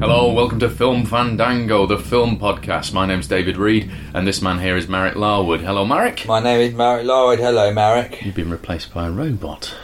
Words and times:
Hello, 0.00 0.32
welcome 0.32 0.58
to 0.60 0.70
Film 0.70 1.04
Fandango, 1.04 1.84
the 1.84 1.98
film 1.98 2.38
podcast. 2.38 2.94
My 2.94 3.04
name's 3.04 3.28
David 3.28 3.58
Reed, 3.58 3.90
and 4.14 4.26
this 4.26 4.40
man 4.40 4.58
here 4.58 4.78
is 4.78 4.88
Marek 4.88 5.14
Larwood. 5.14 5.60
Hello, 5.60 5.84
Marek. 5.84 6.24
My 6.26 6.40
name 6.40 6.62
is 6.62 6.74
Marek 6.74 7.04
Larwood. 7.04 7.38
Hello, 7.38 7.70
Marek. 7.70 8.24
You've 8.24 8.34
been 8.34 8.50
replaced 8.50 8.94
by 8.94 9.08
a 9.08 9.10
robot. 9.10 9.74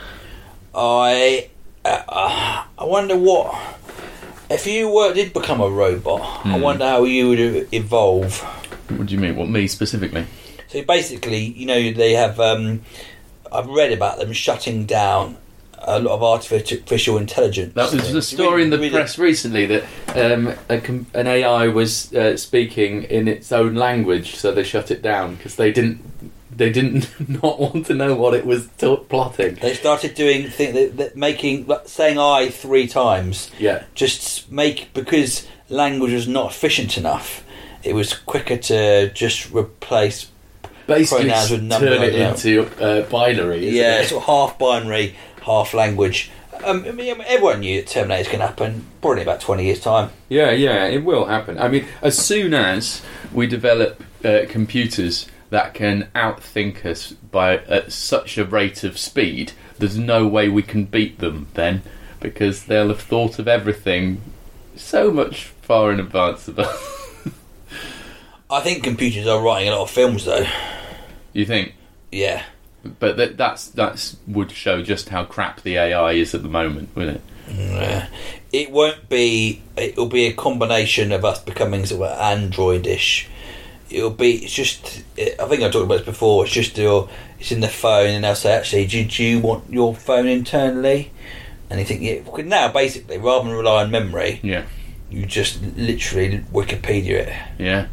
I 0.75 1.50
uh, 1.84 2.64
I 2.78 2.84
wonder 2.84 3.14
what 3.14 3.55
if 4.48 4.67
you 4.67 4.89
were 4.89 5.12
did 5.12 5.34
become 5.34 5.61
a 5.61 5.69
robot. 5.69 6.23
Hmm. 6.23 6.53
I 6.53 6.58
wonder 6.61 6.86
how 6.86 7.05
you 7.05 7.28
would 7.28 7.69
evolve. 7.75 8.41
What 8.89 9.08
do 9.08 9.14
you 9.14 9.20
mean? 9.20 9.36
What 9.36 9.51
me 9.51 9.67
specifically? 9.67 10.25
So 10.69 10.83
basically, 10.83 11.45
you 11.45 11.67
know, 11.67 11.92
they 11.92 12.14
have. 12.14 12.41
Um, 12.41 12.80
I've 13.53 13.69
read 13.69 13.92
about 13.92 14.19
them 14.19 14.33
shutting 14.33 14.86
down 14.86 15.36
a 15.87 16.01
lot 16.01 16.15
of 16.15 16.23
artificial 16.23 17.17
intelligence. 17.17 17.75
That 17.75 17.92
was 17.92 18.15
a 18.15 18.23
story 18.23 18.62
in 18.62 18.70
the 18.70 18.79
Really- 18.79 18.91
press 18.91 19.19
recently 19.19 19.67
that 19.67 19.84
um, 20.15 20.53
com- 20.83 21.06
an 21.15 21.27
AI 21.27 21.69
was 21.69 22.12
uh, 22.15 22.37
speaking 22.37 23.05
in 23.05 23.29
its 23.29 23.53
own 23.53 23.75
language, 23.75 24.34
so 24.37 24.53
they 24.53 24.64
shut 24.64 24.91
it 24.91 25.03
down 25.03 25.37
because 25.37 25.57
they 25.57 25.70
didn't 25.73 26.01
they 26.57 26.70
didn't 26.70 27.09
not 27.42 27.61
want 27.61 27.87
to 27.87 27.95
know 27.95 28.14
what 28.14 28.34
it 28.34 28.47
was 28.47 28.67
t- 28.79 28.97
plotting. 29.09 29.57
They 29.57 29.75
started 29.75 30.14
doing 30.14 30.48
thing 30.48 30.75
that, 30.75 30.97
that 30.97 31.17
making 31.17 31.67
like, 31.67 31.87
saying 31.87 32.19
"I" 32.19 32.48
three 32.51 32.87
times. 32.87 33.51
Yeah. 33.59 33.84
Just 33.95 34.51
make 34.51 34.92
because 34.95 35.47
language 35.69 36.12
was 36.12 36.27
not 36.27 36.51
efficient 36.51 36.97
enough. 36.97 37.45
It 37.83 37.95
was 37.95 38.14
quicker 38.14 38.57
to 38.57 39.11
just 39.12 39.53
replace 39.53 40.29
Basically, 40.87 41.25
Pronouns 41.27 41.51
with 41.51 41.62
numbers, 41.62 41.98
turn 41.98 42.03
it 42.05 42.14
into 42.14 42.67
uh, 42.83 43.03
binary. 43.11 43.69
Yeah, 43.70 44.01
it? 44.01 44.09
sort 44.09 44.23
of 44.23 44.27
half 44.27 44.59
binary, 44.59 45.17
half 45.47 45.72
language. 45.72 46.30
Um, 46.64 46.84
I 46.86 46.92
mean, 46.92 47.20
everyone 47.27 47.61
knew 47.61 47.80
that 47.80 47.89
Terminator's 47.89 48.27
going 48.27 48.41
to 48.41 48.47
happen 48.47 48.84
probably 49.00 49.22
in 49.22 49.28
about 49.28 49.41
20 49.41 49.64
years' 49.64 49.80
time. 49.80 50.11
Yeah, 50.28 50.50
yeah, 50.50 50.86
it 50.86 51.05
will 51.05 51.27
happen. 51.27 51.58
I 51.58 51.68
mean, 51.68 51.86
as 52.02 52.18
soon 52.18 52.52
as 52.52 53.02
we 53.33 53.46
develop 53.46 54.02
uh, 54.24 54.40
computers 54.48 55.29
that 55.51 55.74
can 55.74 56.08
outthink 56.14 56.85
us 56.85 57.12
by 57.12 57.58
at 57.58 57.92
such 57.92 58.36
a 58.36 58.45
rate 58.45 58.83
of 58.85 58.98
speed, 58.98 59.52
there's 59.79 59.96
no 59.96 60.27
way 60.27 60.48
we 60.48 60.62
can 60.62 60.85
beat 60.85 61.18
them 61.18 61.46
then, 61.55 61.83
because 62.20 62.64
they'll 62.64 62.89
have 62.89 63.01
thought 63.01 63.39
of 63.39 63.46
everything 63.46 64.20
so 64.74 65.11
much 65.11 65.45
far 65.62 65.92
in 65.92 66.01
advance 66.01 66.48
of 66.48 66.58
us. 66.58 66.92
I 68.51 68.61
think 68.61 68.83
computers 68.83 69.27
are 69.27 69.42
writing 69.42 69.68
a 69.68 69.73
lot 69.73 69.83
of 69.83 69.90
films, 69.90 70.24
though. 70.24 70.46
you 71.33 71.45
think? 71.45 71.74
Yeah. 72.11 72.42
But 72.98 73.17
that, 73.17 73.36
that's 73.36 73.69
that's 73.69 74.17
would 74.27 74.51
show 74.52 74.83
just 74.83 75.08
how 75.11 75.24
crap 75.24 75.63
the 75.63 75.77
AI 75.77 76.13
is 76.13 76.35
at 76.35 76.42
the 76.42 76.48
moment, 76.48 76.91
wouldn't 76.95 77.20
it? 77.48 78.08
It 78.52 78.70
won't 78.70 79.08
be. 79.08 79.63
It'll 79.77 80.07
be 80.07 80.27
a 80.27 80.33
combination 80.33 81.13
of 81.13 81.24
us 81.24 81.41
becoming 81.41 81.86
sort 81.86 82.11
of 82.11 82.19
androidish. 82.19 83.27
It'll 83.91 84.11
be. 84.11 84.33
It's 84.45 84.52
just. 84.52 85.02
I 85.19 85.45
think 85.47 85.63
I 85.63 85.69
talked 85.70 85.85
about 85.85 85.98
this 85.98 86.05
before. 86.07 86.45
It's 86.45 86.52
just 86.55 86.77
your. 86.77 87.08
It's 87.39 87.52
in 87.52 87.61
the 87.61 87.69
phone, 87.69 88.08
and 88.11 88.24
they'll 88.24 88.35
say, 88.35 88.52
"Actually, 88.55 88.86
do, 88.86 89.05
do 89.05 89.23
you 89.23 89.41
want 89.41 89.70
your 89.70 89.95
phone 89.95 90.27
internally?" 90.27 91.13
And 91.68 91.80
you 91.80 91.85
think, 91.86 92.01
yeah. 92.03 92.42
Now, 92.45 92.70
basically, 92.73 93.18
rather 93.18 93.48
than 93.48 93.57
rely 93.57 93.83
on 93.83 93.91
memory, 93.91 94.39
Yeah, 94.42 94.64
you 95.11 95.27
just 95.27 95.61
literally 95.77 96.39
Wikipedia 96.53 97.27
it. 97.27 97.33
yeah. 97.58 97.86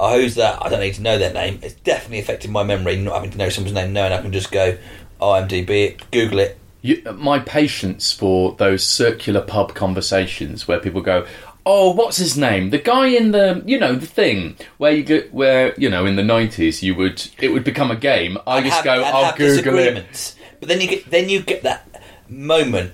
Oh, 0.00 0.20
who's 0.20 0.34
that? 0.34 0.58
I 0.64 0.68
don't 0.68 0.80
need 0.80 0.94
to 0.94 1.02
know 1.02 1.18
their 1.18 1.32
name. 1.32 1.60
It's 1.62 1.74
definitely 1.74 2.18
affected 2.18 2.50
my 2.50 2.64
memory, 2.64 2.96
not 2.96 3.14
having 3.14 3.30
to 3.30 3.38
know 3.38 3.48
someone's 3.48 3.74
name. 3.74 3.92
Knowing 3.92 4.12
I 4.12 4.20
can 4.20 4.32
just 4.32 4.50
go 4.50 4.76
IMDb 5.20 5.70
it, 5.90 6.10
Google 6.10 6.40
it. 6.40 6.58
You, 6.82 7.00
my 7.14 7.38
patience 7.38 8.12
for 8.12 8.52
those 8.56 8.84
circular 8.84 9.40
pub 9.40 9.74
conversations 9.74 10.66
where 10.68 10.80
people 10.80 11.00
go, 11.00 11.26
"Oh, 11.64 11.92
what's 11.94 12.16
his 12.18 12.36
name? 12.36 12.70
The 12.70 12.78
guy 12.78 13.06
in 13.06 13.30
the, 13.30 13.62
you 13.64 13.78
know, 13.78 13.94
the 13.94 14.04
thing 14.06 14.56
where 14.78 14.92
you 14.92 15.02
go, 15.04 15.20
where 15.30 15.74
you 15.78 15.88
know, 15.88 16.04
in 16.04 16.16
the 16.16 16.24
nineties, 16.24 16.82
you 16.82 16.94
would 16.96 17.26
it 17.38 17.48
would 17.52 17.64
become 17.64 17.90
a 17.90 17.96
game. 17.96 18.36
I 18.46 18.56
And 18.58 18.66
just 18.66 18.76
have- 18.76 18.84
go, 18.84 19.02
I'll 19.04 19.34
Google 19.36 19.78
it. 19.78 20.34
But 20.60 20.68
then 20.68 20.80
you 20.80 20.88
get 20.88 21.08
then 21.10 21.28
you 21.28 21.40
get 21.40 21.62
that 21.62 22.02
moment 22.28 22.92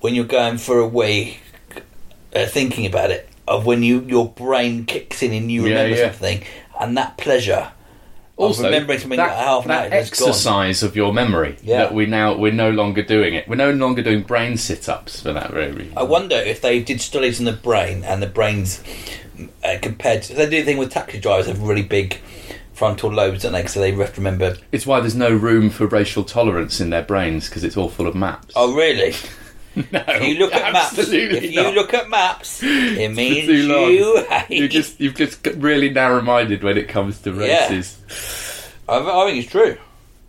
when 0.00 0.14
you're 0.14 0.24
going 0.26 0.58
for 0.58 0.78
a 0.78 0.86
week 0.86 1.40
uh, 2.34 2.44
thinking 2.46 2.84
about 2.86 3.10
it 3.10 3.28
of 3.46 3.66
when 3.66 3.82
you 3.82 4.00
your 4.02 4.28
brain 4.30 4.84
kicks 4.84 5.22
in 5.22 5.32
and 5.32 5.50
you 5.50 5.64
remember 5.64 5.96
yeah. 5.96 6.10
something 6.10 6.42
and 6.80 6.96
that 6.96 7.16
pleasure 7.18 7.70
Also, 8.36 8.62
of 8.64 8.72
remembering 8.72 8.98
something 8.98 9.16
that, 9.16 9.28
like 9.28 9.36
half 9.36 9.62
an 9.64 9.68
that 9.68 9.84
hour 9.84 9.90
has 9.90 10.10
gone. 10.10 10.28
exercise 10.28 10.82
of 10.82 10.96
your 10.96 11.12
memory 11.12 11.56
Yeah. 11.62 11.78
that 11.78 11.94
we 11.94 12.06
now 12.06 12.34
we're 12.36 12.52
no 12.52 12.70
longer 12.70 13.02
doing 13.02 13.34
it. 13.34 13.46
We're 13.48 13.54
no 13.56 13.70
longer 13.70 14.02
doing 14.02 14.22
brain 14.22 14.56
sit-ups 14.56 15.20
for 15.20 15.32
that 15.32 15.50
very 15.52 15.72
reason. 15.72 15.92
I 15.96 16.02
wonder 16.02 16.36
if 16.36 16.60
they 16.60 16.80
did 16.82 17.00
studies 17.00 17.38
on 17.38 17.44
the 17.44 17.52
brain 17.52 18.02
and 18.04 18.22
the 18.22 18.26
brains 18.26 18.82
uh, 19.64 19.76
compared 19.82 20.22
to 20.22 20.34
they 20.34 20.48
do 20.48 20.58
a 20.62 20.64
thing 20.64 20.78
with 20.78 20.90
taxi 20.90 21.20
drivers 21.20 21.46
have 21.46 21.60
really 21.62 21.82
big 21.82 22.18
frontal 22.72 23.12
lobes, 23.12 23.42
don't 23.42 23.52
they? 23.52 23.66
So 23.66 23.78
they 23.80 23.92
have 23.92 24.14
to 24.14 24.20
remember. 24.20 24.56
It's 24.72 24.84
why 24.86 24.98
there's 25.00 25.14
no 25.14 25.30
room 25.32 25.70
for 25.70 25.86
racial 25.86 26.24
tolerance 26.24 26.80
in 26.80 26.90
their 26.90 27.02
brains 27.04 27.48
because 27.48 27.62
it's 27.62 27.76
all 27.76 27.88
full 27.88 28.08
of 28.08 28.16
maps. 28.16 28.52
Oh, 28.56 28.74
really? 28.74 29.14
no, 29.92 30.04
If 30.08 30.22
you 30.28 30.34
look 30.38 30.54
at 30.54 30.72
maps, 30.72 30.98
if 30.98 31.42
you 31.52 31.62
not. 31.62 31.74
look 31.74 31.94
at 31.94 32.08
maps, 32.08 32.60
it 32.62 33.12
means 33.12 33.48
you 33.48 34.24
hate. 34.24 34.50
you 34.58 34.68
just 34.68 35.00
you've 35.00 35.14
just 35.16 35.42
got 35.42 35.56
really 35.56 35.90
narrow-minded 35.90 36.62
when 36.62 36.78
it 36.78 36.88
comes 36.88 37.18
to 37.22 37.32
Yeah. 37.32 37.68
races. 37.68 37.98
I, 38.88 38.98
I 38.98 39.26
think 39.26 39.42
it's 39.42 39.50
true. 39.50 39.76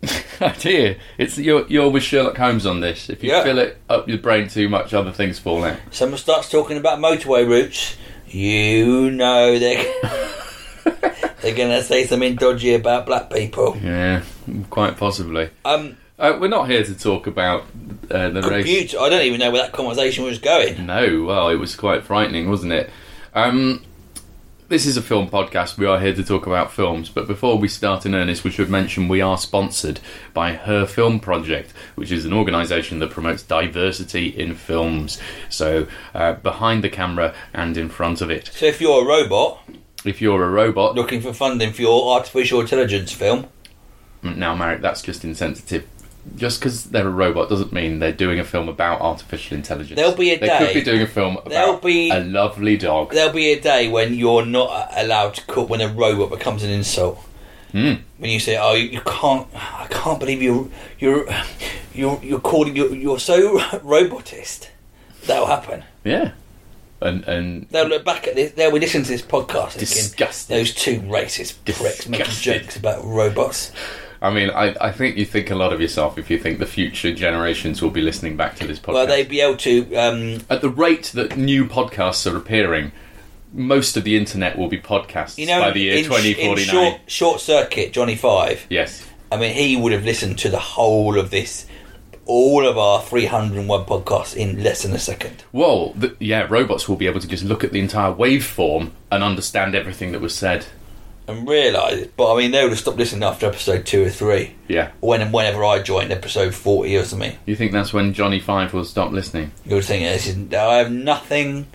Dear, 0.60 0.96
it's 1.18 1.38
you're, 1.38 1.66
you're 1.68 1.88
with 1.90 2.02
Sherlock 2.02 2.36
Holmes 2.36 2.66
on 2.66 2.80
this. 2.80 3.08
If 3.08 3.22
you 3.24 3.30
Yeah. 3.30 3.42
fill 3.42 3.58
it 3.58 3.78
up 3.88 4.08
your 4.08 4.18
brain 4.18 4.48
too 4.48 4.68
much, 4.68 4.92
other 4.94 5.12
things 5.12 5.38
fall 5.38 5.64
out. 5.64 5.78
Someone 5.90 6.18
starts 6.18 6.50
talking 6.50 6.76
about 6.76 6.98
motorway 6.98 7.48
routes, 7.48 7.96
you 8.28 9.10
know 9.10 9.58
they're 9.58 9.84
they're 11.42 11.54
going 11.54 11.70
to 11.70 11.82
say 11.82 12.06
something 12.06 12.34
dodgy 12.36 12.74
about 12.74 13.06
black 13.06 13.30
people. 13.30 13.76
Yeah, 13.82 14.22
quite 14.70 14.96
possibly. 14.96 15.50
Um, 15.64 15.96
Uh, 16.18 16.38
we're 16.40 16.48
not 16.48 16.68
here 16.68 16.82
to 16.82 16.94
talk 16.98 17.26
about 17.26 17.64
uh, 18.10 18.30
the 18.30 18.40
race. 18.42 18.94
I 18.94 19.08
don't 19.10 19.22
even 19.22 19.38
know 19.38 19.50
where 19.50 19.62
that 19.62 19.72
conversation 19.72 20.24
was 20.24 20.38
going. 20.38 20.86
No, 20.86 21.24
well, 21.24 21.50
it 21.50 21.56
was 21.56 21.76
quite 21.76 22.04
frightening, 22.04 22.48
wasn't 22.48 22.72
it? 22.72 22.88
Um, 23.34 23.84
this 24.68 24.86
is 24.86 24.96
a 24.96 25.02
film 25.02 25.28
podcast. 25.28 25.76
We 25.76 25.84
are 25.84 26.00
here 26.00 26.14
to 26.14 26.24
talk 26.24 26.46
about 26.46 26.72
films, 26.72 27.10
but 27.10 27.26
before 27.26 27.58
we 27.58 27.68
start 27.68 28.06
in 28.06 28.14
earnest, 28.14 28.44
we 28.44 28.50
should 28.50 28.70
mention 28.70 29.08
we 29.08 29.20
are 29.20 29.36
sponsored 29.36 30.00
by 30.32 30.54
Her 30.54 30.86
Film 30.86 31.20
Project, 31.20 31.72
which 31.96 32.10
is 32.10 32.24
an 32.24 32.32
organisation 32.32 32.98
that 33.00 33.10
promotes 33.10 33.42
diversity 33.42 34.28
in 34.28 34.54
films. 34.54 35.20
So, 35.50 35.86
uh, 36.14 36.32
behind 36.34 36.82
the 36.82 36.88
camera 36.88 37.34
and 37.52 37.76
in 37.76 37.90
front 37.90 38.22
of 38.22 38.30
it. 38.30 38.50
So 38.54 38.64
if 38.64 38.80
you're 38.80 39.02
a 39.02 39.06
robot 39.06 39.60
If 40.02 40.22
you're 40.22 40.42
a 40.42 40.50
robot, 40.50 40.94
looking 40.94 41.20
for 41.20 41.34
funding 41.34 41.74
for 41.74 41.82
your 41.82 42.16
artificial 42.16 42.60
intelligence 42.62 43.12
film, 43.12 43.48
now, 44.22 44.56
Marek, 44.56 44.80
that's 44.80 45.02
just 45.02 45.24
insensitive. 45.24 45.86
Just 46.34 46.58
because 46.60 46.84
they're 46.84 47.06
a 47.06 47.10
robot 47.10 47.48
doesn't 47.48 47.72
mean 47.72 47.98
they're 48.00 48.12
doing 48.12 48.38
a 48.40 48.44
film 48.44 48.68
about 48.68 49.00
artificial 49.00 49.56
intelligence. 49.56 49.96
There'll 49.96 50.16
be 50.16 50.32
a 50.32 50.38
they 50.38 50.46
day- 50.48 50.58
could 50.58 50.74
be 50.74 50.82
doing 50.82 51.02
a 51.02 51.06
film 51.06 51.38
there'll 51.46 51.70
about 51.76 51.82
be- 51.82 52.10
a 52.10 52.20
lovely 52.20 52.76
dog. 52.76 53.12
there'll 53.12 53.32
be 53.32 53.52
a 53.52 53.60
day 53.60 53.88
when 53.88 54.12
you're 54.14 54.44
not 54.44 54.88
allowed 54.96 55.34
to 55.34 55.44
call 55.46 55.66
when 55.66 55.80
a 55.80 55.88
robot 55.88 56.30
becomes 56.30 56.62
an 56.62 56.70
insult. 56.70 57.18
Hmm. 57.72 57.94
when 58.18 58.30
you 58.30 58.38
say, 58.40 58.56
"Oh, 58.56 58.74
you, 58.74 59.00
can't," 59.04 59.46
I 59.54 59.86
can't 59.90 60.18
believe 60.20 60.40
you 60.40 60.70
you're 60.98 61.26
you're 61.92 62.18
you're 62.22 62.40
calling 62.40 62.74
you're, 62.76 62.94
you're 62.94 63.18
so 63.18 63.60
robotist. 63.82 64.70
That'll 65.26 65.46
happen. 65.46 65.82
Yeah, 66.04 66.32
and 67.00 67.24
and 67.24 67.66
They'll 67.70 67.88
look 67.88 68.04
back 68.04 68.28
at 68.28 68.34
this. 68.36 68.52
They'll 68.52 68.70
be 68.72 68.78
listening 68.80 69.02
to 69.04 69.10
this 69.10 69.22
podcast 69.22 69.72
thinking, 69.72 69.86
Disgusting. 69.88 70.56
Those 70.56 70.74
two 70.74 71.00
racist 71.00 71.56
pricks 71.64 72.06
making 72.08 72.26
jokes 72.34 72.76
about 72.76 73.04
robots. 73.04 73.72
I 74.26 74.34
mean, 74.34 74.50
I, 74.50 74.74
I 74.80 74.90
think 74.90 75.16
you 75.16 75.24
think 75.24 75.50
a 75.50 75.54
lot 75.54 75.72
of 75.72 75.80
yourself 75.80 76.18
if 76.18 76.30
you 76.30 76.38
think 76.38 76.58
the 76.58 76.66
future 76.66 77.14
generations 77.14 77.80
will 77.80 77.90
be 77.90 78.00
listening 78.00 78.36
back 78.36 78.56
to 78.56 78.66
this 78.66 78.80
podcast. 78.80 78.94
Well, 78.94 79.06
they'd 79.06 79.28
be 79.28 79.40
able 79.40 79.56
to. 79.58 79.94
Um, 79.94 80.40
At 80.50 80.62
the 80.62 80.68
rate 80.68 81.12
that 81.14 81.36
new 81.36 81.64
podcasts 81.64 82.30
are 82.30 82.36
appearing, 82.36 82.90
most 83.52 83.96
of 83.96 84.02
the 84.02 84.16
internet 84.16 84.58
will 84.58 84.68
be 84.68 84.78
podcasts 84.78 85.38
you 85.38 85.46
know, 85.46 85.60
by 85.60 85.70
the 85.70 85.80
year 85.80 85.98
in, 85.98 86.04
twenty 86.04 86.32
in 86.32 86.56
short, 86.56 87.00
short 87.06 87.40
circuit, 87.40 87.92
Johnny 87.92 88.16
Five. 88.16 88.66
Yes. 88.68 89.06
I 89.30 89.36
mean, 89.36 89.54
he 89.54 89.76
would 89.76 89.92
have 89.92 90.04
listened 90.04 90.38
to 90.40 90.48
the 90.48 90.58
whole 90.58 91.18
of 91.18 91.30
this, 91.30 91.66
all 92.26 92.66
of 92.66 92.78
our 92.78 93.02
301 93.02 93.84
podcasts 93.84 94.36
in 94.36 94.62
less 94.62 94.82
than 94.82 94.92
a 94.92 95.00
second. 95.00 95.42
Well, 95.52 95.90
the, 95.94 96.16
yeah, 96.20 96.46
robots 96.48 96.88
will 96.88 96.96
be 96.96 97.06
able 97.08 97.20
to 97.20 97.26
just 97.26 97.42
look 97.44 97.64
at 97.64 97.72
the 97.72 97.80
entire 97.80 98.12
waveform 98.12 98.92
and 99.10 99.24
understand 99.24 99.74
everything 99.74 100.12
that 100.12 100.20
was 100.20 100.32
said. 100.34 100.66
And 101.28 101.48
realise, 101.48 102.06
but 102.16 102.32
I 102.34 102.38
mean, 102.38 102.52
they 102.52 102.62
would 102.62 102.70
have 102.70 102.78
stopped 102.78 102.98
listening 102.98 103.24
after 103.24 103.46
episode 103.46 103.84
two 103.84 104.04
or 104.04 104.10
three. 104.10 104.54
Yeah. 104.68 104.92
When 105.00 105.20
and 105.22 105.32
whenever 105.32 105.64
I 105.64 105.80
joined 105.82 106.12
episode 106.12 106.54
40 106.54 106.96
or 106.96 107.04
something, 107.04 107.36
You 107.46 107.56
think 107.56 107.72
that's 107.72 107.92
when 107.92 108.12
Johnny 108.12 108.38
Five 108.38 108.72
will 108.72 108.84
stop 108.84 109.10
listening? 109.10 109.50
you 109.64 109.74
would 109.76 109.84
think 109.84 110.04
this 110.04 110.28
is. 110.28 110.36
I 110.54 110.74
have 110.76 110.92
nothing. 110.92 111.66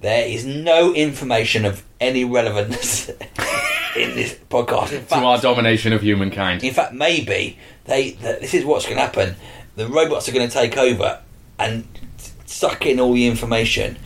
There 0.00 0.26
is 0.26 0.44
no 0.44 0.92
information 0.92 1.64
of 1.64 1.84
any 2.00 2.24
relevance 2.24 3.08
in 3.96 4.14
this 4.14 4.34
podcast. 4.50 4.92
In 4.92 4.98
To 5.00 5.04
fact, 5.06 5.24
our 5.24 5.40
domination 5.40 5.92
of 5.92 6.02
humankind. 6.02 6.62
In 6.64 6.74
fact, 6.74 6.92
maybe 6.92 7.58
they. 7.84 8.10
Th- 8.10 8.40
this 8.40 8.52
is 8.52 8.64
what's 8.64 8.84
going 8.84 8.96
to 8.96 9.02
happen. 9.02 9.36
The 9.76 9.86
robots 9.88 10.28
are 10.28 10.32
going 10.32 10.46
to 10.48 10.52
take 10.52 10.76
over 10.76 11.20
and 11.58 11.86
suck 12.44 12.84
in 12.84 13.00
all 13.00 13.14
the 13.14 13.26
information, 13.26 13.96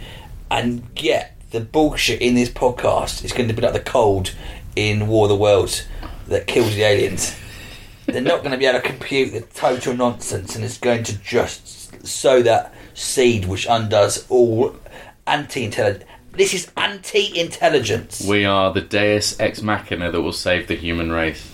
and 0.48 0.94
get 0.94 1.32
the 1.50 1.60
bullshit 1.60 2.20
in 2.20 2.34
this 2.34 2.50
podcast 2.50 3.22
It's 3.24 3.32
going 3.32 3.48
to 3.48 3.54
be 3.54 3.62
like 3.62 3.72
the 3.72 3.80
cold 3.80 4.34
in 4.76 5.08
War 5.08 5.24
of 5.24 5.30
the 5.30 5.36
Worlds 5.36 5.86
that 6.28 6.46
kills 6.46 6.74
the 6.74 6.82
aliens. 6.82 7.36
They're 8.06 8.20
not 8.20 8.40
going 8.40 8.52
to 8.52 8.58
be 8.58 8.66
able 8.66 8.80
to 8.80 8.86
compute 8.86 9.32
the 9.32 9.40
total 9.40 9.94
nonsense, 9.94 10.54
and 10.54 10.64
it's 10.64 10.78
going 10.78 11.02
to 11.04 11.18
just 11.18 12.06
sow 12.06 12.40
that 12.42 12.72
seed 12.94 13.46
which 13.46 13.66
undoes 13.68 14.24
all 14.28 14.76
anti-intelligence. 15.26 16.04
This 16.32 16.54
is 16.54 16.70
anti-intelligence. 16.76 18.26
We 18.28 18.44
are 18.44 18.72
the 18.72 18.82
Deus 18.82 19.40
ex 19.40 19.62
machina 19.62 20.12
that 20.12 20.20
will 20.20 20.32
save 20.32 20.68
the 20.68 20.76
human 20.76 21.10
race. 21.10 21.50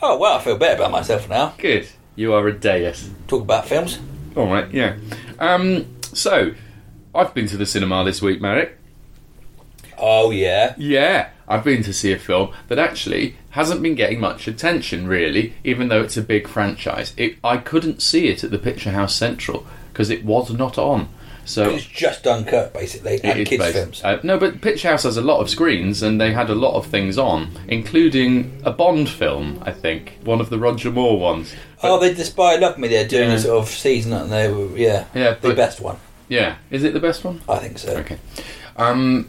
Oh 0.00 0.16
well, 0.18 0.38
I 0.38 0.42
feel 0.42 0.56
better 0.56 0.76
about 0.76 0.92
myself 0.92 1.28
now. 1.28 1.54
Good. 1.58 1.88
You 2.14 2.32
are 2.32 2.46
a 2.46 2.52
Deus. 2.52 3.10
Talk 3.26 3.42
about 3.42 3.66
films. 3.66 3.98
All 4.36 4.46
right. 4.46 4.70
Yeah. 4.72 4.96
Um. 5.38 5.86
So, 6.02 6.54
I've 7.14 7.34
been 7.34 7.48
to 7.48 7.56
the 7.56 7.66
cinema 7.66 8.04
this 8.04 8.22
week, 8.22 8.40
Marek. 8.40 8.78
Oh 9.98 10.30
yeah. 10.30 10.74
Yeah, 10.78 11.30
I've 11.48 11.64
been 11.64 11.82
to 11.84 11.92
see 11.92 12.12
a 12.12 12.18
film 12.18 12.52
that 12.68 12.78
actually 12.78 13.36
hasn't 13.50 13.82
been 13.82 13.94
getting 13.94 14.20
much 14.20 14.48
attention, 14.48 15.06
really, 15.06 15.54
even 15.64 15.88
though 15.88 16.02
it's 16.02 16.16
a 16.16 16.22
big 16.22 16.48
franchise. 16.48 17.12
It, 17.16 17.36
I 17.44 17.58
couldn't 17.58 18.02
see 18.02 18.28
it 18.28 18.42
at 18.44 18.50
the 18.50 18.58
Picture 18.58 18.90
House 18.92 19.14
Central 19.14 19.66
because 19.92 20.10
it 20.10 20.24
was 20.24 20.50
not 20.52 20.78
on. 20.78 21.08
So 21.46 21.68
It's 21.68 21.84
just 21.84 22.22
Dunkirk, 22.24 22.72
basically, 22.72 23.20
and 23.22 23.46
kids' 23.46 23.62
based- 23.62 23.76
films. 23.76 24.02
Uh, 24.02 24.18
no, 24.22 24.38
but 24.38 24.62
Picture 24.62 24.88
House 24.88 25.02
has 25.02 25.18
a 25.18 25.20
lot 25.22 25.40
of 25.40 25.50
screens, 25.50 26.02
and 26.02 26.18
they 26.18 26.32
had 26.32 26.48
a 26.48 26.54
lot 26.54 26.74
of 26.74 26.86
things 26.86 27.18
on, 27.18 27.50
including 27.68 28.62
a 28.64 28.72
Bond 28.72 29.10
film. 29.10 29.62
I 29.62 29.70
think 29.70 30.18
one 30.24 30.40
of 30.40 30.48
the 30.48 30.58
Roger 30.58 30.90
Moore 30.90 31.18
ones. 31.20 31.54
oh, 31.82 32.00
they 32.00 32.14
Despite 32.14 32.60
Love 32.60 32.78
Me, 32.78 32.88
they're 32.88 33.06
doing 33.06 33.28
Yeah. 33.28 33.34
a 33.36 33.38
sort 33.40 33.62
of 33.62 33.68
season, 33.68 34.14
and 34.14 34.32
they 34.32 34.48
were 34.50 34.74
Yeah, 34.76 35.04
Yeah, 35.14 35.32
the 35.34 35.48
but- 35.48 35.56
best 35.56 35.80
one, 35.82 35.96
Yeah, 36.30 36.54
is 36.70 36.82
it 36.82 36.94
the 36.94 37.00
best 37.00 37.22
one? 37.24 37.42
I 37.46 37.58
think 37.58 37.78
so. 37.78 37.90
Okay. 37.98 38.16
Um, 38.78 39.28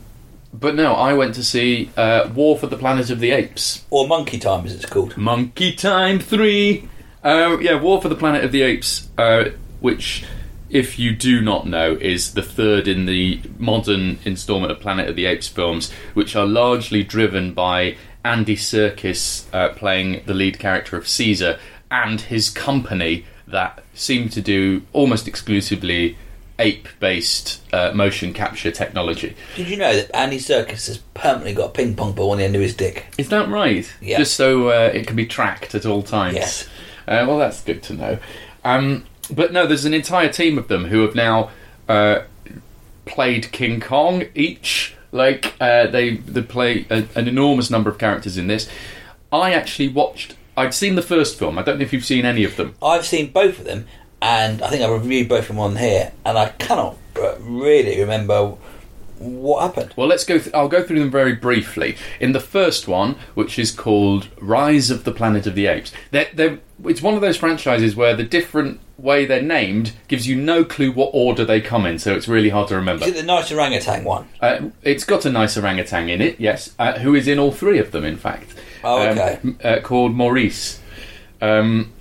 but 0.60 0.76
no, 0.76 0.94
I 0.94 1.14
went 1.14 1.36
to 1.36 1.44
see 1.44 1.90
uh, 1.98 2.30
War 2.34 2.58
for 2.58 2.68
the 2.68 2.78
Planet 2.78 3.10
of 3.10 3.20
the 3.20 3.32
Apes. 3.32 3.86
Or 3.90 4.08
Monkey 4.08 4.40
Time, 4.40 4.66
as 4.66 4.74
it's 4.74 4.86
called. 4.86 5.18
Monkey 5.18 5.74
Time 5.74 6.20
3. 6.20 6.90
Uh, 7.24 7.58
yeah, 7.60 7.80
War 7.80 8.02
for 8.02 8.10
the 8.10 8.16
Planet 8.16 8.44
of 8.44 8.52
the 8.52 8.62
Apes, 8.62 9.10
uh, 9.18 9.46
which, 9.80 10.26
if 10.70 10.98
you 11.00 11.16
do 11.16 11.42
not 11.42 11.68
know, 11.68 11.94
is 12.00 12.34
the 12.34 12.44
third 12.44 12.88
in 12.88 13.06
the 13.06 13.42
modern 13.58 14.20
instalment 14.24 14.72
of 14.72 14.80
Planet 14.80 15.10
of 15.10 15.16
the 15.16 15.26
Apes 15.26 15.48
films, 15.48 15.92
which 16.14 16.36
are 16.36 16.46
largely 16.46 17.04
driven 17.04 17.54
by 17.54 17.98
Andy 18.24 18.56
Serkis 18.56 19.46
uh, 19.54 19.70
playing 19.74 20.24
the 20.26 20.34
lead 20.34 20.60
character 20.60 20.98
of 20.98 21.08
Caesar 21.08 21.60
and 21.92 22.22
his 22.22 22.50
company 22.50 23.26
that 23.48 23.84
seem 23.94 24.30
to 24.30 24.42
do 24.42 24.82
almost 24.94 25.28
exclusively 25.28 26.18
ape 26.60 26.88
based 27.00 27.62
uh, 27.74 27.92
motion 27.94 28.34
capture 28.34 28.72
technology. 28.72 29.36
Did 29.56 29.70
you 29.70 29.78
know 29.78 29.94
that 29.96 30.16
Andy 30.16 30.38
Serkis 30.38 30.88
has 30.88 31.00
permanently 31.14 31.54
got 31.54 31.66
a 31.68 31.74
ping 31.74 31.96
pong 31.96 32.14
ball 32.14 32.32
on 32.32 32.38
the 32.38 32.44
end 32.44 32.56
of 32.56 32.62
his 32.62 32.76
dick? 32.76 33.06
Is 33.18 33.30
that 33.30 33.50
right? 33.50 33.92
Yeah. 34.02 34.18
Just 34.18 34.36
so 34.36 34.70
uh, 34.70 34.92
it 34.94 35.08
can 35.08 35.16
be 35.16 35.26
tracked 35.26 35.76
at 35.76 35.86
all 35.86 36.04
times. 36.04 36.36
Yes. 36.36 36.68
Uh, 37.08 37.26
well, 37.28 37.38
that's 37.38 37.62
good 37.62 37.84
to 37.84 37.94
know. 37.94 38.18
Um, 38.64 39.06
but 39.30 39.54
no, 39.54 39.68
there's 39.68 39.86
an 39.86 39.94
entire 39.94 40.32
team 40.32 40.58
of 40.58 40.68
them 40.68 40.86
who 40.86 41.02
have 41.02 41.16
now 41.16 41.52
uh, 41.88 42.22
played 43.06 43.52
King 43.52 43.80
Kong 43.80 44.24
each. 44.34 44.96
Like 45.12 45.54
uh, 45.62 45.88
they 45.88 46.18
they 46.18 46.42
play 46.42 46.86
a, 46.90 47.06
an 47.16 47.28
enormous 47.28 47.70
number 47.70 47.90
of 47.90 47.98
characters 47.98 48.38
in 48.38 48.48
this. 48.48 48.70
I 49.32 49.54
actually 49.54 49.88
watched. 49.88 50.36
I'd 50.58 50.74
seen 50.74 50.96
the 50.96 51.02
first 51.02 51.38
film. 51.38 51.58
I 51.58 51.64
don't 51.64 51.80
know 51.80 51.84
if 51.84 51.94
you've 51.94 52.06
seen 52.06 52.26
any 52.26 52.44
of 52.44 52.56
them. 52.56 52.76
I've 52.82 53.06
seen 53.06 53.32
both 53.32 53.60
of 53.60 53.66
them, 53.66 53.88
and 54.26 54.62
I 54.64 54.70
think 54.70 54.82
I've 54.82 54.90
reviewed 54.92 55.30
both 55.30 55.42
of 55.42 55.48
them 55.50 55.60
on 55.60 55.76
here, 55.76 56.12
and 56.26 56.38
I 56.38 56.50
cannot 56.50 56.98
really 57.40 58.00
remember 58.02 58.56
what 59.20 59.62
happened. 59.62 59.94
Well, 59.96 60.08
let's 60.08 60.26
go. 60.26 60.38
Th- 60.40 60.54
I'll 60.54 60.68
go 60.68 60.84
through 60.84 61.00
them 61.00 61.12
very 61.12 61.34
briefly. 61.36 61.96
In 62.20 62.32
the 62.34 62.40
first 62.40 62.88
one, 62.88 63.16
which 63.36 63.58
is 63.60 63.72
called 63.72 64.28
Rise 64.42 64.90
of 64.92 65.04
the 65.06 65.12
Planet 65.12 65.48
of 65.48 65.56
the 65.56 65.68
Apes, 65.68 65.94
they're, 66.12 66.28
they're, 66.34 66.60
it's 66.84 67.02
one 67.02 67.14
of 67.14 67.22
those 67.22 67.38
franchises 67.38 67.96
where 67.96 68.16
the 68.16 68.24
different 68.24 68.80
way 68.98 69.26
they're 69.26 69.42
named 69.42 69.94
gives 70.08 70.28
you 70.28 70.36
no 70.36 70.64
clue 70.66 70.92
what 70.92 71.12
order 71.14 71.46
they 71.46 71.62
come 71.62 71.86
in, 71.86 72.00
so 72.00 72.14
it's 72.16 72.28
really 72.28 72.50
hard 72.50 72.68
to 72.70 72.76
remember. 72.76 73.06
Is 73.06 73.12
it 73.12 73.16
the 73.18 73.24
nice 73.24 73.52
orangutan 73.52 74.04
one? 74.04 74.28
Uh, 74.42 74.70
it's 74.82 75.04
got 75.06 75.24
a 75.26 75.30
nice 75.30 75.56
orangutan 75.58 76.10
in 76.10 76.22
it, 76.22 76.40
yes, 76.40 76.74
uh, 76.80 77.00
who 77.00 77.14
is 77.16 77.28
in 77.28 77.38
all 77.40 77.52
three 77.52 77.80
of 77.80 77.92
them, 77.92 78.04
in 78.04 78.18
fact. 78.18 78.54
Oh, 78.84 79.02
Um, 79.02 79.18
okay. 79.18 79.40
m- 79.44 79.60
uh, 79.64 79.80
called 79.82 80.14
Maurice. 80.14 80.80
Um, 81.42 81.94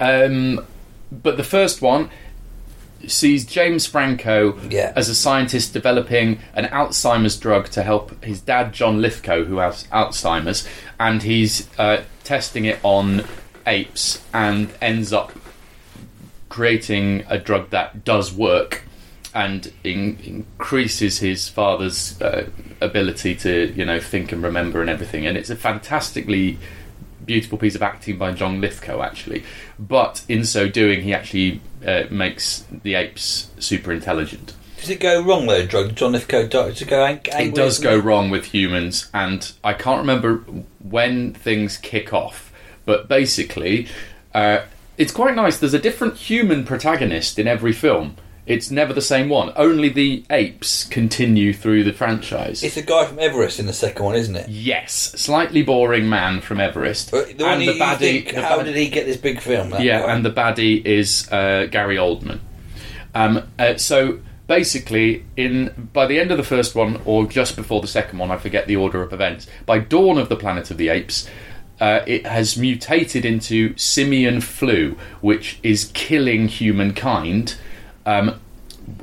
um, 0.00 0.66
but 1.10 1.36
the 1.36 1.44
first 1.44 1.80
one 1.82 2.10
sees 3.06 3.44
James 3.44 3.86
Franco 3.86 4.58
Yeah. 4.70 4.92
as 4.96 5.08
a 5.08 5.14
scientist 5.14 5.72
developing 5.72 6.38
an 6.54 6.64
Alzheimer's 6.66 7.38
drug 7.38 7.68
to 7.70 7.82
help 7.82 8.24
his 8.24 8.40
dad, 8.40 8.72
John 8.72 9.00
Lithgow, 9.00 9.44
who 9.44 9.58
has 9.58 9.84
Alzheimer's, 9.92 10.66
and 10.98 11.22
he's 11.22 11.68
uh, 11.78 12.02
testing 12.24 12.64
it 12.64 12.78
on 12.82 13.24
apes 13.66 14.22
and 14.32 14.70
ends 14.80 15.12
up 15.12 15.32
creating 16.48 17.24
a 17.28 17.38
drug 17.38 17.70
that 17.70 18.04
does 18.04 18.32
work 18.32 18.82
and 19.34 19.72
in, 19.84 20.18
increases 20.24 21.18
his 21.18 21.48
father's 21.48 22.20
uh, 22.22 22.48
ability 22.80 23.34
to 23.34 23.72
you 23.76 23.84
know 23.84 24.00
think 24.00 24.32
and 24.32 24.42
remember 24.42 24.80
and 24.80 24.88
everything 24.88 25.26
and 25.26 25.36
it's 25.36 25.50
a 25.50 25.56
fantastically 25.56 26.58
beautiful 27.26 27.58
piece 27.58 27.74
of 27.74 27.82
acting 27.82 28.16
by 28.16 28.32
John 28.32 28.60
Lithgow 28.60 29.02
actually 29.02 29.44
but 29.78 30.24
in 30.28 30.44
so 30.44 30.68
doing 30.68 31.02
he 31.02 31.12
actually 31.12 31.60
uh, 31.86 32.04
makes 32.10 32.64
the 32.70 32.94
apes 32.94 33.50
super 33.58 33.92
intelligent 33.92 34.54
Does 34.78 34.90
it 34.90 35.00
go 35.00 35.22
wrong 35.22 35.46
though, 35.46 35.66
drug? 35.66 35.94
John 35.96 36.12
Lithgow. 36.12 36.46
Does 36.48 36.82
it 36.82 36.88
go 36.88 37.04
angry? 37.04 37.32
it 37.34 37.54
does 37.54 37.78
go 37.78 37.96
wrong 37.98 38.30
with 38.30 38.44
humans, 38.44 39.10
and 39.12 39.52
I 39.64 39.72
can't 39.72 39.98
remember 39.98 40.44
when 40.78 41.34
things 41.34 41.76
kick 41.78 42.12
off, 42.12 42.52
but 42.84 43.08
basically, 43.08 43.88
uh, 44.34 44.60
it's 44.98 45.12
quite 45.12 45.34
nice. 45.34 45.58
There's 45.58 45.74
a 45.74 45.78
different 45.78 46.16
human 46.16 46.64
protagonist 46.64 47.38
in 47.38 47.48
every 47.48 47.72
film. 47.72 48.16
It's 48.46 48.70
never 48.70 48.92
the 48.92 49.02
same 49.02 49.28
one. 49.28 49.52
Only 49.56 49.88
the 49.88 50.24
apes 50.30 50.84
continue 50.84 51.52
through 51.52 51.82
the 51.82 51.92
franchise. 51.92 52.62
It's 52.62 52.76
the 52.76 52.82
guy 52.82 53.04
from 53.04 53.18
Everest 53.18 53.58
in 53.58 53.66
the 53.66 53.72
second 53.72 54.04
one, 54.04 54.14
isn't 54.14 54.36
it? 54.36 54.48
yes, 54.48 54.92
slightly 55.16 55.62
boring 55.62 56.08
man 56.08 56.40
from 56.40 56.60
Everest, 56.60 57.10
But 57.10 57.36
the 57.36 57.44
one 57.44 57.54
and 57.54 57.62
you 57.64 57.72
the 57.72 57.78
baddie. 57.80 57.98
think, 57.98 58.34
the 58.34 58.42
how 58.42 58.58
bad- 58.58 58.66
did 58.66 58.76
he 58.76 58.88
get 58.88 59.04
this 59.06 59.16
big 59.16 59.40
film? 59.40 59.70
that 59.70 59.80
yeah, 59.82 60.00
guy? 60.02 60.14
and 60.14 60.24
the 60.24 60.30
baddie 60.30 60.84
is 60.86 61.28
uh, 61.32 61.66
Gary 61.70 61.96
Oldman. 61.96 62.38
Um, 63.16 63.48
uh, 63.58 63.76
so 63.78 64.20
basically, 64.46 65.24
in 65.36 65.88
by 65.92 66.06
the 66.06 66.20
end 66.20 66.30
of 66.30 66.36
the 66.36 66.44
first 66.44 66.74
one, 66.76 67.00
or 67.04 67.26
just 67.26 67.56
before 67.56 67.80
the 67.80 67.88
second 67.88 68.18
one, 68.20 68.30
I 68.30 68.36
forget 68.36 68.68
the 68.68 68.76
order 68.76 69.02
of 69.02 69.12
events. 69.12 69.48
By 69.66 69.80
dawn 69.80 70.18
of 70.18 70.28
the 70.28 70.36
Planet 70.36 70.70
of 70.70 70.76
the 70.76 70.88
Apes, 70.90 71.28
uh, 71.80 72.00
it 72.06 72.24
has 72.26 72.56
mutated 72.56 73.24
into 73.24 73.76
simian 73.76 74.40
flu, 74.40 74.96
which 75.20 75.58
is 75.64 75.90
killing 75.94 76.46
humankind. 76.46 77.56
Um, 78.06 78.40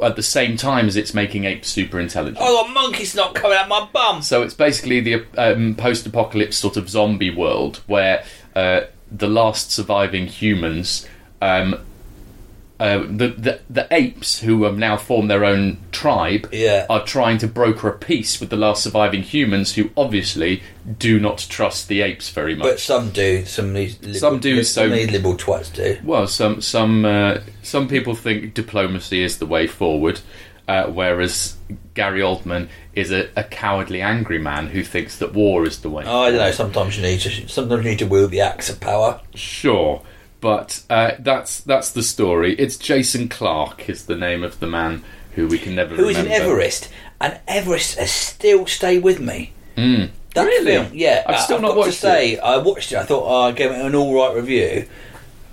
at 0.02 0.16
the 0.16 0.24
same 0.24 0.56
time 0.56 0.88
as 0.88 0.96
it's 0.96 1.14
making 1.14 1.44
apes 1.44 1.68
super 1.68 2.00
intelligent. 2.00 2.38
Oh, 2.40 2.66
a 2.66 2.70
monkey's 2.70 3.14
not 3.16 3.36
coming 3.36 3.58
out 3.58 3.68
my 3.68 3.88
bum. 3.92 4.22
So 4.22 4.42
it's 4.42 4.54
basically 4.54 5.02
the 5.02 5.26
um, 5.38 5.76
post-apocalypse 5.76 6.56
sort 6.56 6.78
of 6.78 6.90
zombie 6.90 7.30
world 7.36 7.82
where 7.86 8.24
uh, 8.56 8.82
the 9.12 9.28
last 9.28 9.72
surviving 9.72 10.28
humans. 10.28 11.08
Um, 11.42 11.86
uh, 12.84 12.98
the, 13.00 13.30
the 13.30 13.60
the 13.70 13.88
apes 13.92 14.40
who 14.42 14.64
have 14.66 14.78
now 14.78 14.98
formed 14.98 15.30
their 15.32 15.46
own 15.46 15.78
tribe 15.94 16.50
Yeah. 16.52 16.86
are 16.90 17.04
trying 17.06 17.38
to 17.40 17.48
broker 17.48 17.88
a 17.88 17.98
peace 17.98 18.40
with 18.42 18.50
the 18.50 18.58
last 18.58 18.84
surviving 18.84 19.24
humans 19.24 19.76
who 19.76 19.90
obviously 19.96 20.62
do 21.00 21.18
not 21.20 21.38
trust 21.50 21.88
the 21.88 22.02
apes 22.02 22.30
very 22.30 22.56
much. 22.56 22.68
But 22.68 22.80
some 22.82 23.12
do. 23.12 23.46
Some 23.46 23.74
liberal, 23.74 24.14
Some 24.16 24.40
do, 24.40 24.64
Some 24.64 24.90
so- 24.90 24.96
liberal 24.96 25.36
twats 25.38 25.74
do. 25.74 25.98
Well, 26.04 26.28
some 26.28 26.60
some 26.62 27.06
uh, 27.06 27.38
some 27.62 27.88
people 27.88 28.16
think 28.16 28.54
diplomacy 28.54 29.24
is 29.24 29.38
the 29.38 29.46
way 29.46 29.66
forward, 29.66 30.20
uh, 30.68 30.88
whereas 30.88 31.56
Gary 31.94 32.20
Oldman 32.22 32.68
is 32.96 33.12
a, 33.12 33.30
a 33.38 33.44
cowardly, 33.46 34.02
angry 34.02 34.40
man 34.40 34.68
who 34.68 34.84
thinks 34.84 35.18
that 35.20 35.34
war 35.34 35.66
is 35.66 35.80
the 35.80 35.90
way. 35.90 36.04
Oh, 36.06 36.22
I 36.24 36.30
don't 36.32 36.40
know. 36.40 36.52
Sometimes 36.52 36.98
you 36.98 37.04
need 37.04 37.22
to. 37.22 37.48
Sometimes 37.48 37.84
you 37.86 37.92
need 37.92 38.00
to 38.00 38.08
wield 38.08 38.32
the 38.32 38.42
axe 38.42 38.70
of 38.70 38.80
power. 38.82 39.22
Sure, 39.36 40.02
but 40.44 40.84
uh, 40.90 41.12
that's 41.20 41.62
that's 41.62 41.92
the 41.92 42.04
story. 42.04 42.54
It's 42.56 42.76
Jason 42.76 43.30
Clarke 43.30 43.90
is 43.90 44.08
the 44.08 44.18
name 44.18 44.44
of 44.44 44.60
the 44.60 44.68
man 44.68 45.02
who 45.36 45.48
we 45.48 45.58
can 45.58 45.74
never 45.74 45.96
Who 45.96 46.10
is 46.10 46.18
remember. 46.18 46.36
in 46.36 46.42
Everest, 46.42 46.90
and 47.22 47.40
Everest 47.48 47.98
has 47.98 48.12
still 48.12 48.68
stay 48.68 49.00
with 49.00 49.22
me. 49.22 49.54
Mm. 49.78 50.10
That 50.36 50.44
Really? 50.44 50.74
film, 50.74 50.88
yeah. 50.94 51.24
I've 51.26 51.40
still 51.40 51.56
I've 51.56 51.62
not 51.62 51.68
got 51.70 51.78
watched 51.78 51.92
to 51.92 51.98
say, 51.98 52.38
I 52.40 52.58
watched 52.58 52.92
it. 52.92 52.98
I 52.98 53.04
thought 53.04 53.24
oh, 53.26 53.44
I 53.48 53.52
gave 53.54 53.72
it 53.72 53.80
an 53.86 53.96
all 53.96 54.14
right 54.14 54.36
review, 54.36 54.86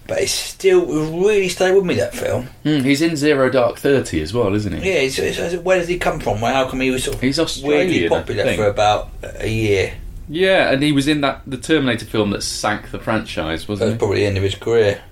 but 0.08 0.20
it's 0.22 0.32
still 0.32 0.84
really 0.84 1.48
stayed 1.48 1.76
with 1.76 1.84
me. 1.84 1.94
That 1.94 2.12
film. 2.12 2.48
Mm, 2.64 2.82
he's 2.82 3.00
in 3.00 3.14
Zero 3.14 3.48
Dark 3.48 3.78
Thirty 3.78 4.20
as 4.20 4.34
well, 4.34 4.52
isn't 4.56 4.72
he? 4.72 4.88
Yeah. 4.88 4.96
It's, 5.02 5.20
it's, 5.20 5.62
where 5.62 5.78
does 5.78 5.86
he 5.86 5.98
come 5.98 6.18
from? 6.18 6.40
Well, 6.40 6.52
how 6.52 6.68
come 6.68 6.80
he 6.80 6.90
was 6.90 7.04
sort 7.04 7.14
of 7.14 7.22
He's 7.22 7.38
Australian, 7.38 7.78
weirdly 7.78 8.06
I 8.06 8.08
popular 8.08 8.54
for 8.56 8.66
about 8.66 9.10
a 9.38 9.48
year? 9.48 9.94
Yeah, 10.32 10.70
and 10.70 10.80
he 10.80 10.92
was 10.92 11.08
in 11.08 11.22
that 11.22 11.42
the 11.44 11.56
Terminator 11.56 12.04
film 12.06 12.30
that 12.30 12.42
sank 12.44 12.92
the 12.92 13.00
franchise, 13.00 13.62
That 13.62 13.68
wasn't 13.72 13.86
was 13.86 13.94
he? 13.94 13.98
probably 13.98 14.20
the 14.20 14.26
end 14.26 14.36
of 14.36 14.44
his 14.44 14.54
career. 14.54 15.02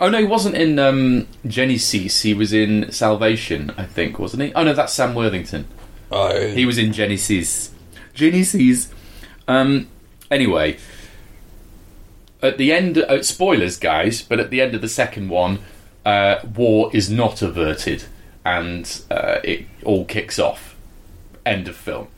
Oh 0.00 0.08
no, 0.08 0.18
he 0.18 0.24
wasn't 0.24 0.56
in 0.56 0.80
um, 0.80 1.28
Genisys. 1.46 2.22
He 2.22 2.34
was 2.34 2.52
in 2.52 2.90
Salvation, 2.90 3.72
I 3.78 3.84
think, 3.84 4.18
wasn't 4.18 4.42
he? 4.42 4.52
Oh 4.54 4.64
no, 4.64 4.72
that's 4.74 4.92
Sam 4.92 5.14
Worthington. 5.14 5.66
Oh, 6.10 6.48
He 6.48 6.66
was 6.66 6.76
in 6.76 6.90
Genisys. 6.90 7.70
Genisys. 8.16 8.90
Um. 9.46 9.86
Anyway, 10.30 10.78
at 12.42 12.58
the 12.58 12.72
end, 12.72 12.98
uh, 12.98 13.22
spoilers, 13.22 13.76
guys. 13.76 14.22
But 14.22 14.40
at 14.40 14.50
the 14.50 14.60
end 14.60 14.74
of 14.74 14.80
the 14.80 14.88
second 14.88 15.28
one, 15.28 15.60
uh, 16.04 16.40
war 16.56 16.90
is 16.92 17.08
not 17.08 17.42
averted, 17.42 18.04
and 18.44 19.02
uh, 19.10 19.38
it 19.44 19.66
all 19.84 20.04
kicks 20.04 20.40
off. 20.40 20.74
End 21.46 21.68
of 21.68 21.76
film. 21.76 22.08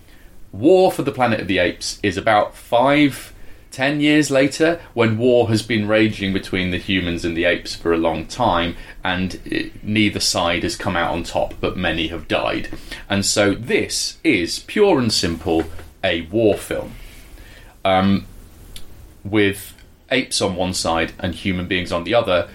War 0.58 0.90
for 0.90 1.02
the 1.02 1.12
Planet 1.12 1.40
of 1.40 1.48
the 1.48 1.58
Apes 1.58 2.00
is 2.02 2.16
about 2.16 2.56
five, 2.56 3.34
ten 3.70 4.00
years 4.00 4.30
later, 4.30 4.80
when 4.94 5.18
war 5.18 5.48
has 5.48 5.62
been 5.62 5.86
raging 5.86 6.32
between 6.32 6.70
the 6.70 6.78
humans 6.78 7.24
and 7.24 7.36
the 7.36 7.44
apes 7.44 7.74
for 7.74 7.92
a 7.92 7.98
long 7.98 8.26
time, 8.26 8.74
and 9.04 9.38
it, 9.44 9.84
neither 9.84 10.20
side 10.20 10.62
has 10.62 10.74
come 10.74 10.96
out 10.96 11.12
on 11.12 11.24
top, 11.24 11.54
but 11.60 11.76
many 11.76 12.06
have 12.08 12.26
died. 12.26 12.70
And 13.08 13.24
so 13.24 13.52
this 13.54 14.18
is 14.24 14.60
pure 14.60 14.98
and 14.98 15.12
simple 15.12 15.64
a 16.02 16.22
war 16.22 16.56
film. 16.56 16.94
Um, 17.84 18.26
with 19.24 19.74
apes 20.10 20.40
on 20.40 20.56
one 20.56 20.72
side 20.72 21.12
and 21.18 21.34
human 21.34 21.66
beings 21.66 21.92
on 21.92 22.04
the 22.04 22.14
other, 22.14 22.48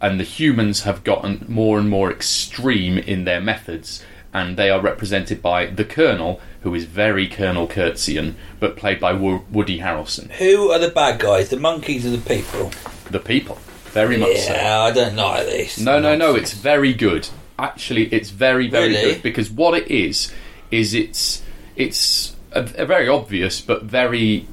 and 0.00 0.20
the 0.20 0.24
humans 0.24 0.82
have 0.82 1.02
gotten 1.02 1.44
more 1.48 1.78
and 1.78 1.90
more 1.90 2.12
extreme 2.12 2.98
in 2.98 3.24
their 3.24 3.40
methods, 3.40 4.04
and 4.32 4.56
they 4.56 4.70
are 4.70 4.80
represented 4.80 5.40
by 5.42 5.66
the 5.66 5.84
Colonel, 5.84 6.40
who 6.62 6.74
is 6.74 6.84
very 6.84 7.26
Colonel 7.26 7.66
Kurtzian, 7.66 8.34
but 8.60 8.76
played 8.76 9.00
by 9.00 9.12
Wo- 9.12 9.44
Woody 9.50 9.78
Harrelson. 9.80 10.30
who 10.32 10.70
are 10.70 10.78
the 10.78 10.90
bad 10.90 11.18
guys? 11.20 11.48
The 11.48 11.56
monkeys 11.58 12.04
or 12.06 12.10
the 12.10 12.18
people? 12.18 12.70
The 13.10 13.20
people, 13.20 13.56
very 13.92 14.16
much 14.18 14.36
so. 14.38 14.52
Yeah, 14.52 14.80
I 14.82 14.90
don't 14.92 15.16
like 15.16 15.46
this. 15.46 15.78
No, 15.80 15.98
no, 15.98 16.14
no. 16.16 16.34
It's 16.34 16.52
very 16.52 16.92
good. 16.92 17.28
Actually, 17.58 18.04
it's 18.12 18.30
very, 18.30 18.68
very 18.68 18.88
Really? 18.90 19.14
good 19.14 19.22
because 19.22 19.50
what 19.50 19.76
it 19.78 19.90
is 19.90 20.32
is 20.70 20.92
it's 20.94 21.42
it's 21.74 22.36
a, 22.52 22.60
a 22.76 22.84
very 22.86 23.08
obvious 23.08 23.60
but 23.60 23.82
very 23.84 24.46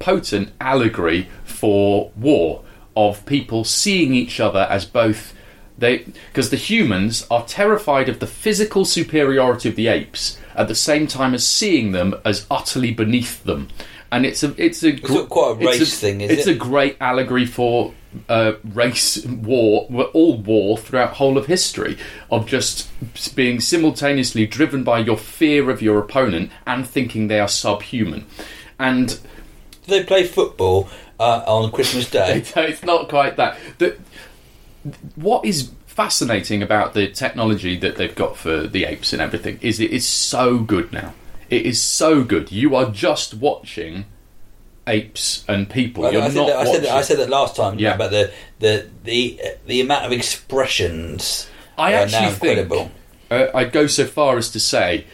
potent 0.00 0.50
allegory 0.60 1.28
for 1.44 2.10
war 2.16 2.62
of 2.96 3.24
people 3.26 3.64
seeing 3.64 4.12
each 4.14 4.40
other 4.40 4.66
as 4.68 4.84
both 4.84 5.32
they 5.80 5.98
because 6.28 6.50
the 6.50 6.56
humans 6.56 7.26
are 7.30 7.44
terrified 7.44 8.08
of 8.08 8.20
the 8.20 8.26
physical 8.26 8.84
superiority 8.84 9.68
of 9.68 9.76
the 9.76 9.88
apes 9.88 10.38
at 10.54 10.68
the 10.68 10.74
same 10.74 11.06
time 11.06 11.34
as 11.34 11.46
seeing 11.46 11.92
them 11.92 12.14
as 12.24 12.46
utterly 12.50 12.92
beneath 12.92 13.42
them 13.44 13.68
and 14.12 14.26
it's 14.26 14.42
a 14.42 14.54
it's 14.56 14.82
a 14.82 14.92
gr- 14.92 15.22
quite 15.22 15.52
a 15.52 15.66
race 15.66 15.98
thing, 15.98 16.20
is 16.20 16.30
it's 16.30 16.46
it? 16.46 16.52
a 16.52 16.58
great 16.58 16.96
allegory 17.00 17.46
for 17.46 17.92
uh, 18.28 18.54
race 18.64 19.24
war, 19.26 19.86
all 20.12 20.36
war 20.38 20.76
throughout 20.76 21.14
whole 21.14 21.38
of 21.38 21.46
history 21.46 21.96
of 22.30 22.46
just 22.46 22.88
being 23.36 23.60
simultaneously 23.60 24.46
driven 24.46 24.82
by 24.82 24.98
your 24.98 25.16
fear 25.16 25.70
of 25.70 25.80
your 25.80 25.98
opponent 25.98 26.50
and 26.66 26.86
thinking 26.86 27.28
they 27.28 27.38
are 27.38 27.48
subhuman. 27.48 28.26
And 28.78 29.08
Do 29.10 29.18
they 29.86 30.02
play 30.02 30.24
football 30.24 30.88
uh, 31.20 31.44
on 31.46 31.70
Christmas 31.70 32.10
Day? 32.10 32.38
it's 32.56 32.82
not 32.82 33.08
quite 33.08 33.36
that. 33.36 33.58
The, 33.78 33.96
what 35.14 35.44
is 35.44 35.70
fascinating 35.86 36.62
about 36.62 36.94
the 36.94 37.08
technology 37.08 37.76
that 37.76 37.96
they've 37.96 38.14
got 38.14 38.36
for 38.36 38.66
the 38.66 38.84
apes 38.84 39.12
and 39.12 39.20
everything 39.20 39.58
is 39.60 39.80
it 39.80 39.90
is 39.90 40.06
so 40.06 40.58
good 40.58 40.92
now. 40.92 41.14
It 41.50 41.66
is 41.66 41.82
so 41.82 42.22
good. 42.22 42.52
You 42.52 42.76
are 42.76 42.90
just 42.90 43.34
watching 43.34 44.04
apes 44.86 45.44
and 45.48 45.68
people. 45.68 46.04
Well, 46.04 46.12
You're 46.12 46.22
I, 46.22 46.28
said 46.28 46.36
not 46.36 46.46
that, 46.46 46.56
I, 46.56 46.64
said 46.64 46.82
that, 46.84 46.90
I 46.90 47.02
said 47.02 47.18
that 47.18 47.28
last 47.28 47.56
time 47.56 47.78
Yeah. 47.78 47.94
about 47.94 48.10
the, 48.10 48.32
the 48.60 48.88
the 49.04 49.40
the 49.66 49.80
amount 49.80 50.06
of 50.06 50.12
expressions. 50.12 51.48
I 51.76 51.92
actually 51.94 52.30
think 52.32 52.90
uh, 53.30 53.48
I'd 53.54 53.72
go 53.72 53.86
so 53.86 54.06
far 54.06 54.36
as 54.36 54.50
to 54.50 54.60
say 54.60 55.06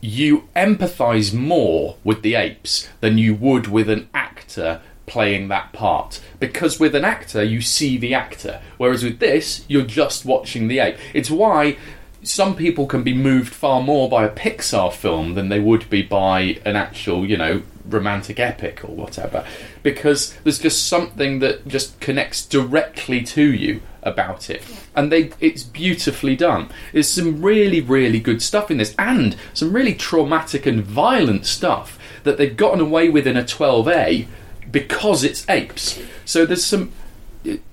you 0.00 0.48
empathise 0.56 1.34
more 1.34 1.96
with 2.04 2.22
the 2.22 2.34
apes 2.34 2.88
than 3.00 3.18
you 3.18 3.34
would 3.34 3.66
with 3.66 3.90
an 3.90 4.08
actor 4.14 4.80
playing 5.10 5.48
that 5.48 5.72
part 5.72 6.20
because 6.38 6.78
with 6.78 6.94
an 6.94 7.04
actor 7.04 7.42
you 7.42 7.60
see 7.60 7.98
the 7.98 8.14
actor 8.14 8.60
whereas 8.78 9.02
with 9.02 9.18
this 9.18 9.64
you're 9.66 9.82
just 9.82 10.24
watching 10.24 10.68
the 10.68 10.78
ape 10.78 10.96
it's 11.12 11.30
why 11.30 11.76
some 12.22 12.54
people 12.54 12.86
can 12.86 13.02
be 13.02 13.14
moved 13.14 13.52
far 13.54 13.82
more 13.82 14.08
by 14.08 14.24
a 14.24 14.30
Pixar 14.30 14.92
film 14.92 15.34
than 15.34 15.48
they 15.48 15.60
would 15.60 15.88
be 15.88 16.02
by 16.02 16.60
an 16.64 16.76
actual, 16.76 17.24
you 17.24 17.36
know, 17.36 17.62
romantic 17.86 18.38
epic 18.38 18.84
or 18.84 18.94
whatever. 18.94 19.44
Because 19.82 20.34
there's 20.44 20.58
just 20.58 20.86
something 20.86 21.38
that 21.38 21.66
just 21.66 21.98
connects 22.00 22.44
directly 22.44 23.22
to 23.22 23.42
you 23.42 23.80
about 24.02 24.50
it. 24.50 24.62
And 24.94 25.10
they 25.10 25.32
it's 25.40 25.62
beautifully 25.62 26.36
done. 26.36 26.70
There's 26.92 27.08
some 27.08 27.42
really, 27.42 27.80
really 27.80 28.20
good 28.20 28.42
stuff 28.42 28.70
in 28.70 28.76
this 28.76 28.94
and 28.98 29.36
some 29.54 29.72
really 29.72 29.94
traumatic 29.94 30.66
and 30.66 30.82
violent 30.82 31.46
stuff 31.46 31.98
that 32.24 32.36
they've 32.36 32.56
gotten 32.56 32.80
away 32.80 33.08
with 33.08 33.26
in 33.26 33.36
a 33.36 33.42
12A 33.42 34.26
because 34.70 35.24
it's 35.24 35.48
apes. 35.48 36.00
So 36.24 36.46
there's 36.46 36.64
some 36.64 36.92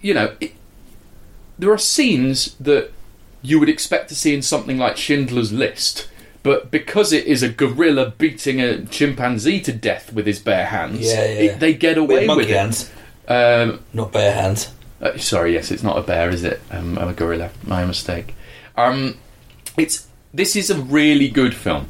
you 0.02 0.14
know, 0.14 0.36
it, 0.40 0.54
there 1.60 1.72
are 1.72 1.78
scenes 1.78 2.56
that 2.60 2.92
you 3.42 3.60
would 3.60 3.70
expect 3.70 4.10
to 4.10 4.16
see 4.16 4.34
in 4.34 4.42
something 4.42 4.78
like 4.78 4.96
Schindler's 4.98 5.52
List, 5.52 6.10
but 6.44 6.72
because 6.72 7.12
it 7.12 7.26
is 7.26 7.44
a 7.44 7.50
gorilla 7.50 8.14
beating 8.18 8.62
a 8.62 8.86
chimpanzee 8.86 9.60
to 9.62 9.74
death 9.74 10.14
with 10.14 10.26
his 10.26 10.40
bare 10.40 10.66
hands, 10.68 11.02
Yeah, 11.02 11.24
yeah. 11.26 11.52
it- 11.52 11.60
they 11.60 11.74
get 11.74 11.98
away 11.98 12.20
with, 12.20 12.28
monkey 12.28 12.52
it. 12.54 12.92
Um, 13.28 13.84
not 13.94 14.14
bare 14.14 14.34
hands. 14.34 14.72
uh, 15.02 15.18
sorry, 15.18 15.54
yes, 15.54 15.70
it's 15.72 15.84
not 15.84 15.98
a 15.98 16.02
bear, 16.02 16.30
is 16.30 16.44
it? 16.46 16.62
Um, 16.72 16.98
I'm 16.98 17.10
a 17.10 17.14
gorilla. 17.14 17.50
My 17.64 17.84
mistake. 17.86 18.34
Um, 18.78 19.18
it's 19.78 20.08
this 20.34 20.56
is 20.56 20.70
a 20.70 20.80
really 20.82 21.28
good 21.30 21.54
film. 21.54 21.90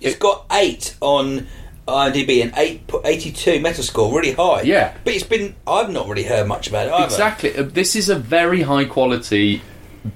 It's 0.00 0.16
got 0.16 0.46
eight 0.52 0.96
on 1.00 1.46
IMDb 1.90 2.42
and 2.42 2.52
eight 2.56 2.86
po- 2.86 3.02
82 3.04 3.60
Metascore, 3.60 4.12
really 4.14 4.32
high. 4.32 4.62
Yeah. 4.62 4.94
but 5.04 5.14
it's 5.14 5.24
been 5.24 5.54
I've 5.66 5.90
not 5.90 6.08
really 6.08 6.24
heard 6.24 6.46
much 6.46 6.68
about 6.68 6.86
it 6.88 6.92
either. 6.92 7.04
Exactly. 7.04 7.56
Uh, 7.56 7.62
This 7.62 7.94
is 7.96 8.08
a 8.08 8.16
very 8.16 8.62
high 8.62 8.84
quality, 8.84 9.62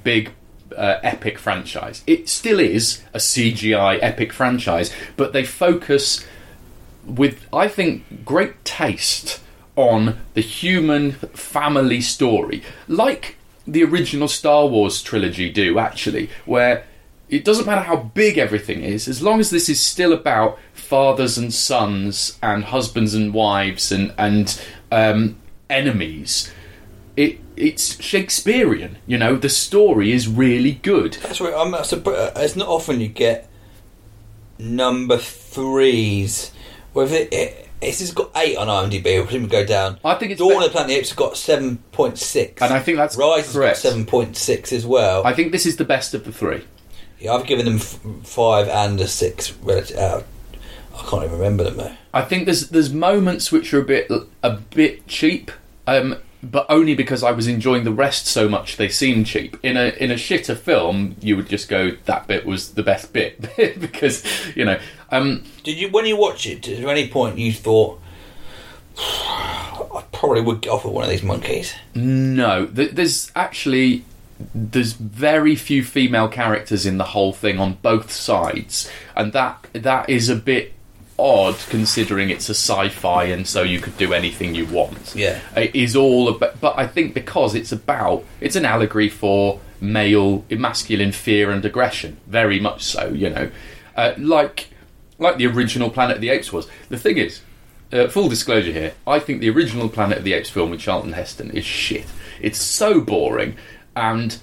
big, 0.02 0.30
uh, 0.76 0.98
epic 1.02 1.38
franchise. 1.38 2.02
It 2.06 2.28
still 2.28 2.58
is 2.60 3.02
a 3.12 3.18
CGI 3.18 3.98
epic 4.02 4.32
franchise, 4.32 4.92
but 5.16 5.32
they 5.32 5.44
focus 5.44 6.24
with, 7.06 7.46
I 7.52 7.68
think, 7.68 8.24
great 8.24 8.64
taste 8.64 9.40
on 9.76 10.18
the 10.34 10.40
human 10.40 11.12
family 11.34 12.00
story, 12.00 12.62
like 12.88 13.36
the 13.66 13.82
original 13.84 14.28
Star 14.28 14.66
Wars 14.66 15.02
trilogy 15.02 15.50
do, 15.50 15.78
actually, 15.78 16.30
where 16.44 16.84
it 17.28 17.44
doesn't 17.44 17.66
matter 17.66 17.80
how 17.82 17.96
big 17.96 18.38
everything 18.38 18.82
is, 18.82 19.08
as 19.08 19.20
long 19.22 19.40
as 19.40 19.50
this 19.50 19.68
is 19.68 19.80
still 19.80 20.12
about 20.12 20.58
fathers 20.84 21.36
and 21.38 21.52
sons 21.52 22.38
and 22.42 22.64
husbands 22.64 23.14
and 23.14 23.32
wives 23.34 23.90
and 23.90 24.12
and 24.18 24.60
um, 24.92 25.36
enemies. 25.70 26.52
It 27.16 27.38
it's 27.56 28.02
Shakespearean, 28.02 28.98
you 29.06 29.16
know. 29.18 29.36
The 29.36 29.48
story 29.48 30.12
is 30.12 30.26
really 30.28 30.72
good. 30.72 31.14
That's 31.22 31.40
right. 31.40 31.54
I'm 31.56 31.84
surprised. 31.84 32.32
It's 32.36 32.56
not 32.56 32.68
often 32.68 33.00
you 33.00 33.08
get 33.08 33.48
number 34.58 35.18
threes. 35.18 36.52
Well, 36.92 37.10
it, 37.12 37.28
it, 37.32 37.68
It's 37.80 37.98
just 37.98 38.14
got 38.14 38.30
eight 38.36 38.56
on 38.56 38.68
IMDb. 38.68 39.04
We'll 39.18 39.28
soon 39.28 39.46
go 39.48 39.64
down. 39.64 39.98
I 40.04 40.14
think 40.14 40.32
it's 40.32 40.38
Dawn 40.40 40.50
be- 40.50 40.56
of 40.56 40.62
the 40.64 40.70
Planet 40.70 40.86
of 40.86 40.88
the 40.88 40.94
Apes 40.98 41.10
has 41.10 41.16
got 41.16 41.36
seven 41.36 41.78
point 41.92 42.18
six, 42.18 42.62
And 42.62 42.72
I 42.72 42.80
think 42.80 42.96
that's 42.98 43.16
Rise 43.16 43.52
correct. 43.52 43.76
has 43.76 43.82
got 43.84 43.90
seven 43.90 44.06
point 44.06 44.36
six 44.36 44.72
as 44.72 44.86
well. 44.86 45.24
I 45.26 45.32
think 45.32 45.52
this 45.52 45.66
is 45.66 45.76
the 45.76 45.84
best 45.84 46.14
of 46.14 46.24
the 46.24 46.32
three. 46.32 46.64
yeah, 47.20 47.32
I've 47.34 47.46
given 47.46 47.64
them 47.66 47.76
f- 47.76 48.00
five 48.24 48.68
and 48.68 49.00
a 49.00 49.06
six. 49.08 49.52
Uh, 49.66 50.22
I 50.94 51.02
can't 51.08 51.24
even 51.24 51.38
remember 51.38 51.64
them 51.64 51.76
though. 51.76 51.92
I 52.12 52.22
think 52.22 52.44
there's 52.44 52.70
there's 52.70 52.92
moments 52.92 53.50
which 53.50 53.74
are 53.74 53.80
a 53.80 53.84
bit 53.84 54.10
a 54.42 54.50
bit 54.50 55.06
cheap, 55.06 55.50
um, 55.86 56.16
but 56.42 56.66
only 56.68 56.94
because 56.94 57.22
I 57.22 57.32
was 57.32 57.48
enjoying 57.48 57.84
the 57.84 57.92
rest 57.92 58.26
so 58.26 58.48
much 58.48 58.76
they 58.76 58.88
seem 58.88 59.24
cheap. 59.24 59.56
In 59.62 59.76
a 59.76 59.88
in 60.02 60.10
a 60.10 60.14
shitter 60.14 60.56
film, 60.56 61.16
you 61.20 61.36
would 61.36 61.48
just 61.48 61.68
go 61.68 61.92
that 62.04 62.26
bit 62.26 62.46
was 62.46 62.74
the 62.74 62.82
best 62.82 63.12
bit 63.12 63.40
because 63.80 64.24
you 64.54 64.64
know. 64.64 64.78
Um, 65.10 65.44
Did 65.62 65.78
you 65.78 65.90
when 65.90 66.06
you 66.06 66.16
watch 66.16 66.46
it? 66.46 66.68
At 66.68 66.84
any 66.84 67.08
point 67.08 67.38
you 67.38 67.52
thought 67.52 68.00
I 68.96 70.04
probably 70.12 70.42
would 70.42 70.60
get 70.60 70.70
off 70.70 70.84
with 70.84 70.94
one 70.94 71.04
of 71.04 71.10
these 71.10 71.22
monkeys? 71.22 71.74
No, 71.94 72.66
th- 72.66 72.92
there's 72.92 73.32
actually 73.34 74.04
there's 74.54 74.92
very 74.92 75.54
few 75.54 75.84
female 75.84 76.28
characters 76.28 76.86
in 76.86 76.98
the 76.98 77.04
whole 77.04 77.32
thing 77.32 77.58
on 77.58 77.74
both 77.82 78.12
sides, 78.12 78.90
and 79.16 79.32
that 79.32 79.66
that 79.72 80.08
is 80.08 80.28
a 80.28 80.36
bit 80.36 80.73
odd 81.18 81.56
considering 81.68 82.30
it's 82.30 82.48
a 82.48 82.54
sci-fi 82.54 83.24
and 83.24 83.46
so 83.46 83.62
you 83.62 83.80
could 83.80 83.96
do 83.96 84.12
anything 84.12 84.54
you 84.54 84.66
want. 84.66 85.14
Yeah. 85.14 85.40
it 85.56 85.74
is 85.74 85.94
all 85.94 86.28
about. 86.28 86.60
But 86.60 86.78
I 86.78 86.86
think 86.86 87.14
because 87.14 87.54
it's 87.54 87.72
about 87.72 88.24
it's 88.40 88.56
an 88.56 88.64
allegory 88.64 89.08
for 89.08 89.60
male 89.80 90.44
masculine 90.50 91.12
fear 91.12 91.50
and 91.50 91.64
aggression, 91.64 92.18
very 92.26 92.58
much 92.60 92.82
so. 92.82 93.08
You 93.08 93.30
know, 93.30 93.50
uh, 93.96 94.14
like 94.18 94.68
like 95.18 95.36
the 95.36 95.46
original 95.46 95.90
Planet 95.90 96.16
of 96.16 96.20
the 96.20 96.30
Apes 96.30 96.52
was. 96.52 96.68
The 96.88 96.98
thing 96.98 97.18
is, 97.18 97.40
uh, 97.92 98.08
full 98.08 98.28
disclosure 98.28 98.72
here, 98.72 98.94
I 99.06 99.18
think 99.18 99.40
the 99.40 99.50
original 99.50 99.88
Planet 99.88 100.18
of 100.18 100.24
the 100.24 100.32
Apes 100.32 100.50
film 100.50 100.70
with 100.70 100.80
Charlton 100.80 101.12
Heston 101.12 101.50
is 101.50 101.64
shit. 101.64 102.06
It's 102.40 102.60
so 102.60 103.00
boring, 103.00 103.56
and 103.94 104.36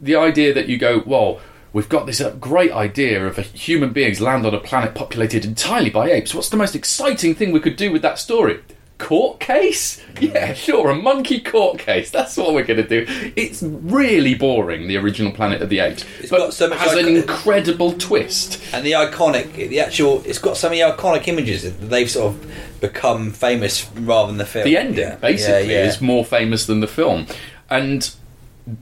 the 0.00 0.16
idea 0.16 0.52
that 0.54 0.68
you 0.68 0.78
go, 0.78 1.02
well, 1.04 1.40
we've 1.74 1.88
got 1.90 2.06
this 2.06 2.20
uh, 2.22 2.30
great 2.40 2.72
idea 2.72 3.26
of 3.26 3.36
a 3.36 3.42
human 3.42 3.92
beings 3.92 4.20
land 4.20 4.46
on 4.46 4.54
a 4.54 4.60
planet 4.60 4.94
populated 4.94 5.44
entirely 5.44 5.90
by 5.90 6.10
apes. 6.10 6.34
What's 6.34 6.48
the 6.48 6.56
most 6.56 6.74
exciting 6.74 7.34
thing 7.34 7.52
we 7.52 7.60
could 7.60 7.76
do 7.76 7.92
with 7.92 8.00
that 8.00 8.18
story? 8.18 8.60
Court 8.96 9.40
case? 9.40 10.00
Yeah, 10.20 10.54
sure, 10.54 10.88
a 10.88 10.94
monkey 10.94 11.40
court 11.40 11.80
case. 11.80 12.10
That's 12.12 12.36
what 12.36 12.54
we're 12.54 12.62
going 12.64 12.80
to 12.80 12.88
do. 12.88 13.04
It's 13.34 13.60
really 13.60 14.34
boring, 14.34 14.86
the 14.86 14.96
original 14.96 15.32
Planet 15.32 15.60
of 15.62 15.68
the 15.68 15.80
Apes. 15.80 16.04
It's 16.20 16.30
but 16.30 16.38
got 16.38 16.54
so 16.54 16.68
much 16.68 16.78
has 16.78 16.94
an 16.94 17.08
incredible 17.08 17.92
twist. 17.94 18.62
And 18.72 18.86
the 18.86 18.92
iconic, 18.92 19.52
the 19.68 19.80
actual, 19.80 20.22
it's 20.24 20.38
got 20.38 20.56
some 20.56 20.72
of 20.72 20.78
the 20.78 20.84
iconic 20.84 21.26
images 21.26 21.64
that 21.64 21.72
they've 21.90 22.08
sort 22.08 22.34
of 22.34 22.52
become 22.80 23.32
famous 23.32 23.90
rather 23.96 24.28
than 24.28 24.38
the 24.38 24.46
film. 24.46 24.64
the 24.64 24.76
ending 24.76 24.98
Yeah. 25.08 25.16
basically 25.16 25.72
Yeah, 25.72 25.80
yeah. 25.80 25.86
is 25.88 26.00
more 26.00 26.24
famous 26.24 26.66
than 26.66 26.78
the 26.78 26.86
film 26.86 27.26
and 27.68 28.14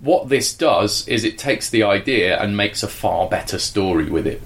what 0.01 0.29
this 0.29 0.55
does 0.55 1.07
is 1.09 1.25
it 1.25 1.39
takes 1.39 1.71
the 1.71 1.83
idea 1.83 2.41
and 2.41 2.57
makes 2.57 2.83
a 2.83 2.89
far 2.89 3.29
better 3.29 3.59
story 3.59 4.09
with 4.09 4.27
it 4.27 4.43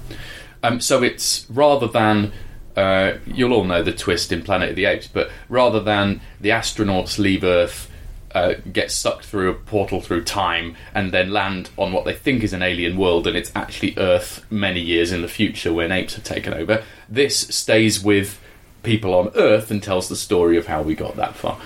um, 0.62 0.80
so 0.80 1.02
it's 1.02 1.46
rather 1.50 1.86
than 1.86 2.32
uh, 2.76 3.14
you'll 3.26 3.52
all 3.52 3.64
know 3.64 3.82
the 3.82 3.92
twist 3.92 4.32
in 4.32 4.42
planet 4.42 4.70
of 4.70 4.76
the 4.76 4.84
apes 4.84 5.08
but 5.08 5.30
rather 5.48 5.80
than 5.80 6.20
the 6.40 6.50
astronauts 6.50 7.18
leave 7.18 7.44
earth 7.44 7.90
uh, 8.34 8.54
get 8.70 8.90
sucked 8.90 9.24
through 9.24 9.50
a 9.50 9.54
portal 9.54 10.00
through 10.00 10.22
time 10.22 10.76
and 10.94 11.12
then 11.12 11.32
land 11.32 11.70
on 11.78 11.92
what 11.92 12.04
they 12.04 12.12
think 12.12 12.42
is 12.42 12.52
an 12.52 12.62
alien 12.62 12.96
world 12.96 13.26
and 13.26 13.36
it's 13.36 13.52
actually 13.54 13.94
earth 13.96 14.44
many 14.50 14.80
years 14.80 15.12
in 15.12 15.22
the 15.22 15.28
future 15.28 15.72
when 15.72 15.90
apes 15.90 16.14
have 16.14 16.24
taken 16.24 16.52
over 16.52 16.82
this 17.08 17.38
stays 17.38 18.02
with 18.02 18.38
people 18.86 19.14
on 19.14 19.30
Earth 19.34 19.70
and 19.70 19.82
tells 19.82 20.08
the 20.08 20.16
story 20.16 20.56
of 20.56 20.66
how 20.66 20.80
we 20.80 20.94
got 20.94 21.16
that 21.16 21.34
far. 21.34 21.58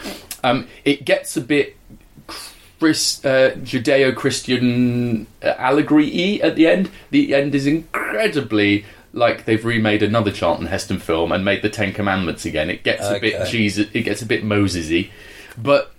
Um, 0.42 0.66
it 0.84 1.04
gets 1.04 1.36
a 1.36 1.40
bit 1.40 1.76
Chris, 2.80 3.22
uh, 3.24 3.54
Judeo-Christian 3.58 5.26
uh, 5.42 5.54
allegory-y 5.58 6.40
at 6.42 6.56
the 6.56 6.66
end. 6.66 6.90
The 7.10 7.34
end 7.34 7.54
is 7.54 7.66
incredibly 7.66 8.86
like 9.12 9.44
they've 9.44 9.64
remade 9.64 10.02
another 10.02 10.32
Charlton 10.32 10.66
Heston 10.66 10.98
film 10.98 11.30
and 11.30 11.44
made 11.44 11.62
the 11.62 11.68
Ten 11.68 11.92
Commandments 11.92 12.46
again. 12.46 12.70
It 12.70 12.82
gets 12.82 13.06
a 13.06 13.20
bit 13.20 13.34
Okay. 13.34 13.50
Jesus, 13.50 13.88
it 13.92 14.02
gets 14.02 14.22
a 14.22 14.26
bit 14.26 14.42
Moses-y, 14.42 15.10
but 15.58 15.92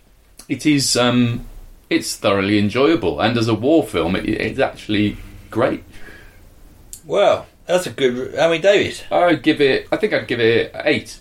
it 0.49 0.65
is 0.65 0.97
um, 0.97 1.45
it's 1.89 2.15
thoroughly 2.15 2.57
enjoyable. 2.57 3.21
And 3.21 3.37
as 3.37 3.47
a 3.47 3.53
war 3.53 3.83
film, 3.83 4.15
it, 4.15 4.27
it's 4.27 4.59
actually 4.59 5.17
great. 5.51 5.83
Well, 7.05 7.45
that's 7.67 7.85
a 7.85 7.91
good. 7.91 8.35
How 8.35 8.49
many 8.49 8.61
David? 8.61 9.01
I'd 9.11 9.43
give 9.43 9.61
it. 9.61 9.87
I 9.91 9.97
think 9.97 10.13
I'd 10.13 10.27
give 10.27 10.39
it 10.39 10.71
eight. 10.83 11.19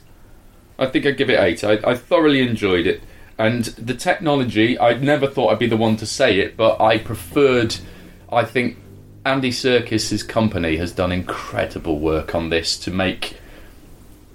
I 0.78 0.86
think 0.86 1.04
I'd 1.04 1.18
give 1.18 1.28
it 1.28 1.38
eight. 1.38 1.62
I, 1.64 1.78
I 1.84 1.94
thoroughly 1.94 2.40
enjoyed 2.40 2.86
it, 2.86 3.02
and 3.40 3.64
the 3.64 3.94
technology. 3.94 4.78
I 4.78 4.94
never 4.94 5.26
thought 5.26 5.50
I'd 5.50 5.58
be 5.58 5.66
the 5.66 5.76
one 5.76 5.96
to 5.96 6.06
say 6.06 6.38
it, 6.40 6.56
but 6.56 6.80
I 6.80 6.98
preferred. 6.98 7.76
I 8.30 8.44
think 8.44 8.76
Andy 9.24 9.50
Serkis's 9.50 10.22
company 10.22 10.76
has 10.76 10.92
done 10.92 11.10
incredible 11.10 11.98
work 11.98 12.34
on 12.34 12.50
this 12.50 12.78
to 12.80 12.90
make 12.90 13.36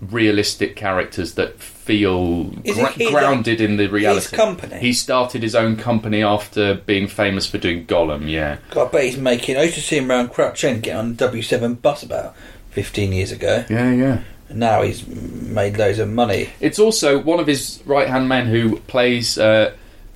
realistic 0.01 0.75
characters 0.75 1.35
that 1.35 1.59
feel 1.59 2.45
gra- 2.45 2.91
his- 2.93 3.09
grounded 3.11 3.61
in 3.61 3.77
the 3.77 3.87
reality. 3.87 4.21
His 4.21 4.29
company? 4.31 4.79
He 4.79 4.91
started 4.91 5.43
his 5.43 5.55
own 5.55 5.75
company 5.77 6.23
after 6.23 6.73
being 6.75 7.07
famous 7.07 7.45
for 7.45 7.57
doing 7.59 7.85
Gollum. 7.85 8.29
Yeah. 8.29 8.57
God, 8.71 8.87
I 8.87 8.91
bet 8.91 9.03
he's 9.05 9.17
making. 9.17 9.57
I 9.57 9.63
used 9.63 9.75
to 9.75 9.81
see 9.81 9.97
him 9.97 10.09
around 10.09 10.29
Crouch 10.29 10.63
End 10.63 10.83
get 10.83 10.95
on 10.97 11.15
the 11.15 11.27
W7 11.29 11.81
bus 11.81 12.01
about 12.03 12.35
15 12.71 13.13
years 13.13 13.31
ago. 13.31 13.65
Yeah, 13.69 13.91
yeah. 13.91 14.21
Now 14.49 14.83
he's 14.83 15.05
made 15.07 15.77
loads 15.77 15.99
of 15.99 16.09
money. 16.09 16.49
It's 16.59 16.79
also 16.79 17.19
one 17.19 17.39
of 17.39 17.47
his 17.47 17.81
right 17.85 18.07
hand 18.07 18.29
men 18.29 18.47
who 18.47 18.79
plays. 18.81 19.37
Uh, 19.37 19.73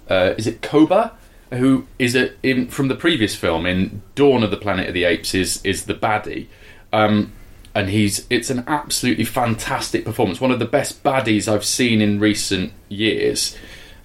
uh, 0.09 0.33
is 0.37 0.47
it 0.47 0.61
Koba? 0.61 1.13
Who 1.51 1.87
is 1.97 2.15
a, 2.15 2.31
in 2.43 2.67
from 2.67 2.89
the 2.89 2.95
previous 2.95 3.35
film 3.35 3.65
in 3.65 4.01
Dawn 4.15 4.43
of 4.43 4.51
the 4.51 4.57
Planet 4.57 4.87
of 4.87 4.93
the 4.93 5.05
Apes? 5.05 5.33
Is 5.33 5.65
is 5.65 5.85
the 5.85 5.95
baddie, 5.95 6.47
um, 6.93 7.31
and 7.73 7.89
he's 7.89 8.27
it's 8.29 8.51
an 8.51 8.63
absolutely 8.67 9.25
fantastic 9.25 10.05
performance. 10.05 10.39
One 10.39 10.51
of 10.51 10.59
the 10.59 10.65
best 10.65 11.03
baddies 11.03 11.51
I've 11.51 11.65
seen 11.65 12.01
in 12.01 12.19
recent 12.19 12.71
years, 12.87 13.57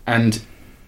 and 0.07 0.41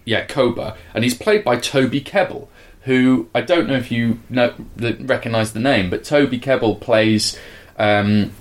yeah, 0.03 0.25
Koba, 0.25 0.75
and 0.95 1.03
he's 1.03 1.15
played 1.15 1.43
by 1.43 1.57
Toby 1.57 2.01
Kebbell, 2.01 2.47
who 2.81 3.29
I 3.35 3.41
don't 3.41 3.67
know 3.67 3.75
if 3.75 3.91
you 3.91 4.19
know 4.29 4.55
recognise 4.75 5.53
the 5.53 5.59
name, 5.59 5.91
but 5.91 6.03
Toby 6.03 6.39
Kebbell 6.39 6.81
plays. 6.81 7.37
Um, 7.77 8.31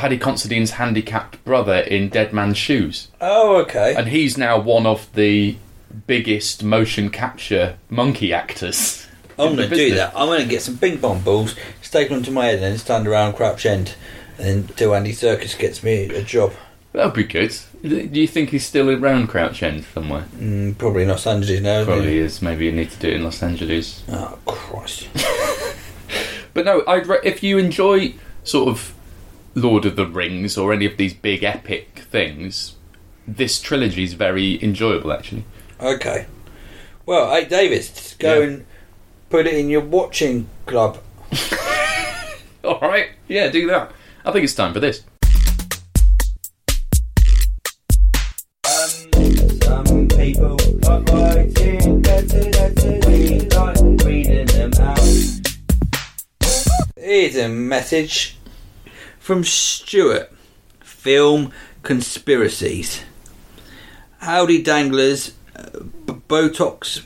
Paddy 0.00 0.16
Considine's 0.16 0.70
handicapped 0.72 1.44
brother 1.44 1.74
in 1.76 2.08
Dead 2.08 2.32
Man's 2.32 2.56
Shoes, 2.56 3.08
Oh, 3.20 3.56
okay. 3.56 3.94
and 3.94 4.08
he's 4.08 4.38
now 4.38 4.58
one 4.58 4.86
of 4.86 5.12
the 5.12 5.56
biggest 6.06 6.64
motion 6.64 7.10
capture 7.10 7.76
monkey 7.90 8.32
actors. 8.32 9.06
I'm 9.38 9.56
going 9.56 9.68
to 9.68 9.76
do 9.76 9.94
that. 9.96 10.14
I'm 10.16 10.28
going 10.28 10.40
to 10.40 10.48
get 10.48 10.62
some 10.62 10.78
ping 10.78 10.96
pong 10.98 11.20
balls, 11.20 11.54
staple 11.82 12.16
them 12.16 12.24
to 12.24 12.30
my 12.30 12.46
head, 12.46 12.54
and 12.54 12.62
then 12.62 12.78
stand 12.78 13.06
around 13.06 13.34
Crouch 13.34 13.66
End, 13.66 13.94
do 14.38 14.94
Andy 14.94 15.12
Serkis 15.12 15.58
gets 15.58 15.82
me 15.82 16.04
a 16.08 16.22
job. 16.22 16.54
That'd 16.94 17.12
be 17.12 17.24
good. 17.24 17.54
Do 17.82 17.96
you 18.20 18.26
think 18.26 18.48
he's 18.50 18.64
still 18.66 18.88
around 18.88 19.26
Crouch 19.26 19.62
End 19.62 19.84
somewhere? 19.92 20.24
Mm, 20.34 20.78
probably 20.78 21.02
in 21.02 21.08
Los 21.10 21.26
Angeles 21.26 21.60
now. 21.60 21.84
Probably 21.84 22.16
is. 22.16 22.40
Maybe 22.40 22.64
you 22.64 22.72
need 22.72 22.90
to 22.90 22.98
do 22.98 23.08
it 23.08 23.16
in 23.16 23.24
Los 23.24 23.42
Angeles. 23.42 24.02
Oh 24.08 24.38
Christ! 24.46 25.08
But 26.52 26.64
no, 26.64 26.82
I'd 26.88 27.06
re- 27.06 27.20
if 27.22 27.42
you 27.44 27.58
enjoy 27.58 28.14
sort 28.42 28.68
of 28.70 28.92
Lord 29.54 29.84
of 29.84 29.96
the 29.96 30.06
Rings 30.06 30.56
or 30.56 30.72
any 30.72 30.86
of 30.86 30.96
these 30.96 31.14
big 31.14 31.42
epic 31.42 32.02
things, 32.10 32.76
this 33.26 33.60
trilogy 33.60 34.02
is 34.04 34.14
very 34.14 34.62
enjoyable 34.62 35.12
actually. 35.12 35.44
okay. 35.80 36.26
Well, 37.06 37.30
hey 37.34 37.44
David, 37.46 37.90
go 38.18 38.38
Yeah. 38.40 38.46
and 38.46 38.66
put 39.30 39.46
it 39.46 39.54
in 39.54 39.68
your 39.68 39.80
watching 39.80 40.48
club. 40.66 40.98
All 42.64 42.78
right, 42.80 43.10
yeah, 43.26 43.48
do 43.50 43.66
that. 43.68 43.90
I 44.24 44.30
think 44.32 44.44
it's 44.44 44.54
time 44.54 44.72
for 44.72 44.80
this. 44.80 45.02
Some 49.62 50.08
people 50.08 50.56
like 50.82 51.08
writing 51.10 52.02
letters, 52.02 52.46
letters, 52.56 53.06
we 53.06 53.40
like 53.40 54.04
reading 54.04 54.46
them 54.46 54.72
out. 54.80 55.00
Here's 56.96 57.36
a 57.36 57.48
message 57.48 58.36
from 59.30 59.44
Stuart. 59.44 60.32
Film 60.80 61.52
conspiracies. 61.84 63.04
Howdy 64.18 64.60
danglers, 64.60 65.34
uh, 65.54 65.66
Botox, 66.28 67.04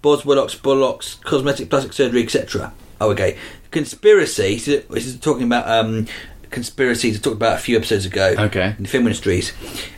Boswellocks, 0.00 0.56
Bollocks, 0.56 1.20
cosmetic 1.24 1.70
plastic 1.70 1.92
surgery, 1.92 2.22
etc. 2.22 2.72
Oh, 3.00 3.10
okay. 3.10 3.36
Conspiracy. 3.72 4.58
so 4.58 4.76
This 4.88 5.06
is 5.06 5.18
talking 5.18 5.42
about 5.42 5.68
um, 5.68 6.06
conspiracies. 6.50 7.18
I 7.18 7.20
talked 7.20 7.38
about 7.38 7.58
a 7.58 7.60
few 7.60 7.76
episodes 7.76 8.06
ago. 8.06 8.36
Okay. 8.38 8.76
In 8.78 8.84
the 8.84 8.88
film 8.88 9.08
industries, 9.08 9.52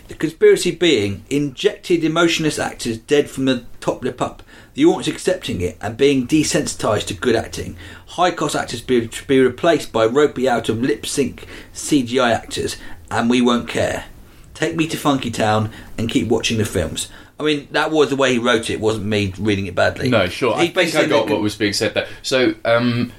the 0.09 0.15
conspiracy 0.15 0.71
being 0.71 1.25
injected 1.29 2.05
emotionless 2.05 2.59
actors 2.59 2.97
dead 2.97 3.29
from 3.29 3.45
the 3.45 3.67
top 3.81 4.03
lip 4.03 4.23
up. 4.23 4.43
The 4.77 4.85
audience 4.85 5.09
accepting 5.09 5.63
it 5.63 5.79
and 5.81 5.97
being 5.97 6.27
desensitized 6.27 7.07
to 7.07 7.15
good 7.15 7.35
acting. 7.35 7.77
High 8.09 8.31
cost 8.31 8.55
actors 8.55 8.83
be, 8.83 9.09
to 9.09 9.27
be 9.27 9.41
replaced 9.41 9.91
by 9.91 10.05
ropey 10.05 10.47
out 10.47 10.69
of 10.69 10.83
lip 10.83 11.07
sync 11.07 11.47
CGI 11.73 12.31
actors, 12.35 12.77
and 13.11 13.31
we 13.31 13.41
won't 13.41 13.69
care. 13.69 14.05
take 14.53 14.77
me 14.77 14.87
to 14.89 14.97
Funky 14.97 15.31
Town 15.31 15.71
and 15.99 16.09
keep 16.11 16.29
watching 16.29 16.57
the 16.59 16.65
films. 16.67 17.09
I 17.41 17.43
mean, 17.43 17.69
that 17.73 17.91
was 17.91 18.09
the 18.11 18.17
way 18.17 18.33
he 18.33 18.39
wrote 18.39 18.71
it. 18.71 18.75
It 18.75 18.81
wasn't 18.81 19.07
me 19.07 19.33
reading 19.39 19.67
it 19.67 19.75
badly. 19.75 20.09
No, 20.11 20.29
sure. 20.29 20.55
I 20.55 20.61
He 20.63 20.67
think 20.69 20.79
I 20.79 20.83
basically- 20.85 21.09
got 21.09 21.29
what 21.31 21.41
was 21.43 21.55
being 21.57 21.73
said 21.75 21.93
there. 21.95 22.07
So, 22.23 22.55
um, 22.67 23.13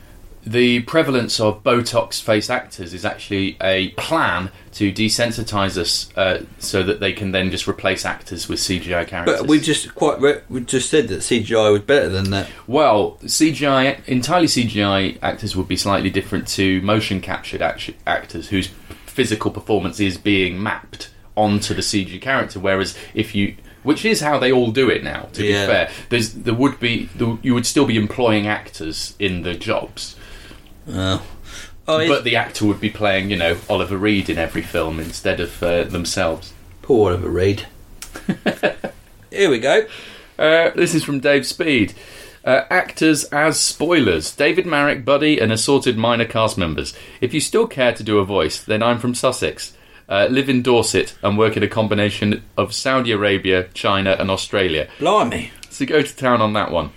the 0.47 0.79
prevalence 0.81 1.39
of 1.39 1.61
Botox 1.63 2.21
face 2.21 2.49
actors 2.49 2.93
is 2.93 3.03
actually 3.03 3.57
a 3.61 3.89
plan 3.91 4.49
to 4.73 4.91
desensitize 4.93 5.77
us 5.77 6.09
uh, 6.15 6.43
so 6.59 6.83
that 6.83 6.99
they 6.99 7.11
can 7.11 7.31
then 7.31 7.51
just 7.51 7.67
replace 7.67 8.05
actors 8.05 8.47
with 8.47 8.59
CGI 8.59 9.05
characters. 9.07 9.39
But 9.41 9.47
we 9.47 9.59
just 9.59 9.93
quite 9.93 10.19
re- 10.21 10.41
we 10.49 10.61
just 10.61 10.89
said 10.89 11.09
that 11.09 11.19
CGI 11.19 11.71
was 11.71 11.81
better 11.81 12.07
than 12.09 12.29
that. 12.31 12.47
Well, 12.65 13.17
CGI, 13.23 14.07
entirely 14.07 14.47
CGI 14.47 15.17
actors 15.21 15.55
would 15.55 15.67
be 15.67 15.75
slightly 15.77 16.09
different 16.09 16.47
to 16.49 16.81
motion 16.81 17.19
captured 17.21 17.61
act- 17.61 17.91
actors 18.05 18.49
whose 18.49 18.67
physical 19.05 19.51
performance 19.51 19.99
is 19.99 20.17
being 20.17 20.61
mapped 20.61 21.09
onto 21.35 21.73
the 21.73 21.81
CG 21.81 22.21
character. 22.21 22.59
Whereas 22.59 22.97
if 23.13 23.33
you, 23.35 23.55
which 23.83 24.05
is 24.05 24.21
how 24.21 24.37
they 24.39 24.51
all 24.51 24.71
do 24.71 24.89
it 24.89 25.03
now, 25.03 25.27
to 25.33 25.43
Yeah. 25.45 25.65
be 25.65 25.71
fair, 25.71 25.89
there's 26.09 26.33
there 26.33 26.53
would 26.53 26.79
be 26.79 27.09
there, 27.15 27.37
you 27.41 27.53
would 27.53 27.65
still 27.65 27.85
be 27.85 27.97
employing 27.97 28.47
actors 28.47 29.15
in 29.19 29.41
the 29.43 29.53
jobs, 29.55 30.15
Oh, 30.89 31.25
oh 31.87 32.07
but 32.07 32.23
the 32.23 32.35
actor 32.35 32.65
would 32.65 32.79
be 32.79 32.89
playing, 32.89 33.29
you 33.29 33.37
know, 33.37 33.57
Oliver 33.69 33.97
Reed 33.97 34.29
in 34.29 34.37
every 34.37 34.61
film 34.61 34.99
instead 34.99 35.39
of 35.39 35.61
uh, 35.61 35.83
themselves. 35.83 36.53
poor 36.81 37.11
Oliver 37.11 37.29
Reed. 37.29 37.65
Here 39.31 39.49
we 39.49 39.59
go. 39.59 39.87
Uh, 40.37 40.71
this 40.75 40.93
is 40.95 41.03
from 41.03 41.19
Dave 41.19 41.45
Speed. 41.45 41.93
Uh, 42.45 42.65
actors 42.69 43.25
as 43.25 43.59
spoilers 43.59 44.33
David 44.33 44.65
Marek, 44.65 45.03
Buddy, 45.03 45.37
and 45.39 45.51
assorted 45.51 45.97
minor 45.97 46.25
cast 46.25 46.57
members. 46.57 46.93
If 47.19 47.33
you 47.33 47.41
still 47.41 47.67
care 47.67 47.93
to 47.93 48.03
do 48.03 48.19
a 48.19 48.25
voice, 48.25 48.63
then 48.63 48.81
I'm 48.81 48.99
from 48.99 49.15
Sussex. 49.15 49.73
Uh, 50.07 50.27
live 50.31 50.47
in 50.47 50.61
Dorset 50.61 51.17
and 51.21 51.37
work 51.37 51.57
in 51.57 51.63
a 51.63 51.67
combination 51.67 52.43
of 52.55 52.73
Saudi 52.73 53.11
Arabia, 53.11 53.67
China, 53.73 54.15
and 54.17 54.31
Australia. 54.31 54.87
Blimey. 54.99 55.51
So 55.69 55.85
go 55.85 56.01
to 56.01 56.15
town 56.15 56.41
on 56.41 56.53
that 56.53 56.71
one. 56.71 56.91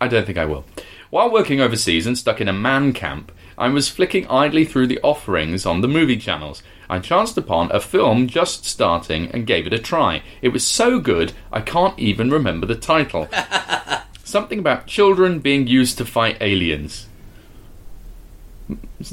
I 0.00 0.08
don't 0.08 0.26
think 0.26 0.36
I 0.36 0.44
will. 0.44 0.66
While 1.14 1.30
working 1.30 1.60
overseas 1.60 2.08
and 2.08 2.18
stuck 2.18 2.40
in 2.40 2.48
a 2.48 2.52
man 2.52 2.92
camp, 2.92 3.30
I 3.56 3.68
was 3.68 3.88
flicking 3.88 4.26
idly 4.26 4.64
through 4.64 4.88
the 4.88 4.98
offerings 5.02 5.64
on 5.64 5.80
the 5.80 5.86
movie 5.86 6.16
channels. 6.16 6.60
I 6.90 6.98
chanced 6.98 7.38
upon 7.38 7.70
a 7.70 7.78
film 7.78 8.26
just 8.26 8.64
starting 8.64 9.30
and 9.30 9.46
gave 9.46 9.64
it 9.64 9.72
a 9.72 9.78
try. 9.78 10.24
It 10.42 10.48
was 10.48 10.66
so 10.66 10.98
good, 10.98 11.32
I 11.52 11.60
can't 11.60 11.96
even 12.00 12.32
remember 12.32 12.66
the 12.66 12.74
title. 12.74 13.28
Something 14.24 14.58
about 14.58 14.88
children 14.88 15.38
being 15.38 15.68
used 15.68 15.98
to 15.98 16.04
fight 16.04 16.36
aliens. 16.40 17.06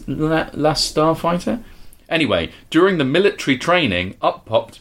La- 0.07 0.49
Last 0.53 0.95
Starfighter? 0.95 1.61
Anyway, 2.09 2.49
during 2.71 2.97
the 2.97 3.05
military 3.05 3.59
training, 3.59 4.15
up 4.23 4.47
popped 4.47 4.79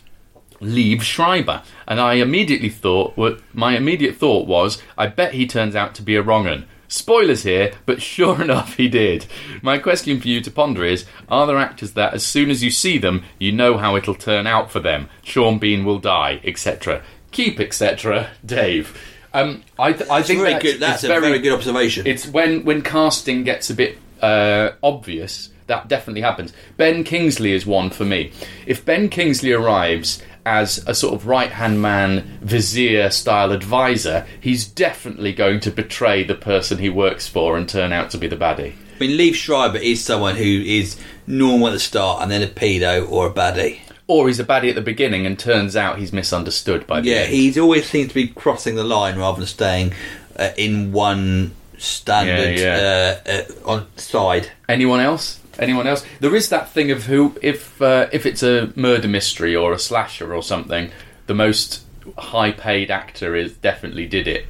Liev 0.62 1.02
Schreiber, 1.02 1.64
and 1.86 2.00
I 2.00 2.14
immediately 2.14 2.70
thought 2.70 3.14
what 3.18 3.42
my 3.52 3.76
immediate 3.76 4.16
thought 4.16 4.46
was, 4.46 4.82
I 4.96 5.08
bet 5.08 5.34
he 5.34 5.46
turns 5.46 5.76
out 5.76 5.94
to 5.96 6.02
be 6.02 6.16
a 6.16 6.22
wrong 6.22 6.46
un. 6.46 6.66
Spoilers 6.90 7.44
here, 7.44 7.72
but 7.86 8.02
sure 8.02 8.42
enough, 8.42 8.74
he 8.74 8.88
did. 8.88 9.26
My 9.62 9.78
question 9.78 10.20
for 10.20 10.26
you 10.26 10.40
to 10.40 10.50
ponder 10.50 10.84
is: 10.84 11.06
Are 11.28 11.46
there 11.46 11.56
actors 11.56 11.92
that, 11.92 12.14
as 12.14 12.26
soon 12.26 12.50
as 12.50 12.64
you 12.64 12.70
see 12.70 12.98
them, 12.98 13.22
you 13.38 13.52
know 13.52 13.78
how 13.78 13.94
it'll 13.94 14.16
turn 14.16 14.46
out 14.46 14.72
for 14.72 14.80
them? 14.80 15.08
Sean 15.22 15.58
Bean 15.58 15.84
will 15.84 16.00
die, 16.00 16.40
etc. 16.42 17.02
Keep 17.30 17.60
etc. 17.60 18.30
Dave. 18.44 19.00
Um, 19.32 19.62
I, 19.78 19.92
th- 19.92 20.10
I 20.10 20.24
think 20.24 20.40
very 20.40 20.54
that's, 20.54 20.64
good. 20.64 20.80
That's 20.80 21.04
a 21.04 21.06
very, 21.06 21.38
good 21.38 21.52
observation. 21.52 22.04
it's 22.08 22.26
when 22.26 22.64
when 22.64 22.82
casting 22.82 23.44
gets 23.44 23.70
a 23.70 23.74
bit 23.74 23.96
uh, 24.20 24.70
obvious 24.82 25.50
that 25.70 25.86
definitely 25.86 26.20
happens. 26.20 26.52
Ben 26.76 27.04
Kingsley 27.04 27.52
is 27.52 27.64
one 27.64 27.90
for 27.90 28.04
me. 28.04 28.32
If 28.66 28.84
Ben 28.84 29.08
Kingsley 29.08 29.52
arrives 29.52 30.20
as 30.46 30.78
a 30.86 30.94
sort 30.94 31.14
of 31.14 31.26
right 31.26 31.50
hand 31.52 31.80
man, 31.82 32.38
vizier 32.42 33.10
style 33.10 33.52
advisor, 33.52 34.26
he's 34.40 34.66
definitely 34.66 35.32
going 35.32 35.60
to 35.60 35.70
betray 35.70 36.24
the 36.24 36.34
person 36.34 36.78
he 36.78 36.88
works 36.88 37.26
for 37.28 37.56
and 37.56 37.68
turn 37.68 37.92
out 37.92 38.10
to 38.10 38.18
be 38.18 38.26
the 38.26 38.36
baddie. 38.36 38.72
I 38.96 38.98
mean, 39.06 39.18
Liev 39.18 39.34
Schreiber 39.34 39.78
is 39.78 40.04
someone 40.04 40.36
who 40.36 40.44
is 40.44 40.96
normal 41.26 41.68
at 41.68 41.72
the 41.72 41.78
start 41.80 42.22
and 42.22 42.30
then 42.30 42.42
a 42.42 42.46
pedo 42.46 43.10
or 43.10 43.26
a 43.28 43.32
baddie. 43.32 43.80
Or 44.06 44.26
he's 44.26 44.40
a 44.40 44.44
baddie 44.44 44.68
at 44.70 44.74
the 44.74 44.80
beginning 44.82 45.24
and 45.24 45.38
turns 45.38 45.76
out 45.76 45.98
he's 45.98 46.12
misunderstood 46.12 46.86
by 46.86 47.00
the 47.00 47.08
Yeah, 47.10 47.16
end. 47.18 47.32
he's 47.32 47.56
always 47.56 47.88
seems 47.88 48.08
to 48.08 48.14
be 48.14 48.28
crossing 48.28 48.74
the 48.74 48.84
line 48.84 49.16
rather 49.16 49.38
than 49.38 49.46
staying 49.46 49.92
uh, 50.36 50.50
in 50.56 50.92
one 50.92 51.52
standard 51.78 52.58
Yeah, 52.58 53.16
Uh, 53.26 53.30
uh, 53.30 53.70
on 53.70 53.86
side. 53.96 54.50
Anyone 54.68 55.00
else? 55.00 55.39
Anyone 55.58 55.86
else? 55.86 56.04
There 56.20 56.34
is 56.34 56.48
that 56.48 56.70
thing 56.70 56.90
of 56.90 57.04
who, 57.04 57.36
if 57.42 57.80
uh, 57.82 58.08
if 58.12 58.24
it's 58.26 58.42
a 58.42 58.72
murder 58.76 59.08
mystery 59.08 59.54
or 59.54 59.72
a 59.72 59.78
slasher 59.78 60.34
or 60.34 60.42
something, 60.42 60.90
the 61.26 61.34
most 61.34 61.82
high-paid 62.16 62.90
actor 62.90 63.36
is 63.36 63.52
definitely 63.54 64.06
did 64.06 64.26
it. 64.26 64.46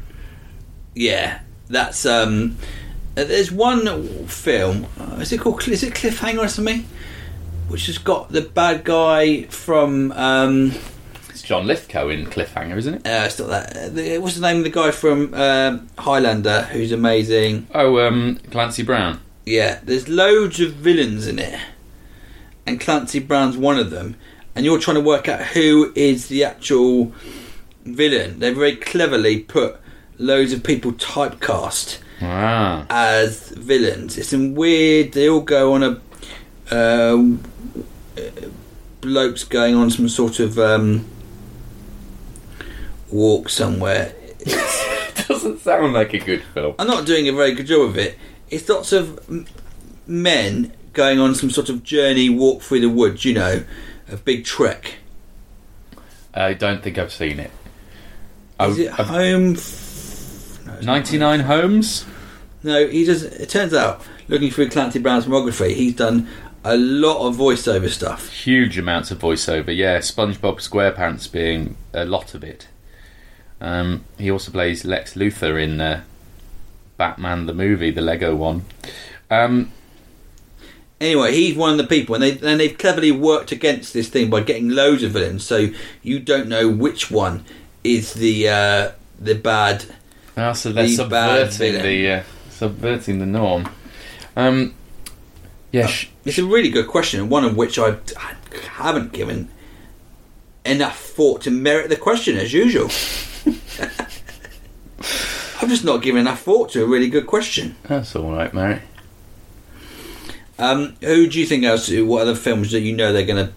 Yeah, 0.94 1.40
that's 1.68 2.04
um. 2.06 2.56
uh, 3.16 3.24
There's 3.24 3.50
one 3.50 4.26
film. 4.26 4.86
Uh, 4.98 5.16
is 5.16 5.32
it 5.32 5.40
called? 5.40 5.66
Is 5.68 5.82
it 5.82 5.94
Cliffhanger 5.94 6.38
or 6.44 6.48
something? 6.48 6.84
Which 7.68 7.86
has 7.86 7.98
got 7.98 8.30
the 8.30 8.42
bad 8.42 8.84
guy 8.84 9.44
from. 9.44 10.12
Um, 10.12 10.72
It's 11.28 11.42
John 11.42 11.66
Lithgow 11.66 12.08
in 12.08 12.26
Cliffhanger, 12.26 12.76
isn't 12.76 12.94
it? 12.94 13.06
uh, 13.06 13.24
it's 13.26 13.38
not 13.38 13.48
that. 13.48 13.76
Uh, 13.76 13.88
the, 13.88 14.18
what's 14.18 14.34
the 14.36 14.42
name 14.42 14.58
of 14.58 14.64
the 14.64 14.70
guy 14.70 14.90
from 14.90 15.32
um 15.34 15.88
Highlander 15.98 16.62
who's 16.62 16.92
amazing? 16.92 17.66
Oh, 17.74 17.98
um, 18.06 18.38
Clancy 18.50 18.82
Brown. 18.82 19.20
Yeah, 19.50 19.80
there's 19.82 20.08
loads 20.08 20.60
of 20.60 20.74
villains 20.74 21.26
in 21.26 21.40
it, 21.40 21.58
and 22.66 22.80
Clancy 22.80 23.18
Brown's 23.18 23.56
one 23.56 23.78
of 23.78 23.90
them. 23.90 24.14
And 24.54 24.64
you're 24.64 24.78
trying 24.78 24.96
to 24.96 25.00
work 25.00 25.28
out 25.28 25.40
who 25.40 25.92
is 25.96 26.28
the 26.28 26.44
actual 26.44 27.12
villain. 27.84 28.38
They 28.38 28.52
very 28.52 28.76
cleverly 28.76 29.40
put 29.40 29.76
loads 30.18 30.52
of 30.52 30.62
people 30.62 30.92
typecast 30.92 31.98
Ah, 32.22 32.86
as 32.90 33.48
villains. 33.48 34.16
It's 34.18 34.28
some 34.28 34.54
weird. 34.54 35.12
They 35.12 35.28
all 35.28 35.40
go 35.40 35.72
on 35.74 35.82
a 35.82 36.00
uh, 36.70 37.24
blokes 39.00 39.42
going 39.42 39.74
on 39.74 39.90
some 39.90 40.08
sort 40.08 40.38
of 40.38 40.58
um, 40.60 41.06
walk 43.10 43.48
somewhere. 43.48 44.14
doesn't 45.28 45.60
sound 45.60 45.92
like 45.92 46.12
a 46.12 46.18
good 46.18 46.42
film. 46.54 46.74
I'm 46.78 46.86
not 46.86 47.06
doing 47.06 47.28
a 47.28 47.32
very 47.32 47.54
good 47.54 47.66
job 47.66 47.82
of 47.82 47.96
it. 47.98 48.18
It's 48.50 48.68
lots 48.68 48.92
of 48.92 49.18
m- 49.28 49.46
men 50.06 50.72
going 50.92 51.18
on 51.20 51.34
some 51.34 51.50
sort 51.50 51.68
of 51.68 51.82
journey, 51.84 52.28
walk 52.28 52.62
through 52.62 52.80
the 52.80 52.88
woods. 52.90 53.24
You 53.24 53.34
know, 53.34 53.64
a 54.10 54.16
big 54.16 54.44
trek. 54.44 54.96
I 56.34 56.54
don't 56.54 56.82
think 56.82 56.98
I've 56.98 57.12
seen 57.12 57.38
it. 57.40 57.50
Is 58.60 58.78
I- 58.78 58.82
it 58.82 59.00
I- 59.00 59.02
home? 59.04 59.52
F- 59.56 60.58
no, 60.66 60.80
99 60.80 61.40
Homes? 61.40 62.04
No, 62.62 62.86
he 62.86 63.04
does. 63.04 63.22
It 63.22 63.48
turns 63.48 63.72
out, 63.72 64.02
looking 64.28 64.50
through 64.50 64.68
Clancy 64.68 64.98
Brown's 64.98 65.24
filmography, 65.26 65.74
he's 65.74 65.94
done 65.94 66.28
a 66.62 66.76
lot 66.76 67.26
of 67.26 67.36
voiceover 67.36 67.88
stuff. 67.88 68.28
Huge 68.30 68.76
amounts 68.76 69.10
of 69.10 69.18
voiceover. 69.18 69.74
Yeah, 69.74 69.98
SpongeBob 69.98 70.56
SquarePants 70.60 71.30
being 71.32 71.76
a 71.94 72.04
lot 72.04 72.34
of 72.34 72.44
it. 72.44 72.68
Um, 73.62 74.04
he 74.18 74.30
also 74.30 74.52
plays 74.52 74.84
Lex 74.84 75.14
Luthor 75.14 75.62
in 75.62 75.80
uh, 75.80 76.02
Batman 77.00 77.46
the 77.46 77.54
movie, 77.54 77.90
the 77.90 78.02
Lego 78.02 78.36
one. 78.36 78.66
Um, 79.30 79.72
Anyway, 81.00 81.32
he's 81.32 81.56
one 81.56 81.70
of 81.70 81.78
the 81.78 81.86
people, 81.86 82.14
and 82.14 82.22
they 82.22 82.32
and 82.46 82.60
they've 82.60 82.76
cleverly 82.76 83.10
worked 83.10 83.52
against 83.52 83.94
this 83.94 84.10
thing 84.10 84.28
by 84.28 84.40
getting 84.42 84.68
loads 84.68 85.02
of 85.02 85.12
villains, 85.12 85.42
so 85.42 85.68
you 86.02 86.20
don't 86.20 86.46
know 86.46 86.68
which 86.68 87.10
one 87.10 87.42
is 87.82 88.12
the 88.12 88.46
uh, 88.46 88.90
the 89.18 89.34
bad. 89.34 89.86
ah, 90.36 90.52
so 90.52 90.70
they're 90.70 90.84
The 90.84 90.96
subverting 90.96 91.80
the 91.82 92.10
uh, 92.10 92.22
subverting 92.50 93.18
the 93.18 93.24
norm. 93.24 93.66
Um, 94.36 94.74
yeah, 95.72 95.86
sh- 95.86 96.10
It's 96.26 96.36
a 96.36 96.44
really 96.44 96.68
good 96.68 96.86
question, 96.88 97.30
one 97.30 97.46
of 97.46 97.56
which 97.56 97.78
I, 97.78 97.96
I 98.18 98.34
haven't 98.72 99.12
given 99.14 99.48
enough 100.66 100.98
thought 101.00 101.40
to 101.42 101.50
merit 101.50 101.88
the 101.88 101.96
question 101.96 102.36
as 102.36 102.52
usual. 102.52 102.90
I've 105.60 105.68
just 105.68 105.84
not 105.84 106.02
given 106.02 106.20
enough 106.22 106.40
thought 106.42 106.70
to 106.70 106.82
a 106.82 106.86
really 106.86 107.08
good 107.08 107.26
question. 107.26 107.76
that's 107.84 108.14
all 108.16 108.32
right, 108.32 108.52
Mary. 108.54 108.80
Um, 110.58 110.94
who 111.00 111.26
do 111.26 111.38
you 111.40 111.46
think 111.46 111.64
else? 111.64 111.90
What 111.90 112.22
other 112.22 112.34
films 112.34 112.72
that 112.72 112.80
you 112.80 112.94
know 112.94 113.12
they're 113.12 113.24
going 113.26 113.46
to? 113.46 113.52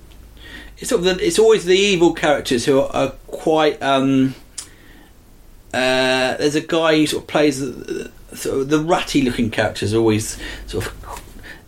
It's 0.77 0.89
sort 0.89 0.99
of 0.99 1.05
the, 1.17 1.25
it's 1.25 1.37
always 1.39 1.65
the 1.65 1.75
evil 1.77 2.13
characters 2.13 2.65
who 2.65 2.79
are, 2.79 2.89
are 2.95 3.09
quite. 3.27 3.81
Um, 3.81 4.35
uh, 5.73 6.37
there's 6.37 6.55
a 6.55 6.61
guy 6.61 6.97
who 6.97 7.07
sort 7.07 7.23
of 7.23 7.27
plays 7.27 7.59
the, 7.59 8.11
sort 8.35 8.59
of 8.61 8.69
the 8.69 8.79
ratty 8.79 9.21
looking 9.21 9.49
characters. 9.49 9.93
Always 9.93 10.37
sort 10.67 10.87
of. 10.87 10.93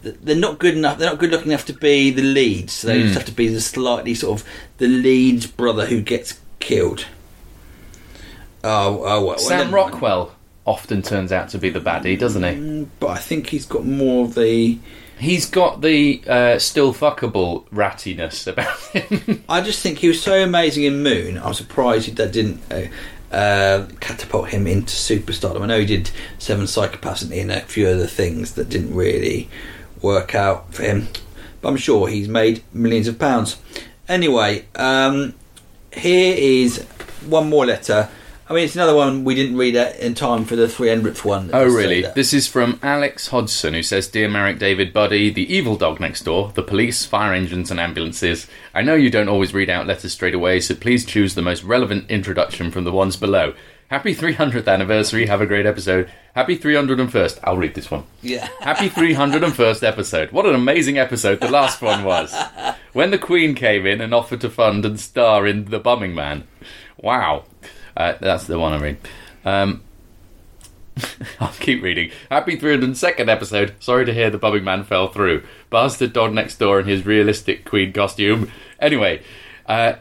They're 0.04 0.36
not 0.36 0.60
good 0.60 0.78
enough. 0.78 1.00
They're 1.00 1.10
not 1.10 1.18
good 1.20 1.32
looking 1.32 1.52
enough 1.52 1.66
to 1.66 1.74
be 1.74 2.12
the 2.12 2.22
lead. 2.22 2.70
So 2.70 2.88
they 2.88 3.00
Hmm. 3.00 3.06
just 3.08 3.16
have 3.16 3.26
to 3.26 3.32
be 3.32 3.48
the 3.48 3.60
slightly 3.60 4.14
sort 4.14 4.40
of 4.42 4.48
the 4.78 4.88
lead 4.88 5.56
brother 5.58 5.88
who 5.88 6.00
gets 6.02 6.40
killed. 6.60 7.06
Oh, 8.68 9.04
oh 9.06 9.26
well, 9.26 9.38
Sam. 9.38 9.74
Rockwell. 9.74 10.36
often 10.66 11.04
turns 11.04 11.32
out 11.32 11.50
to 11.50 11.60
be 11.60 11.70
the 11.70 11.80
baddie, 11.80 12.18
doesn't 12.18 12.44
he? 12.44 12.88
but 13.00 13.08
I 13.08 13.18
think 13.18 13.48
he's 13.48 13.66
got 13.66 13.86
more 13.86 14.26
of 14.26 14.34
the. 14.34 14.80
He's 15.20 15.46
got 15.46 15.82
the 15.82 16.22
uh, 16.28 16.60
still 16.60 16.94
fuckable 16.94 17.68
rattiness 17.70 18.48
about 18.48 18.78
him. 18.94 19.44
I 19.48 19.62
just 19.62 19.82
think 19.82 20.00
he 20.00 20.08
was 20.10 20.22
so 20.22 20.44
amazing 20.44 20.84
in 20.84 21.04
Moon. 21.04 21.38
I'm 21.38 21.54
surprised 21.54 22.14
that 22.18 22.34
didn't 22.34 22.60
uh, 22.70 22.88
uh, 23.34 23.88
catapult 24.00 24.50
him 24.50 24.66
into 24.66 24.94
superstardom. 24.96 25.62
I 25.62 25.68
know 25.68 25.80
he 25.80 25.86
did 25.86 26.10
Seven 26.40 26.66
Psychopaths 26.66 27.22
and 27.22 27.52
a 27.52 27.62
few 27.62 27.88
other 27.88 28.08
things 28.08 28.54
that 28.54 28.68
didn't 28.68 28.96
really 28.96 29.48
work 30.02 30.36
out 30.36 30.74
for 30.74 30.84
him, 30.84 31.08
but 31.62 31.70
I'm 31.70 31.78
sure 31.78 32.08
he's 32.08 32.28
made 32.28 32.64
millions 32.74 33.08
of 33.08 33.20
pounds. 33.20 33.58
Anyway, 34.10 34.66
um, 34.76 35.34
here 35.94 36.36
is 36.38 36.84
one 37.26 37.48
more 37.48 37.66
letter. 37.66 38.10
I 38.48 38.54
mean, 38.54 38.66
it's 38.66 38.76
another 38.76 38.94
one 38.94 39.24
we 39.24 39.34
didn't 39.34 39.58
read 39.58 39.76
it 39.76 40.00
in 40.00 40.14
time 40.14 40.46
for 40.46 40.56
the 40.56 40.68
300th 40.68 41.26
one. 41.26 41.50
Oh, 41.52 41.66
really? 41.66 42.04
This 42.04 42.32
is 42.32 42.48
from 42.48 42.80
Alex 42.84 43.30
Hodgson, 43.30 43.74
who 43.74 43.82
says 43.82 44.08
Dear 44.08 44.30
Marek 44.30 44.60
David 44.60 44.94
Buddy, 44.94 45.32
the 45.32 45.52
evil 45.52 45.76
dog 45.78 46.00
next 46.00 46.26
door, 46.26 46.52
the 46.54 46.62
police, 46.62 47.08
fire 47.08 47.34
engines, 47.34 47.72
and 47.72 47.80
ambulances. 47.80 48.46
I 48.72 48.84
know 48.84 48.94
you 48.94 49.10
don't 49.10 49.30
always 49.30 49.56
read 49.56 49.72
out 49.72 49.88
letters 49.88 50.14
straight 50.14 50.36
away, 50.36 50.60
so 50.60 50.76
please 50.76 51.06
choose 51.06 51.34
the 51.34 51.42
most 51.42 51.64
relevant 51.64 52.12
introduction 52.12 52.70
from 52.70 52.84
the 52.84 52.92
ones 52.92 53.16
below. 53.16 53.56
Happy 53.88 54.14
300th 54.14 54.68
anniversary, 54.68 55.26
have 55.26 55.42
a 55.42 55.48
great 55.48 55.66
episode. 55.66 56.12
Happy 56.36 56.56
301st. 56.56 57.40
I'll 57.44 57.58
read 57.58 57.74
this 57.74 57.90
one. 57.90 58.04
Yeah. 58.22 58.48
Happy 58.60 58.90
301st 58.90 59.82
episode. 59.82 60.32
What 60.32 60.46
an 60.46 60.54
amazing 60.54 61.00
episode 61.00 61.40
the 61.40 61.50
last 61.50 61.82
one 61.82 62.04
was. 62.04 62.36
When 62.94 63.10
the 63.10 63.18
Queen 63.18 63.56
came 63.56 63.88
in 63.88 64.02
and 64.02 64.14
offered 64.14 64.42
to 64.42 64.52
fund 64.52 64.86
and 64.86 65.00
star 65.00 65.48
in 65.48 65.66
The 65.66 65.80
Bumming 65.80 66.14
Man. 66.14 66.48
Wow. 66.98 67.46
Uh, 67.96 68.14
that's 68.20 68.46
the 68.46 68.60
one 68.60 68.74
I 68.74 68.80
read. 68.80 68.98
Um, 69.44 69.82
I'll 71.40 71.54
keep 71.60 71.82
reading. 71.82 72.12
Happy 72.30 72.58
302nd 72.58 73.28
episode. 73.28 73.76
Sorry 73.80 74.06
to 74.06 74.14
hear 74.14 74.30
the 74.30 74.38
Bumming 74.38 74.64
Man 74.64 74.84
fell 74.84 75.08
through. 75.08 75.44
Bastard 75.70 76.14
dog 76.14 76.34
next 76.34 76.58
door 76.58 76.80
in 76.80 76.88
his 76.88 77.06
realistic 77.06 77.66
Queen 77.66 77.92
costume. 77.92 78.52
Anyway, 78.80 79.22
uh, 79.68 79.94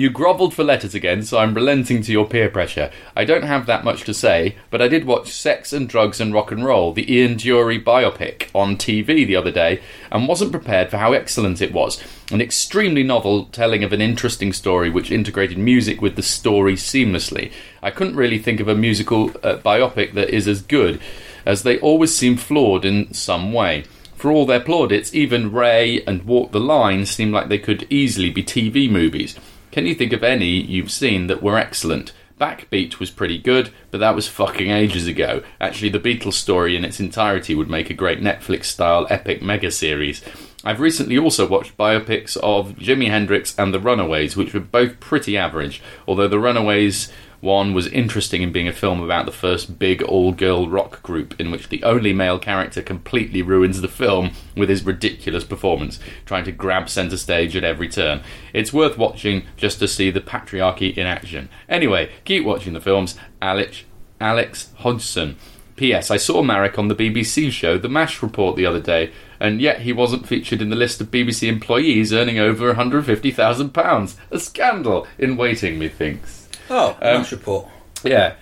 you 0.00 0.08
grovelled 0.08 0.54
for 0.54 0.64
letters 0.64 0.94
again, 0.94 1.22
so 1.22 1.36
I'm 1.36 1.52
relenting 1.52 2.00
to 2.02 2.12
your 2.12 2.26
peer 2.26 2.48
pressure. 2.48 2.90
I 3.14 3.26
don't 3.26 3.42
have 3.42 3.66
that 3.66 3.84
much 3.84 4.04
to 4.04 4.14
say, 4.14 4.56
but 4.70 4.80
I 4.80 4.88
did 4.88 5.04
watch 5.04 5.30
Sex 5.30 5.74
and 5.74 5.86
Drugs 5.86 6.22
and 6.22 6.32
Rock 6.32 6.50
and 6.50 6.64
Roll, 6.64 6.94
the 6.94 7.14
Ian 7.14 7.34
Dury 7.34 7.84
biopic, 7.84 8.48
on 8.54 8.78
TV 8.78 9.26
the 9.26 9.36
other 9.36 9.50
day, 9.50 9.82
and 10.10 10.26
wasn't 10.26 10.52
prepared 10.52 10.90
for 10.90 10.96
how 10.96 11.12
excellent 11.12 11.60
it 11.60 11.74
was. 11.74 12.02
An 12.32 12.40
extremely 12.40 13.02
novel 13.02 13.44
telling 13.46 13.84
of 13.84 13.92
an 13.92 14.00
interesting 14.00 14.54
story 14.54 14.88
which 14.88 15.10
integrated 15.10 15.58
music 15.58 16.00
with 16.00 16.16
the 16.16 16.22
story 16.22 16.76
seamlessly. 16.76 17.52
I 17.82 17.90
couldn't 17.90 18.16
really 18.16 18.38
think 18.38 18.58
of 18.58 18.68
a 18.68 18.74
musical 18.74 19.28
uh, 19.42 19.58
biopic 19.58 20.14
that 20.14 20.30
is 20.30 20.48
as 20.48 20.62
good, 20.62 20.98
as 21.44 21.62
they 21.62 21.78
always 21.78 22.16
seem 22.16 22.38
flawed 22.38 22.86
in 22.86 23.12
some 23.12 23.52
way. 23.52 23.84
For 24.14 24.30
all 24.30 24.46
their 24.46 24.60
plaudits, 24.60 25.14
even 25.14 25.52
Ray 25.52 26.02
and 26.04 26.24
Walk 26.24 26.52
the 26.52 26.60
Line 26.60 27.04
seem 27.04 27.32
like 27.32 27.48
they 27.48 27.58
could 27.58 27.86
easily 27.90 28.30
be 28.30 28.42
TV 28.42 28.90
movies. 28.90 29.36
Can 29.72 29.86
you 29.86 29.94
think 29.94 30.12
of 30.12 30.24
any 30.24 30.48
you've 30.48 30.90
seen 30.90 31.28
that 31.28 31.42
were 31.42 31.56
excellent? 31.56 32.12
Backbeat 32.40 32.98
was 32.98 33.10
pretty 33.10 33.38
good, 33.38 33.70
but 33.90 33.98
that 33.98 34.14
was 34.14 34.26
fucking 34.26 34.70
ages 34.70 35.06
ago. 35.06 35.42
Actually, 35.60 35.90
the 35.90 36.00
Beatles 36.00 36.32
story 36.32 36.74
in 36.74 36.84
its 36.84 36.98
entirety 36.98 37.54
would 37.54 37.70
make 37.70 37.90
a 37.90 37.94
great 37.94 38.20
Netflix 38.20 38.64
style 38.64 39.06
epic 39.10 39.42
mega 39.42 39.70
series. 39.70 40.24
I've 40.64 40.80
recently 40.80 41.16
also 41.18 41.46
watched 41.46 41.76
biopics 41.76 42.36
of 42.38 42.72
Jimi 42.76 43.08
Hendrix 43.08 43.56
and 43.58 43.72
The 43.72 43.78
Runaways, 43.78 44.36
which 44.36 44.54
were 44.54 44.60
both 44.60 44.98
pretty 45.00 45.36
average, 45.36 45.82
although 46.08 46.28
The 46.28 46.40
Runaways 46.40 47.12
one 47.40 47.72
was 47.72 47.86
interesting 47.86 48.42
in 48.42 48.52
being 48.52 48.68
a 48.68 48.72
film 48.72 49.02
about 49.02 49.24
the 49.24 49.32
first 49.32 49.78
big 49.78 50.02
all 50.02 50.32
girl 50.32 50.68
rock 50.68 51.02
group 51.02 51.38
in 51.40 51.50
which 51.50 51.68
the 51.68 51.82
only 51.82 52.12
male 52.12 52.38
character 52.38 52.82
completely 52.82 53.40
ruins 53.40 53.80
the 53.80 53.88
film 53.88 54.32
with 54.56 54.68
his 54.68 54.84
ridiculous 54.84 55.44
performance, 55.44 55.98
trying 56.26 56.44
to 56.44 56.52
grab 56.52 56.88
centre 56.88 57.16
stage 57.16 57.56
at 57.56 57.64
every 57.64 57.88
turn. 57.88 58.22
It's 58.52 58.72
worth 58.72 58.98
watching 58.98 59.44
just 59.56 59.78
to 59.78 59.88
see 59.88 60.10
the 60.10 60.20
patriarchy 60.20 60.94
in 60.96 61.06
action. 61.06 61.48
Anyway, 61.68 62.10
keep 62.24 62.44
watching 62.44 62.74
the 62.74 62.80
films. 62.80 63.16
Alex, 63.40 63.84
Alex 64.20 64.70
Hodgson. 64.78 65.36
P.S. 65.76 66.10
I 66.10 66.18
saw 66.18 66.42
Marek 66.42 66.78
on 66.78 66.88
the 66.88 66.94
BBC 66.94 67.50
show 67.50 67.78
The 67.78 67.88
MASH 67.88 68.22
Report 68.22 68.54
the 68.54 68.66
other 68.66 68.82
day, 68.82 69.12
and 69.40 69.62
yet 69.62 69.80
he 69.80 69.94
wasn't 69.94 70.28
featured 70.28 70.60
in 70.60 70.68
the 70.68 70.76
list 70.76 71.00
of 71.00 71.10
BBC 71.10 71.48
employees 71.48 72.12
earning 72.12 72.38
over 72.38 72.74
£150,000. 72.74 74.16
A 74.30 74.38
scandal 74.38 75.06
in 75.16 75.38
waiting, 75.38 75.78
methinks. 75.78 76.39
Oh, 76.70 76.96
Um, 77.02 77.18
Mash 77.18 77.32
Report. 77.32 77.66
Yeah, 78.04 78.34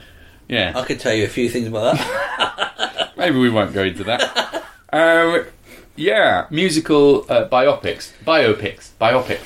yeah. 0.49 0.73
I 0.77 0.85
could 0.85 1.01
tell 1.01 1.15
you 1.15 1.25
a 1.25 1.29
few 1.29 1.49
things 1.49 1.67
about 1.67 1.97
that. 1.97 3.13
Maybe 3.17 3.39
we 3.39 3.51
won't 3.51 3.73
go 3.73 3.83
into 3.83 4.05
that. 4.05 4.65
um, 4.93 5.45
yeah, 5.97 6.47
musical 6.51 7.25
uh, 7.31 7.49
biopics, 7.49 8.13
biopics, 8.25 8.91
biopics. 9.01 9.41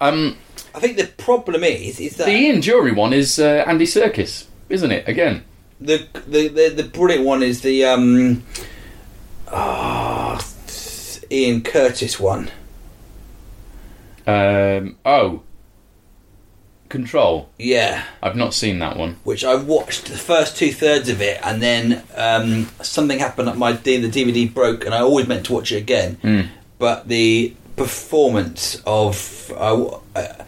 Um, 0.00 0.36
I 0.74 0.80
think 0.80 0.96
the 0.96 1.06
problem 1.06 1.64
is, 1.64 1.98
is 2.00 2.16
that 2.16 2.26
the 2.26 2.32
Ian 2.32 2.60
Dury 2.60 2.94
one 2.94 3.12
is 3.12 3.38
uh, 3.38 3.64
Andy 3.66 3.84
Serkis, 3.86 4.46
isn't 4.68 4.90
it? 4.92 5.06
Again, 5.08 5.44
the, 5.80 6.06
the 6.26 6.48
the 6.48 6.68
the 6.68 6.84
brilliant 6.84 7.24
one 7.24 7.42
is 7.42 7.60
the 7.62 7.84
um, 7.84 8.44
ah, 9.48 10.40
Ian 11.30 11.62
Curtis 11.62 12.18
one. 12.20 12.50
um, 14.26 14.96
oh, 15.04 15.42
Control. 16.88 17.48
Yeah, 17.58 18.04
I've 18.22 18.36
not 18.36 18.54
seen 18.54 18.78
that 18.78 18.96
one. 18.96 19.16
which 19.24 19.44
I 19.44 19.54
watched 19.54 20.06
the 20.06 20.16
first 20.16 20.56
two 20.56 20.72
thirds 20.72 21.08
of 21.08 21.20
it, 21.20 21.38
and 21.44 21.62
then 21.62 22.02
um, 22.16 22.68
something 22.82 23.18
happened. 23.18 23.54
My 23.58 23.72
the 23.72 24.08
DVD 24.10 24.52
broke, 24.52 24.84
and 24.84 24.94
I 24.94 25.00
always 25.00 25.26
meant 25.28 25.46
to 25.46 25.52
watch 25.52 25.72
it 25.72 25.76
again. 25.76 26.50
But 26.78 27.08
the 27.08 27.54
performance 27.76 28.80
of 28.86 29.52
uh, 29.56 29.98
uh, 30.16 30.44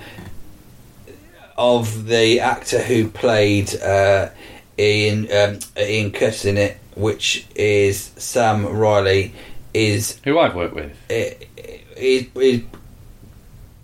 of 1.58 2.06
the 2.06 2.40
actor 2.40 2.80
who 2.82 3.08
played 3.08 3.74
uh, 3.82 4.30
Ian 4.78 5.28
um, 5.32 5.58
Ian 5.78 6.10
Curtis 6.12 6.44
in 6.44 6.56
it, 6.56 6.78
which 6.94 7.46
is 7.54 8.12
Sam 8.16 8.64
Riley, 8.66 9.34
is 9.74 10.18
Who 10.24 10.38
I've 10.38 10.54
worked 10.54 10.74
with. 10.74 10.92
is, 11.08 12.26
is 12.34 12.62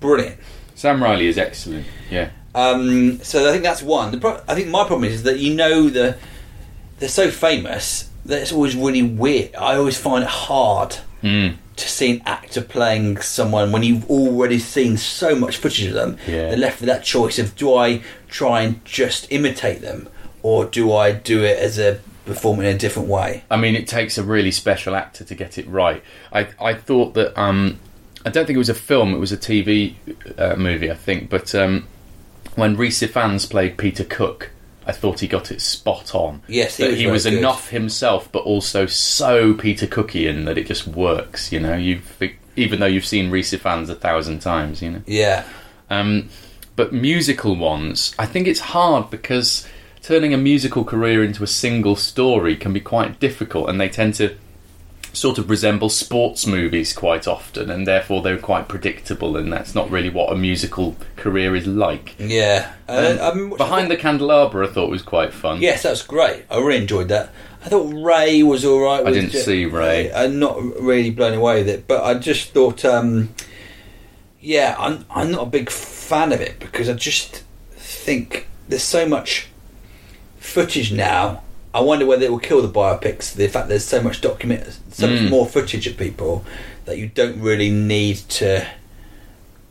brilliant. 0.01 0.39
Sam 0.75 1.03
Riley 1.03 1.27
is 1.27 1.39
excellent. 1.39 1.87
Yeah. 2.11 2.31
Um, 2.57 3.21
so 3.23 3.49
I 3.49 3.53
think 3.53 3.63
that's 3.63 3.83
one. 3.83 4.11
The 4.13 4.19
pro- 4.19 4.41
I 4.49 4.55
think 4.55 4.69
my 4.69 4.85
problem 4.85 5.05
is, 5.05 5.15
is 5.15 5.23
that 5.25 5.39
you 5.39 5.55
know 5.55 5.89
the 5.89 6.17
they're 6.99 7.09
so 7.09 7.31
famous 7.31 8.09
that 8.25 8.41
it's 8.43 8.53
always 8.53 8.75
really 8.75 9.03
weird. 9.03 9.55
I 9.55 9.77
always 9.77 9.99
find 9.99 10.25
it 10.25 10.31
hard 10.31 10.97
Mm. 11.23 11.57
to 11.77 11.89
see 11.89 12.11
an 12.11 12.23
actor 12.27 12.61
playing 12.61 13.21
someone 13.23 13.73
when 13.73 13.83
you've 13.83 14.09
already 14.11 14.59
seen 14.59 14.97
so 14.99 15.35
much 15.35 15.57
footage 15.57 15.87
of 15.87 15.95
them. 15.95 16.19
Yeah. 16.27 16.49
They're 16.51 16.57
left 16.59 16.81
with 16.81 16.89
that 16.89 17.05
choice 17.05 17.39
of 17.39 17.57
do 17.57 17.75
I 17.75 18.03
try 18.29 18.61
and 18.61 18.85
just 18.85 19.27
imitate 19.33 19.81
them 19.81 20.09
or 20.43 20.67
do 20.67 20.93
I 20.93 21.13
do 21.13 21.43
it 21.43 21.59
as 21.59 21.79
a 21.79 21.99
perform 22.27 22.61
in 22.61 22.67
a 22.67 22.77
different 22.79 23.09
way? 23.09 23.45
I 23.51 23.57
mean, 23.57 23.75
it 23.75 23.89
takes 23.89 24.19
a 24.19 24.23
really 24.23 24.51
special 24.51 24.95
actor 24.95 25.25
to 25.25 25.35
get 25.35 25.57
it 25.59 25.67
right. 25.69 26.03
I 26.33 26.49
I 26.61 26.75
thought 26.75 27.15
that 27.15 27.37
um, 27.41 27.79
I 28.27 28.31
don't 28.31 28.47
think 28.47 28.57
it 28.57 28.65
was 28.67 28.69
a 28.69 28.75
film; 28.75 29.15
it 29.15 29.19
was 29.19 29.33
a 29.33 29.37
TV 29.39 29.95
uh, 30.39 30.55
movie, 30.57 30.91
I 30.91 30.95
think. 30.97 31.29
But 31.31 31.55
um, 31.55 31.87
when 32.57 32.77
Rhys 32.77 33.01
Ifans 33.01 33.49
played 33.49 33.79
Peter 33.79 34.05
Cook, 34.05 34.51
I 34.87 34.93
thought 34.93 35.21
he 35.21 35.29
got 35.29 35.51
it 35.51 35.61
spot 35.61 36.15
on. 36.15 36.43
Yes, 36.49 36.77
he 36.77 36.85
that 36.85 36.91
was 36.91 36.99
he 37.01 37.07
was 37.07 37.25
good. 37.25 37.35
enough 37.35 37.71
himself, 37.71 38.31
but 38.33 38.43
also 38.45 38.87
so 38.87 39.55
Peter 39.55 39.87
Cookian 39.87 40.45
that 40.47 40.59
it 40.59 40.67
just 40.67 40.87
works. 40.87 41.53
You 41.53 41.61
know, 41.61 41.77
you 41.77 42.01
even 42.57 42.81
though 42.81 42.87
you've 42.87 43.07
seen 43.07 43.31
Rhys 43.31 43.53
Ifans 43.53 43.89
a 43.89 43.95
thousand 43.95 44.41
times, 44.41 44.83
you 44.83 44.91
know. 44.91 45.03
Yeah. 45.07 45.45
Um, 45.91 46.31
but 46.75 46.93
musical 46.93 47.57
ones, 47.57 48.15
I 48.19 48.27
think 48.27 48.47
it's 48.47 48.61
hard 48.61 49.11
because 49.11 49.67
turning 50.03 50.33
a 50.33 50.39
musical 50.39 50.85
career 50.85 51.25
into 51.25 51.43
a 51.43 51.49
single 51.49 51.97
story 51.97 52.55
can 52.57 52.73
be 52.73 52.81
quite 52.81 53.19
difficult, 53.19 53.69
and 53.69 53.81
they 53.81 53.89
tend 53.89 54.15
to 54.15 54.37
sort 55.17 55.39
of 55.39 55.49
resemble 55.49 55.89
sports 55.89 56.47
movies 56.47 56.93
quite 56.93 57.27
often, 57.27 57.71
and 57.71 57.87
therefore 57.87 58.21
they're 58.23 58.39
quite 58.39 58.69
predictable, 58.69 59.37
and 59.37 59.53
that's 59.53 59.75
not 59.75 59.91
really 59.91 60.11
what 60.11 60.31
a 60.31 60.37
musical 60.37 60.95
career 61.17 61.57
is 61.57 61.67
like. 61.67 62.15
Yeah. 62.19 62.75
Uh, 62.89 63.17
I 63.21 63.35
mean, 63.35 63.57
Behind 63.57 63.91
the 63.91 63.97
Candelabra, 63.97 64.69
I 64.69 64.71
thought 64.71 64.91
was 64.91 65.03
quite 65.03 65.33
fun. 65.33 65.63
Yes, 65.63 65.83
that 65.85 65.91
was 65.91 66.03
great. 66.03 66.45
I 66.51 66.59
really 66.59 66.83
enjoyed 66.83 67.09
that. 67.09 67.31
I 67.65 67.69
thought 67.69 67.93
Ray 67.93 68.43
was 68.43 68.65
all 68.65 68.81
right. 68.81 69.05
I 69.05 69.11
didn't 69.11 69.31
see 69.31 69.65
Ray. 69.65 70.13
I'm 70.13 70.39
not 70.39 70.63
really 70.63 71.11
blown 71.11 71.35
away 71.35 71.59
with 71.59 71.69
it, 71.69 71.89
but 71.89 72.05
I 72.05 72.15
just 72.15 72.51
thought, 72.51 72.85
um, 72.85 73.35
yeah, 74.41 74.77
I'm 74.79 75.05
I'm 75.11 75.33
not 75.33 75.49
a 75.49 75.51
big 75.51 75.71
fan 75.71 76.33
of 76.33 76.41
it 76.41 76.61
because 76.61 76.89
I 76.89 76.93
just 76.93 77.43
think 77.73 78.47
there's 78.69 78.83
so 78.83 79.09
much 79.09 79.49
footage 80.39 80.93
now. 80.93 81.43
I 81.77 81.81
wonder 81.81 82.07
whether 82.07 82.25
it 82.25 82.31
will 82.31 82.39
kill 82.51 82.63
the 82.63 82.69
biopics. 82.83 83.35
The 83.35 83.49
fact 83.49 83.69
there's 83.69 83.85
so 83.85 84.01
much 84.01 84.21
document, 84.23 84.63
so 84.91 85.07
much 85.09 85.21
Mm. 85.21 85.29
more 85.31 85.47
footage 85.47 85.87
of 85.87 85.97
people 85.99 86.45
that 86.87 86.97
you 86.97 87.09
don't 87.15 87.39
really 87.41 87.69
need 87.71 88.17
to 88.41 88.67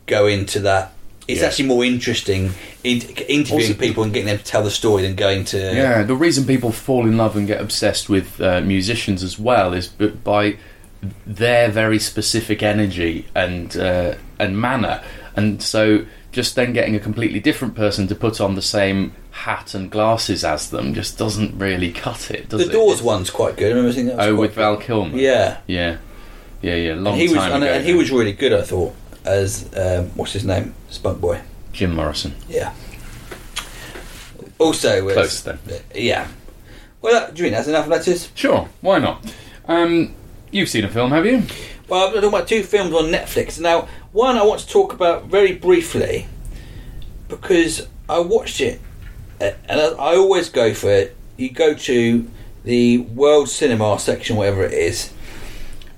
go 0.06 0.26
into 0.26 0.60
that 0.60 0.92
it's 1.28 1.40
Yeah. 1.40 1.48
actually 1.48 1.64
more 1.66 1.84
interesting 1.84 2.54
in, 2.84 3.00
interviewing 3.26 3.62
Also- 3.72 3.74
people 3.74 4.04
and 4.04 4.12
getting 4.14 4.28
them 4.28 4.38
to 4.38 4.44
tell 4.44 4.62
the 4.62 4.70
story 4.70 5.02
than 5.02 5.16
going 5.16 5.44
to. 5.46 5.58
Yeah, 5.58 6.04
the 6.04 6.14
reason 6.14 6.44
people 6.44 6.70
fall 6.70 7.04
in 7.04 7.16
love 7.16 7.34
and 7.36 7.48
get 7.48 7.60
obsessed 7.60 8.08
with 8.08 8.40
uh, 8.40 8.60
musicians 8.60 9.24
as 9.24 9.36
well 9.36 9.72
is 9.74 9.88
by 9.88 10.54
their 11.26 11.68
very 11.68 11.98
specific 11.98 12.62
energy 12.62 13.26
and 13.34 13.76
uh, 13.76 14.14
and 14.38 14.56
manner, 14.60 15.00
and 15.34 15.60
so 15.60 16.02
just 16.36 16.54
then 16.54 16.74
getting 16.74 16.94
a 16.94 17.00
completely 17.00 17.40
different 17.40 17.74
person 17.74 18.06
to 18.08 18.14
put 18.14 18.42
on 18.42 18.56
the 18.56 18.60
same 18.62 19.10
hat 19.30 19.72
and 19.72 19.90
glasses 19.90 20.44
as 20.44 20.68
them 20.68 20.92
just 20.92 21.16
doesn't 21.16 21.58
really 21.58 21.90
cut 21.90 22.30
it, 22.30 22.50
does 22.50 22.60
The 22.60 22.66
it? 22.66 22.68
The 22.68 22.72
Doors 22.74 23.00
one's 23.02 23.30
quite 23.30 23.56
good. 23.56 23.72
I 23.72 23.74
remember 23.74 23.90
thinking 23.94 24.14
that 24.14 24.18
was 24.18 24.26
Oh, 24.26 24.36
with. 24.36 24.52
Val 24.52 24.76
Kilmer. 24.76 25.16
Yeah, 25.16 25.56
yeah, 25.66 25.96
yeah, 26.60 26.74
yeah. 26.74 26.94
Long 26.94 27.14
and 27.14 27.22
he 27.22 27.28
was 27.28 27.38
time 27.38 27.52
and, 27.54 27.64
ago. 27.64 27.72
and 27.72 27.86
he 27.86 27.94
was 27.94 28.10
really 28.12 28.34
good. 28.34 28.52
I 28.52 28.60
thought 28.60 28.94
as 29.24 29.66
um, 29.74 30.10
what's 30.10 30.34
his 30.34 30.44
name, 30.44 30.74
Spunk 30.90 31.22
Boy. 31.22 31.40
Jim 31.72 31.94
Morrison. 31.94 32.34
Yeah. 32.50 32.74
Also, 34.58 35.02
was, 35.04 35.14
Close 35.14 35.40
then. 35.42 35.58
Yeah. 35.94 36.28
Well, 37.00 37.14
that, 37.14 37.34
do 37.34 37.42
you 37.42 37.48
think 37.48 37.56
that's 37.56 37.68
enough 37.68 37.86
letters? 37.88 38.30
Sure, 38.34 38.68
why 38.82 38.98
not? 38.98 39.24
Um, 39.66 40.14
you've 40.50 40.68
seen 40.68 40.84
a 40.84 40.88
film, 40.90 41.12
have 41.12 41.24
you? 41.24 41.42
Well, 41.88 42.08
I'm 42.08 42.12
talking 42.14 42.28
about 42.28 42.48
two 42.48 42.62
films 42.62 42.92
on 42.94 43.04
Netflix. 43.04 43.58
Now, 43.60 43.88
one 44.16 44.38
I 44.38 44.42
want 44.44 44.60
to 44.62 44.66
talk 44.68 44.94
about 44.94 45.26
very 45.26 45.52
briefly 45.52 46.26
because 47.28 47.86
I 48.08 48.18
watched 48.20 48.60
it, 48.62 48.80
and 49.40 49.54
I, 49.68 50.16
always 50.16 50.48
go 50.48 50.72
for 50.72 50.90
it. 50.90 51.14
You 51.36 51.50
go 51.50 51.74
to 51.74 52.30
the 52.64 52.98
World 52.98 53.50
Cinema 53.50 53.98
section, 53.98 54.36
whatever 54.36 54.64
it 54.64 54.72
is, 54.72 55.12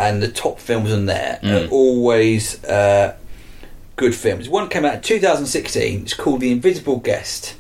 and 0.01 0.21
the 0.21 0.29
top 0.29 0.59
films 0.59 0.91
in 0.91 1.07
there 1.07 1.39
are 1.45 1.47
Mm. 1.69 1.71
always 1.73 2.63
uh, 2.65 3.15
good 3.95 4.15
films. 4.17 4.49
One 4.49 4.69
came 4.69 4.85
out 4.85 4.95
in 4.95 5.01
2016. 5.03 6.03
It's 6.03 6.15
called 6.15 6.41
The 6.41 6.51
Invisible 6.51 6.97
Guest. 6.99 7.55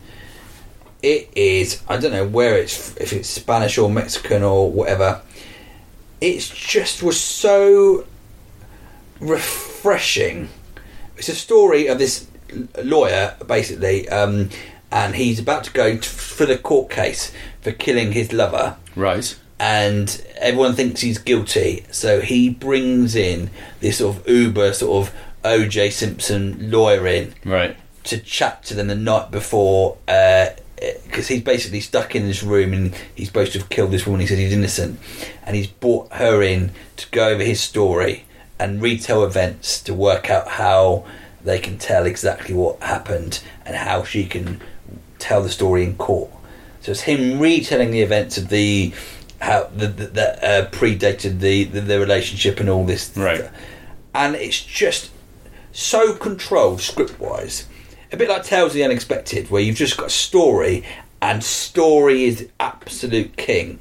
It 1.03 1.31
is 1.37 1.81
I 1.89 1.99
don't 1.99 2.11
know 2.11 2.27
where 2.27 2.57
it's 2.59 2.97
if 2.97 3.13
it's 3.13 3.29
Spanish 3.29 3.79
or 3.79 3.89
Mexican 3.89 4.43
or 4.43 4.73
whatever. 4.73 5.21
It 6.21 6.41
just 6.41 7.01
was 7.05 7.21
so 7.21 8.05
refreshing. 9.21 10.49
It's 11.17 11.29
a 11.29 11.35
story 11.35 11.87
of 11.89 11.99
this 11.99 12.27
lawyer, 12.83 13.35
basically, 13.47 14.09
um, 14.09 14.51
and 14.91 15.15
he's 15.17 15.39
about 15.39 15.65
to 15.65 15.73
go 15.73 15.95
t- 15.97 16.03
for 16.03 16.47
the 16.47 16.57
court 16.57 16.91
case 16.91 17.33
for 17.61 17.73
killing 17.73 18.13
his 18.13 18.33
lover, 18.33 18.77
Right. 18.97 19.35
and 19.59 20.23
everyone 20.39 20.75
thinks 20.75 21.01
he's 21.03 21.19
guilty. 21.19 21.85
So 21.91 22.21
he 22.21 22.49
brings 22.49 23.15
in 23.17 23.51
this 23.81 23.99
sort 23.99 24.17
of 24.17 24.29
uber 24.29 24.73
sort 24.73 25.09
of 25.09 25.15
O.J. 25.45 25.91
Simpson 25.91 26.71
lawyer 26.71 27.07
in 27.07 27.35
Right. 27.45 27.77
to 28.05 28.19
chat 28.19 28.65
to 28.65 28.75
them 28.75 28.87
the 28.89 28.95
night 28.95 29.31
before 29.31 29.99
because 30.07 31.27
he's 31.27 31.43
basically 31.43 31.81
stuck 31.81 32.15
in 32.15 32.27
this 32.29 32.43
room 32.45 32.73
and 32.73 32.95
he's 33.15 33.27
supposed 33.27 33.53
to 33.53 33.59
have 33.59 33.69
killed 33.69 33.91
this 33.91 34.07
woman. 34.07 34.21
He 34.21 34.27
says 34.29 34.39
he's 34.39 34.53
innocent, 34.53 34.99
and 35.45 35.57
he's 35.57 35.67
brought 35.67 36.13
her 36.13 36.41
in 36.43 36.71
to 36.97 37.07
go 37.11 37.29
over 37.31 37.43
his 37.43 37.61
story 37.61 38.25
and 38.59 38.83
retell 38.83 39.25
events 39.25 39.81
to 39.83 39.95
work 39.95 40.31
out 40.31 40.49
how 40.49 41.05
they 41.45 41.59
can 41.59 41.79
tell 41.79 42.05
exactly 42.07 42.55
what 42.55 42.83
happened 42.83 43.41
and 43.65 43.77
how 43.77 44.03
she 44.05 44.25
can 44.27 44.61
tell 45.19 45.43
the 45.43 45.49
story 45.49 45.85
in 45.85 45.97
court. 45.97 46.31
So 46.81 46.93
it's 46.93 47.03
him 47.03 47.39
retelling 47.39 47.91
the 47.91 48.01
events 48.03 48.39
of 48.39 48.49
the 48.49 48.93
how 49.41 49.71
the, 49.75 49.87
the, 49.87 50.07
that 50.09 50.45
uh, 50.45 50.69
predated 50.71 51.39
the, 51.41 51.65
the 51.65 51.81
the 51.81 52.01
relationship 52.01 52.59
and 52.61 52.69
all 52.69 52.85
this, 52.85 53.17
Right. 53.17 53.49
and 54.15 54.35
it's 54.35 54.61
just 54.61 55.11
so 55.73 56.15
controlled 56.15 56.81
script 56.81 57.21
wise. 57.21 57.67
A 58.11 58.17
bit 58.17 58.29
like 58.29 58.43
Tales 58.43 58.71
of 58.71 58.75
the 58.75 58.85
Unexpected, 58.85 59.51
where 59.51 59.63
you've 59.63 59.77
just 59.77 59.97
got 59.97 60.07
a 60.07 60.11
story, 60.11 60.85
and 61.23 61.45
story 61.45 62.25
is 62.25 62.49
absolute 62.59 63.37
king 63.37 63.81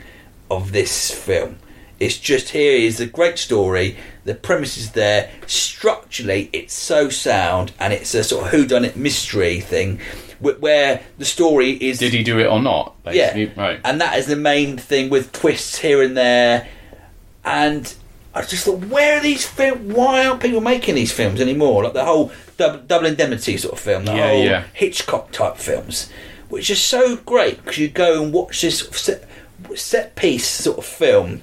of 0.52 0.74
this 0.74 1.10
film. 1.12 1.58
It's 2.00 2.18
just 2.20 2.50
here 2.50 2.74
is 2.74 3.00
a 3.00 3.08
great 3.08 3.40
story. 3.40 3.98
The 4.24 4.36
premise 4.36 4.78
is 4.78 4.92
there. 4.92 5.32
Structurally, 5.48 6.50
it's 6.54 6.74
so 6.74 7.10
sound, 7.10 7.72
and 7.80 7.92
it's 7.94 8.14
a 8.14 8.24
sort 8.24 8.46
of 8.46 8.52
whodunit 8.52 8.96
mystery 8.96 9.60
thing, 9.62 10.00
where 10.40 11.02
the 11.18 11.26
story 11.26 11.72
is 11.72 11.98
Did 12.00 12.14
he 12.14 12.24
do 12.24 12.40
it 12.40 12.46
or 12.46 12.62
not? 12.62 13.02
Basically? 13.04 13.46
yeah, 13.46 13.52
Right. 13.62 13.80
And 13.84 14.00
that 14.02 14.18
is 14.18 14.28
the 14.28 14.36
main 14.36 14.78
thing 14.78 15.10
with 15.10 15.32
twists 15.32 15.78
here 15.80 16.04
and 16.04 16.16
there. 16.16 16.68
And 17.44 17.94
I 18.36 18.42
just 18.44 18.66
thought, 18.66 18.86
where 18.86 19.18
are 19.18 19.22
these 19.22 19.46
films? 19.48 19.94
Why 19.96 20.28
aren't 20.28 20.42
people 20.42 20.62
making 20.62 20.96
these 20.96 21.12
films 21.12 21.42
anymore? 21.42 21.84
Like 21.84 21.94
the 21.94 22.06
whole 22.06 22.32
double, 22.58 22.80
double 22.80 23.08
indemnity 23.08 23.58
sort 23.58 23.74
of 23.74 23.80
film, 23.80 24.06
the 24.06 24.14
Yeah, 24.14 24.28
whole 24.28 24.44
yeah. 24.44 24.64
Hitchcock 24.74 25.32
type 25.32 25.58
films, 25.58 26.12
which 26.50 26.70
is 26.70 26.80
so 26.82 27.16
great 27.18 27.58
because 27.64 27.78
you 27.80 27.88
go 27.88 28.22
and 28.24 28.32
watch 28.34 28.62
this 28.62 28.80
set, 28.92 29.28
set 29.76 30.16
piece 30.16 30.48
sort 30.48 30.78
of 30.78 30.86
film, 30.86 31.42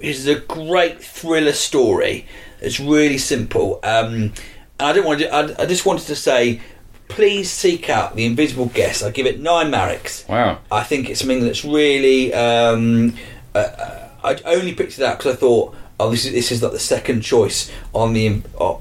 which 0.00 0.16
is 0.16 0.26
a 0.26 0.36
great 0.40 1.02
thriller 1.02 1.52
story. 1.52 2.26
It's 2.60 2.80
really 2.80 3.18
simple. 3.18 3.80
Um, 3.82 4.32
and 4.78 4.88
I 4.88 4.92
didn't 4.92 5.06
want 5.06 5.20
to. 5.20 5.32
I, 5.32 5.62
I 5.62 5.66
just 5.66 5.86
wanted 5.86 6.06
to 6.06 6.16
say, 6.16 6.60
please 7.08 7.50
seek 7.50 7.88
out 7.90 8.16
the 8.16 8.24
Invisible 8.24 8.66
Guest. 8.66 9.02
I 9.02 9.10
give 9.10 9.26
it 9.26 9.40
nine 9.40 9.70
Mareks. 9.70 10.28
Wow. 10.28 10.58
I 10.70 10.82
think 10.82 11.08
it's 11.10 11.20
something 11.20 11.40
that's 11.44 11.64
really. 11.64 12.32
Um, 12.34 13.14
uh, 13.54 13.58
uh, 13.58 14.08
I 14.24 14.36
only 14.46 14.74
picked 14.74 14.98
it 14.98 15.04
out 15.04 15.18
because 15.18 15.34
I 15.34 15.36
thought, 15.36 15.74
oh, 15.98 16.10
this 16.10 16.24
is 16.26 16.32
this 16.32 16.52
is 16.52 16.62
like 16.62 16.72
the 16.72 16.78
second 16.78 17.20
choice 17.22 17.70
on 17.94 18.12
the 18.12 18.42
uh, 18.58 18.76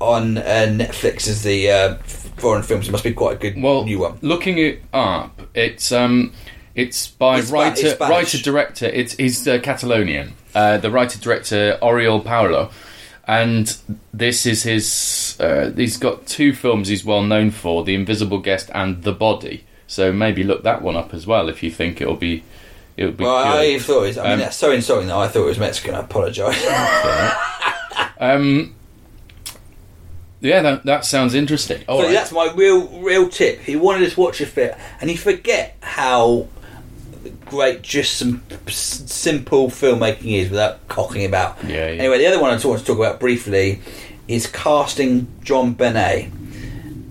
on 0.00 0.38
uh, 0.38 0.42
Netflix 0.68 1.28
as 1.28 1.42
the 1.42 1.70
uh, 1.70 1.94
foreign 2.38 2.62
films. 2.62 2.88
It 2.88 2.92
must 2.92 3.04
be 3.04 3.12
quite 3.12 3.36
a 3.36 3.38
good 3.38 3.60
Well, 3.62 3.84
new 3.84 3.98
one. 4.00 4.18
looking 4.22 4.58
it 4.58 4.82
up, 4.92 5.40
it's 5.54 5.90
um, 5.92 6.32
it's 6.76 7.08
by 7.08 7.38
It's 7.38 7.50
writer 7.50 7.88
Spanish. 7.90 8.10
writer 8.14 8.38
director. 8.38 8.86
It's 8.86 9.14
he's 9.14 9.48
uh, 9.48 9.58
Catalonian. 9.58 10.34
Uh, 10.54 10.78
the 10.78 10.90
writer 10.90 11.18
director 11.18 11.78
Oriol 11.82 12.24
Paulo, 12.24 12.70
and 13.26 13.76
this 14.14 14.46
is 14.46 14.62
his. 14.62 15.36
Uh, 15.40 15.72
he's 15.74 15.96
got 15.96 16.26
two 16.26 16.52
films 16.52 16.86
he's 16.88 17.04
well 17.04 17.22
known 17.22 17.50
for: 17.50 17.82
The 17.82 17.94
Invisible 17.94 18.38
Guest 18.38 18.70
and 18.74 19.02
The 19.02 19.12
Body. 19.12 19.64
So 19.88 20.12
maybe 20.12 20.42
look 20.44 20.62
that 20.64 20.82
one 20.82 20.96
up 20.96 21.12
as 21.14 21.26
well 21.26 21.48
if 21.48 21.62
you 21.62 21.70
think 21.70 22.00
it'll 22.00 22.16
be 22.16 22.42
it'll 22.96 23.12
be 23.12 23.24
Well, 23.24 23.42
good. 23.52 23.58
I 23.76 23.78
thought 23.78 24.02
it 24.02 24.06
was, 24.08 24.18
I 24.18 24.22
mean, 24.24 24.32
Um, 24.32 24.38
that's 24.40 24.56
so 24.56 24.72
insulting 24.72 25.08
that 25.08 25.16
I 25.16 25.28
thought 25.28 25.42
it 25.44 25.48
was 25.48 25.58
Mexican. 25.58 25.94
I 25.94 26.00
apologise. 26.00 26.64
Um, 28.18 28.74
yeah, 30.40 30.62
that, 30.62 30.84
that 30.84 31.04
sounds 31.04 31.34
interesting. 31.34 31.84
All 31.88 31.98
So 32.00 32.06
right. 32.06 32.12
that's 32.12 32.32
my 32.32 32.52
real 32.54 32.88
real 33.00 33.28
tip. 33.28 33.60
If 33.60 33.68
you 33.68 33.78
wanted 33.78 34.06
us 34.06 34.14
to 34.14 34.20
watch 34.20 34.40
a 34.40 34.46
film 34.46 34.74
and 35.00 35.10
you 35.10 35.18
forget 35.18 35.76
how 35.80 36.48
great 37.46 37.82
just 37.82 38.16
some 38.18 38.42
simple 38.68 39.68
filmmaking 39.68 40.32
is 40.40 40.50
without 40.50 40.86
cocking 40.88 41.24
about. 41.24 41.62
Yeah, 41.64 41.88
yeah. 41.90 42.00
Anyway, 42.00 42.18
the 42.18 42.26
other 42.26 42.40
one 42.40 42.50
I 42.50 42.66
want 42.66 42.80
to 42.80 42.86
talk 42.86 42.98
about 42.98 43.20
briefly 43.20 43.80
is 44.28 44.46
casting 44.46 45.26
JonBenet. 45.42 46.32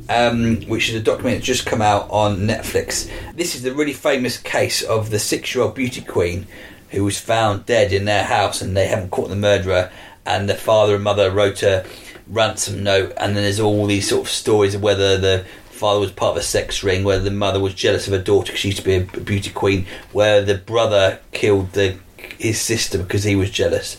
Um, 0.07 0.61
which 0.67 0.89
is 0.89 0.93
a 0.93 0.99
documentary 0.99 1.39
that's 1.39 1.47
just 1.47 1.65
come 1.65 1.81
out 1.81 2.07
on 2.11 2.41
Netflix. 2.41 3.09
This 3.35 3.55
is 3.55 3.63
the 3.63 3.73
really 3.73 3.91
famous 3.91 4.37
case 4.37 4.83
of 4.83 5.09
the 5.09 5.17
six-year-old 5.17 5.73
beauty 5.73 6.01
queen 6.01 6.45
who 6.91 7.03
was 7.03 7.19
found 7.19 7.65
dead 7.65 7.91
in 7.91 8.05
their 8.05 8.23
house, 8.23 8.61
and 8.61 8.77
they 8.77 8.85
haven't 8.85 9.09
caught 9.09 9.29
the 9.29 9.35
murderer. 9.35 9.91
And 10.23 10.47
the 10.47 10.53
father 10.53 10.93
and 10.93 11.03
mother 11.03 11.31
wrote 11.31 11.63
a 11.63 11.87
ransom 12.27 12.83
note, 12.83 13.13
and 13.17 13.35
then 13.35 13.41
there's 13.45 13.59
all 13.59 13.87
these 13.87 14.07
sort 14.07 14.27
of 14.27 14.31
stories 14.31 14.75
of 14.75 14.83
whether 14.83 15.17
the 15.17 15.43
father 15.75 15.99
was 15.99 16.11
part 16.11 16.31
of 16.31 16.37
a 16.37 16.43
sex 16.43 16.83
ring, 16.83 17.03
where 17.03 17.19
the 17.19 17.31
mother 17.31 17.59
was 17.59 17.73
jealous 17.73 18.07
of 18.07 18.13
her 18.13 18.19
daughter 18.19 18.47
because 18.47 18.61
she 18.61 18.69
used 18.69 18.79
to 18.79 18.83
be 18.83 18.95
a 18.95 19.01
beauty 19.01 19.51
queen, 19.51 19.85
where 20.11 20.41
the 20.41 20.55
brother 20.55 21.19
killed 21.31 21.73
the 21.73 21.97
his 22.39 22.59
sister 22.59 22.97
because 22.97 23.23
he 23.23 23.35
was 23.35 23.51
jealous. 23.51 23.97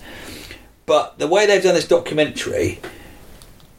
But 0.85 1.19
the 1.19 1.27
way 1.27 1.47
they've 1.47 1.63
done 1.63 1.75
this 1.75 1.89
documentary, 1.89 2.81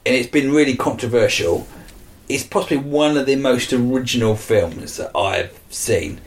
and 0.05 0.15
it's 0.15 0.29
been 0.29 0.51
really 0.51 0.75
controversial, 0.75 1.67
is 2.29 2.43
possibly 2.43 2.77
one 2.77 3.17
of 3.17 3.25
the 3.25 3.35
most 3.35 3.71
original 3.73 4.35
films 4.35 4.97
that 4.97 5.15
I've 5.15 5.57
seen. 5.69 6.19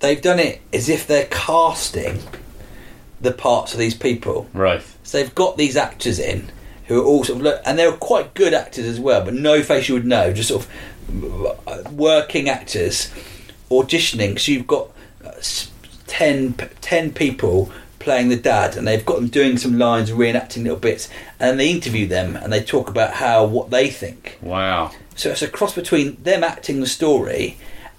They've 0.00 0.20
done 0.20 0.38
it 0.38 0.60
as 0.72 0.88
if 0.88 1.06
they're 1.06 1.26
casting 1.26 2.20
the 3.20 3.32
parts 3.32 3.72
of 3.72 3.78
these 3.78 3.94
people. 3.94 4.48
right. 4.52 4.82
So 5.04 5.18
they've 5.18 5.34
got 5.34 5.56
these 5.56 5.76
actors 5.76 6.18
in 6.18 6.50
who 6.88 7.00
are 7.00 7.04
all 7.04 7.24
sort 7.24 7.38
of 7.38 7.42
look, 7.42 7.60
and 7.64 7.78
they're 7.78 7.92
quite 7.92 8.34
good 8.34 8.54
actors 8.54 8.86
as 8.86 9.00
well, 9.00 9.24
but 9.24 9.34
no 9.34 9.62
face 9.62 9.88
you 9.88 9.94
would 9.94 10.06
know, 10.06 10.32
just 10.32 10.48
sort 10.48 10.64
of 10.64 11.66
uh, 11.66 11.90
working 11.90 12.48
actors 12.48 13.12
auditioning. 13.70 14.38
So 14.38 14.52
you've 14.52 14.66
got 14.66 14.90
uh, 15.24 15.32
10, 16.06 16.54
10 16.80 17.12
people 17.12 17.70
playing 17.98 18.28
the 18.28 18.36
dad, 18.36 18.76
and 18.76 18.86
they've 18.86 19.04
got 19.04 19.16
them 19.16 19.28
doing 19.28 19.58
some 19.58 19.78
lines, 19.78 20.10
reenacting 20.10 20.62
little 20.62 20.78
bits, 20.78 21.08
and 21.40 21.58
they 21.58 21.70
interview 21.70 22.06
them 22.06 22.36
and 22.36 22.52
they 22.52 22.62
talk 22.62 22.88
about 22.88 23.14
how 23.14 23.44
what 23.44 23.70
they 23.70 23.90
think. 23.90 24.38
Wow. 24.40 24.92
So 25.16 25.30
it's 25.30 25.42
a 25.42 25.48
cross 25.48 25.74
between 25.74 26.22
them 26.22 26.44
acting 26.44 26.80
the 26.80 26.86
story 26.86 27.56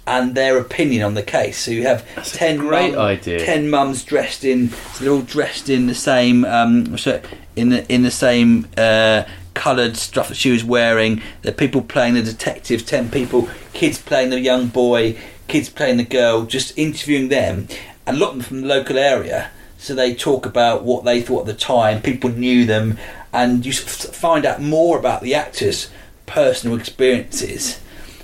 and 0.08 0.34
their 0.34 0.58
opinion 0.58 1.04
on 1.04 1.14
the 1.14 1.22
case. 1.22 1.60
So 1.60 1.72
you 1.72 1.84
have 1.84 2.04
That's 2.16 2.32
ten 2.32 2.58
great 2.58 2.94
mum- 2.94 3.02
idea. 3.02 3.46
ten 3.46 3.70
mums 3.70 4.04
dressed 4.04 4.44
in, 4.44 4.70
so 4.70 5.04
they're 5.04 5.14
all 5.14 5.22
dressed 5.22 5.70
in 5.70 5.86
the 5.88 5.94
same, 5.96 6.46
um, 6.46 6.98
so 6.98 7.22
in 7.56 7.70
the 7.70 7.86
in 7.94 8.02
the 8.04 8.12
same 8.12 8.68
uh, 8.78 9.24
coloured 9.54 9.98
stuff 9.98 10.30
that 10.30 10.38
she 10.38 10.50
was 10.52 10.64
wearing. 10.64 11.22
The 11.42 11.52
people 11.52 11.82
playing 11.82 12.14
the 12.16 12.24
detective, 12.24 12.86
ten 12.86 13.10
people, 13.12 13.50
kids 13.74 14.00
playing 14.02 14.30
the 14.30 14.40
young 14.40 14.68
boy, 14.68 15.18
kids 15.48 15.70
playing 15.70 15.98
the 15.98 16.04
girl, 16.06 16.44
just 16.46 16.78
interviewing 16.78 17.28
them, 17.30 17.68
and 18.06 18.18
a 18.18 18.20
lot 18.20 18.30
of 18.30 18.36
them 18.36 18.44
from 18.44 18.62
the 18.62 18.68
local 18.68 18.98
area. 18.98 19.52
So 19.80 19.94
they 19.94 20.16
talk 20.16 20.46
about 20.48 20.84
what 20.84 21.04
they 21.06 21.22
thought 21.22 21.42
at 21.42 21.46
the 21.46 21.54
time. 21.54 22.02
People 22.02 22.32
knew 22.32 22.66
them, 22.66 22.98
and 23.32 23.64
you 23.66 23.74
find 23.74 24.44
out 24.46 24.60
more 24.62 24.98
about 24.98 25.22
the 25.22 25.36
actors' 25.36 25.90
personal 26.26 26.78
experiences. 26.78 27.80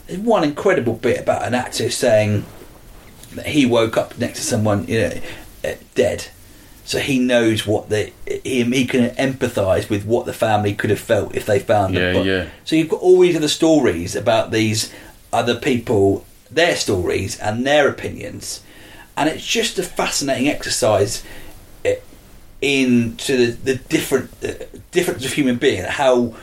There's 0.08 0.20
one 0.20 0.44
incredible 0.44 0.94
bit 0.94 1.20
about 1.20 1.44
an 1.44 1.54
actor 1.54 1.90
saying 1.90 2.46
that 3.36 3.48
he 3.48 3.66
woke 3.66 3.98
up 3.98 4.18
next 4.18 4.40
to 4.40 4.46
someone, 4.46 4.86
you 4.88 5.00
know, 5.02 5.14
eh, 5.64 5.76
dead. 5.96 6.28
So 6.86 7.00
he 7.00 7.18
knows 7.18 7.66
what 7.66 7.90
they 7.90 8.12
he, 8.28 8.64
he 8.64 8.86
can 8.86 9.12
empathise 9.16 9.90
with 9.90 10.06
what 10.06 10.26
the 10.26 10.34
family 10.34 10.74
could 10.76 10.90
have 10.90 11.00
felt 11.00 11.34
if 11.36 11.46
they 11.46 11.60
found 11.60 11.94
Yeah, 11.94 12.08
the 12.12 12.14
book. 12.20 12.26
yeah. 12.26 12.50
So 12.66 12.76
you've 12.76 12.90
got 12.90 13.00
all 13.02 13.20
these 13.22 13.38
other 13.38 13.48
stories 13.48 14.16
about 14.16 14.52
these 14.52 14.92
other 15.32 15.56
people, 15.56 16.26
their 16.52 16.76
stories 16.76 17.40
and 17.40 17.66
their 17.66 17.88
opinions, 17.88 18.62
and 19.16 19.30
it's 19.30 19.46
just 19.46 19.80
a 19.80 19.84
fascinating 19.84 20.50
exercise 20.50 21.24
eh, 21.86 21.96
into 22.62 23.38
the, 23.38 23.52
the 23.54 23.76
different 23.76 24.30
uh, 24.44 24.66
difference 24.92 25.24
of 25.26 25.32
human 25.34 25.56
being, 25.56 25.84
how 25.86 26.36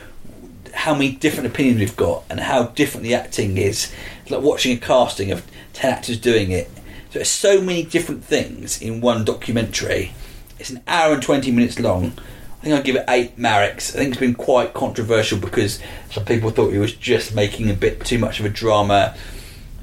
how 0.73 0.93
many 0.93 1.11
different 1.11 1.47
opinions 1.47 1.79
we've 1.79 1.95
got, 1.95 2.23
and 2.29 2.39
how 2.39 2.67
different 2.67 3.03
the 3.03 3.15
acting 3.15 3.57
is. 3.57 3.93
It's 4.21 4.31
like 4.31 4.41
watching 4.41 4.75
a 4.75 4.79
casting 4.79 5.31
of 5.31 5.45
ten 5.73 5.93
actors 5.93 6.19
doing 6.19 6.51
it. 6.51 6.69
So 7.09 7.19
there's 7.19 7.29
so 7.29 7.61
many 7.61 7.83
different 7.83 8.23
things 8.23 8.81
in 8.81 9.01
one 9.01 9.25
documentary. 9.25 10.13
It's 10.59 10.69
an 10.69 10.81
hour 10.87 11.13
and 11.13 11.21
twenty 11.21 11.51
minutes 11.51 11.79
long. 11.79 12.13
I 12.59 12.63
think 12.63 12.75
I'd 12.75 12.85
give 12.85 12.95
it 12.95 13.05
eight 13.09 13.37
Mareks. 13.37 13.95
I 13.95 13.99
think 13.99 14.09
it's 14.09 14.19
been 14.19 14.35
quite 14.35 14.73
controversial 14.73 15.39
because 15.39 15.79
some 16.11 16.25
people 16.25 16.51
thought 16.51 16.71
he 16.71 16.77
was 16.77 16.93
just 16.93 17.33
making 17.33 17.69
a 17.69 17.73
bit 17.73 18.05
too 18.05 18.19
much 18.19 18.39
of 18.39 18.45
a 18.45 18.49
drama, 18.49 19.17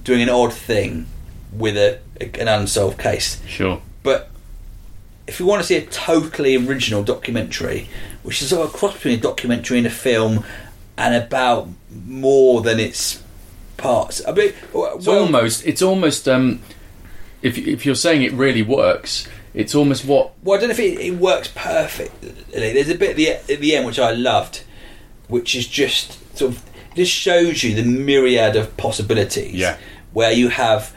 doing 0.04 0.22
an 0.22 0.28
odd 0.28 0.52
thing 0.52 1.06
with 1.52 1.76
a, 1.76 1.98
an 2.40 2.46
unsolved 2.46 2.98
case. 2.98 3.42
Sure. 3.46 3.82
But 4.04 4.30
if 5.26 5.40
you 5.40 5.46
want 5.46 5.60
to 5.60 5.66
see 5.66 5.76
a 5.76 5.84
totally 5.86 6.56
original 6.56 7.02
documentary, 7.02 7.88
which 8.22 8.40
is 8.40 8.50
sort 8.50 8.68
of 8.68 8.74
a 8.74 8.78
cross 8.78 8.94
between 8.94 9.18
a 9.18 9.20
documentary 9.20 9.78
and 9.78 9.86
a 9.86 9.90
film, 9.90 10.44
and 10.98 11.14
about 11.14 11.68
more 12.06 12.60
than 12.60 12.78
its 12.80 13.22
parts, 13.78 14.20
I 14.26 14.32
mean, 14.32 14.52
well, 14.74 14.96
It's 14.96 15.06
almost. 15.08 15.66
It's 15.66 15.80
almost. 15.82 16.28
Um, 16.28 16.60
if 17.40 17.56
if 17.56 17.86
you're 17.86 17.94
saying 17.94 18.22
it 18.22 18.32
really 18.32 18.62
works, 18.62 19.28
it's 19.54 19.74
almost 19.74 20.04
what. 20.04 20.32
Well, 20.42 20.58
I 20.58 20.60
don't 20.60 20.68
know 20.70 20.74
if 20.74 20.80
it, 20.80 21.00
it 21.00 21.12
works 21.12 21.50
perfectly. 21.54 22.32
There's 22.50 22.90
a 22.90 22.96
bit 22.96 23.10
at 23.10 23.16
the, 23.16 23.30
at 23.30 23.60
the 23.60 23.76
end 23.76 23.86
which 23.86 23.98
I 24.00 24.10
loved, 24.10 24.62
which 25.28 25.54
is 25.54 25.66
just 25.66 26.18
sort 26.36 26.52
of 26.52 26.62
just 26.96 27.12
shows 27.12 27.62
you 27.62 27.74
the 27.74 27.84
myriad 27.84 28.56
of 28.56 28.76
possibilities. 28.76 29.54
Yeah. 29.54 29.76
Where 30.12 30.32
you 30.32 30.48
have 30.48 30.92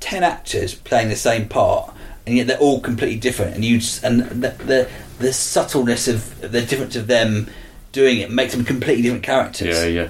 ten 0.00 0.22
actors 0.22 0.74
playing 0.74 1.08
the 1.08 1.16
same 1.16 1.48
part, 1.48 1.94
and 2.26 2.36
yet 2.36 2.46
they're 2.46 2.58
all 2.58 2.80
completely 2.80 3.18
different, 3.18 3.54
and 3.54 3.64
you 3.64 3.78
s- 3.78 4.04
and 4.04 4.20
the 4.22 4.50
the, 4.50 4.88
the 5.18 5.32
subtleness 5.32 6.08
of 6.08 6.38
the 6.42 6.60
difference 6.60 6.94
of 6.96 7.06
them 7.06 7.48
doing 7.96 8.18
it 8.20 8.30
makes 8.30 8.54
them 8.54 8.64
completely 8.64 9.02
different 9.02 9.24
characters. 9.24 9.76
Yeah, 9.76 9.86
yeah. 9.86 10.08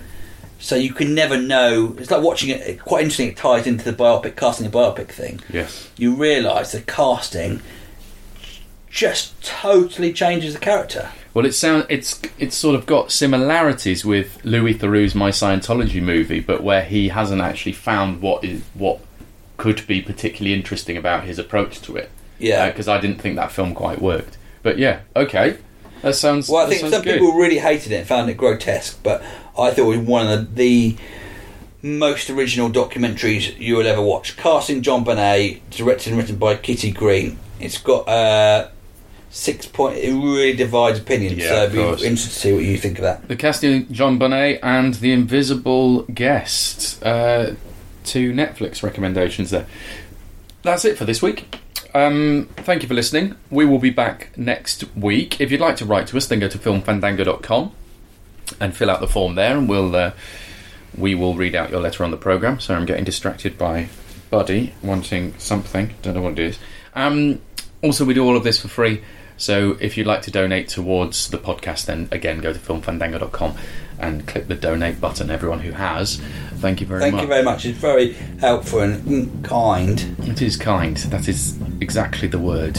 So 0.59 0.75
you 0.77 0.93
can 0.93 1.15
never 1.15 1.39
know. 1.41 1.95
It's 1.99 2.11
like 2.11 2.23
watching 2.23 2.51
it. 2.51 2.83
Quite 2.83 3.03
interesting. 3.05 3.29
It 3.29 3.37
ties 3.37 3.67
into 3.67 3.85
the 3.91 3.93
biopic 3.97 4.37
casting 4.37 4.67
a 4.67 4.71
biopic 4.71 5.09
thing 5.09 5.41
Yes. 5.53 5.89
you 5.97 6.15
realise 6.15 6.73
the 6.73 6.81
casting 6.83 7.61
just 8.91 9.41
totally 9.45 10.13
changes 10.13 10.55
the 10.55 10.61
character. 10.61 11.11
Well, 11.35 11.45
it 11.45 11.53
sound 11.53 11.87
it's 11.89 12.21
it's 12.39 12.57
sort 12.57 12.75
of 12.75 12.87
got 12.87 13.13
similarities 13.13 14.05
with 14.05 14.43
Louis 14.45 14.75
Theroux's 14.75 15.15
My 15.15 15.31
Scientology 15.31 16.03
movie, 16.03 16.41
but 16.41 16.63
where 16.63 16.83
he 16.85 17.09
hasn't 17.09 17.43
actually 17.43 17.73
found 17.73 18.23
what 18.23 18.43
is 18.45 18.63
what 18.75 19.01
could 19.59 19.87
be 19.87 20.01
particularly 20.03 20.55
interesting 20.55 20.97
about 20.97 21.25
his 21.25 21.39
approach 21.39 21.81
to 21.83 21.97
it. 21.97 22.11
Yeah. 22.39 22.65
Uh, 22.65 22.67
because 22.69 22.89
I 22.89 23.01
didn't 23.01 23.21
think 23.21 23.37
that 23.37 23.53
film 23.53 23.75
quite 23.75 24.01
worked. 24.01 24.39
But 24.63 24.79
yeah, 24.79 25.01
okay, 25.15 25.59
that 26.03 26.15
sounds. 26.15 26.49
Well, 26.49 26.67
I 26.67 26.69
think 26.69 26.81
some 26.81 27.03
good. 27.03 27.15
people 27.15 27.33
really 27.33 27.59
hated 27.59 27.93
it 27.93 27.97
and 27.97 28.07
found 28.07 28.31
it 28.31 28.37
grotesque, 28.37 28.99
but 29.03 29.23
I 29.59 29.71
thought 29.71 29.79
it 29.79 29.85
was 29.85 29.99
one 29.99 30.29
of 30.29 30.55
the, 30.55 30.97
the 31.83 31.89
most 31.89 32.31
original 32.31 32.71
documentaries 32.71 33.59
you 33.59 33.77
will 33.77 33.87
ever 33.87 34.03
watch. 34.03 34.37
Casting 34.37 34.83
JonBenet, 34.83 35.61
directed 35.71 36.11
and 36.13 36.19
written 36.19 36.37
by 36.37 36.57
Kitty 36.57 36.91
Green. 36.91 37.39
It's 37.59 37.79
got 37.79 38.09
uh, 38.09 38.69
six 39.31 39.67
point. 39.67 39.97
It 39.99 40.13
really 40.13 40.55
divides 40.55 40.99
opinions. 40.99 41.39
Yeah, 41.39 41.49
so 41.49 41.57
of 41.57 41.71
I'd 41.71 41.73
be 41.73 41.83
course. 41.83 42.03
interested 42.03 42.33
to 42.33 42.39
see 42.39 42.53
what 42.53 42.65
you 42.65 42.77
think 42.79 42.99
of 42.99 43.03
that. 43.03 43.29
The 43.29 43.37
casting 43.37 43.87
JonBenet 43.87 44.61
and 44.63 44.95
the 44.95 45.13
Invisible 45.13 46.03
Guest. 46.03 47.03
Uh, 47.03 47.55
two 48.05 48.33
Netflix 48.33 48.83
recommendations 48.83 49.51
there. 49.51 49.67
That's 50.63 50.85
it 50.85 50.97
for 50.97 51.05
this 51.05 51.23
week. 51.23 51.61
Um, 51.97 52.51
thank 52.57 52.83
you 52.83 52.89
for 52.89 52.95
listening. 52.95 53.37
We 53.51 53.65
will 53.65 53.79
be 53.79 53.89
back 53.89 54.37
next 54.37 54.85
week. 54.95 55.41
If 55.41 55.51
you'd 55.51 55.63
like 55.63 55.77
to 55.77 55.87
write 55.87 56.07
to 56.09 56.19
us, 56.19 56.27
then 56.27 56.41
go 56.41 56.49
to 56.49 56.59
filmfandango.com 56.59 57.73
and 58.61 58.77
fill 58.77 58.91
out 58.91 59.01
the 59.01 59.09
form 59.09 59.35
there, 59.35 59.57
and 59.57 59.67
we'll 59.67 59.97
uh, 59.97 60.13
we 60.97 61.15
will 61.15 61.35
read 61.35 61.55
out 61.55 61.71
your 61.71 61.81
letter 61.81 62.05
on 62.05 62.11
the 62.11 62.19
program. 62.19 62.61
So 62.61 62.75
I'm 62.75 62.85
getting 62.85 63.05
distracted 63.05 63.57
by 63.57 63.89
Buddy 64.29 64.75
wanting 64.83 65.39
something. 65.39 65.95
Don't 66.03 66.13
know 66.13 66.21
what 66.21 66.33
it 66.33 66.41
is. 66.41 66.59
Um, 66.95 67.41
also, 67.83 68.05
we 68.05 68.13
do 68.13 68.25
all 68.25 68.37
of 68.37 68.45
this 68.45 68.61
for 68.61 68.69
free. 68.69 69.03
So 69.39 69.79
if 69.81 69.97
you'd 69.97 70.07
like 70.07 70.21
to 70.23 70.31
donate 70.31 70.69
towards 70.69 71.31
the 71.31 71.39
podcast, 71.39 71.87
then 71.87 72.09
again 72.13 72.41
go 72.41 72.53
to 72.53 72.59
filmfandango.com 72.59 73.57
and 73.99 74.27
click 74.27 74.49
the 74.49 74.55
donate 74.55 75.01
button. 75.01 75.31
Everyone 75.31 75.61
who 75.61 75.73
has, 75.73 76.17
thank 76.57 76.81
you 76.81 76.87
very 76.87 77.01
Thank 77.01 77.15
much. 77.15 77.21
Thank 77.21 77.29
you 77.29 77.35
very 77.35 77.45
much. 77.45 77.67
It's 77.67 77.79
very 77.79 78.13
helpful 78.41 78.81
and 78.81 79.03
mm, 79.03 79.45
kind. 79.45 80.17
It 80.21 80.43
is 80.43 80.57
kind. 80.57 80.97
That 80.97 81.29
is 81.29 81.59
exactly 81.81 82.29
the 82.29 82.39
word. 82.39 82.79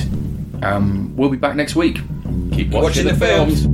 Um, 0.61 1.15
we'll 1.15 1.29
be 1.29 1.37
back 1.37 1.55
next 1.55 1.75
week. 1.75 1.95
Keep 2.51 2.71
watching, 2.71 3.05
Watching 3.05 3.07
the 3.07 3.15
films. 3.15 3.67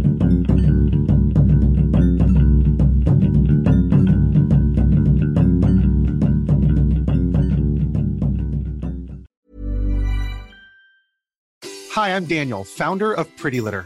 Hi, 11.93 12.15
I'm 12.15 12.25
Daniel, 12.25 12.63
founder 12.63 13.13
of 13.13 13.27
Pretty 13.37 13.61
Litter. 13.61 13.85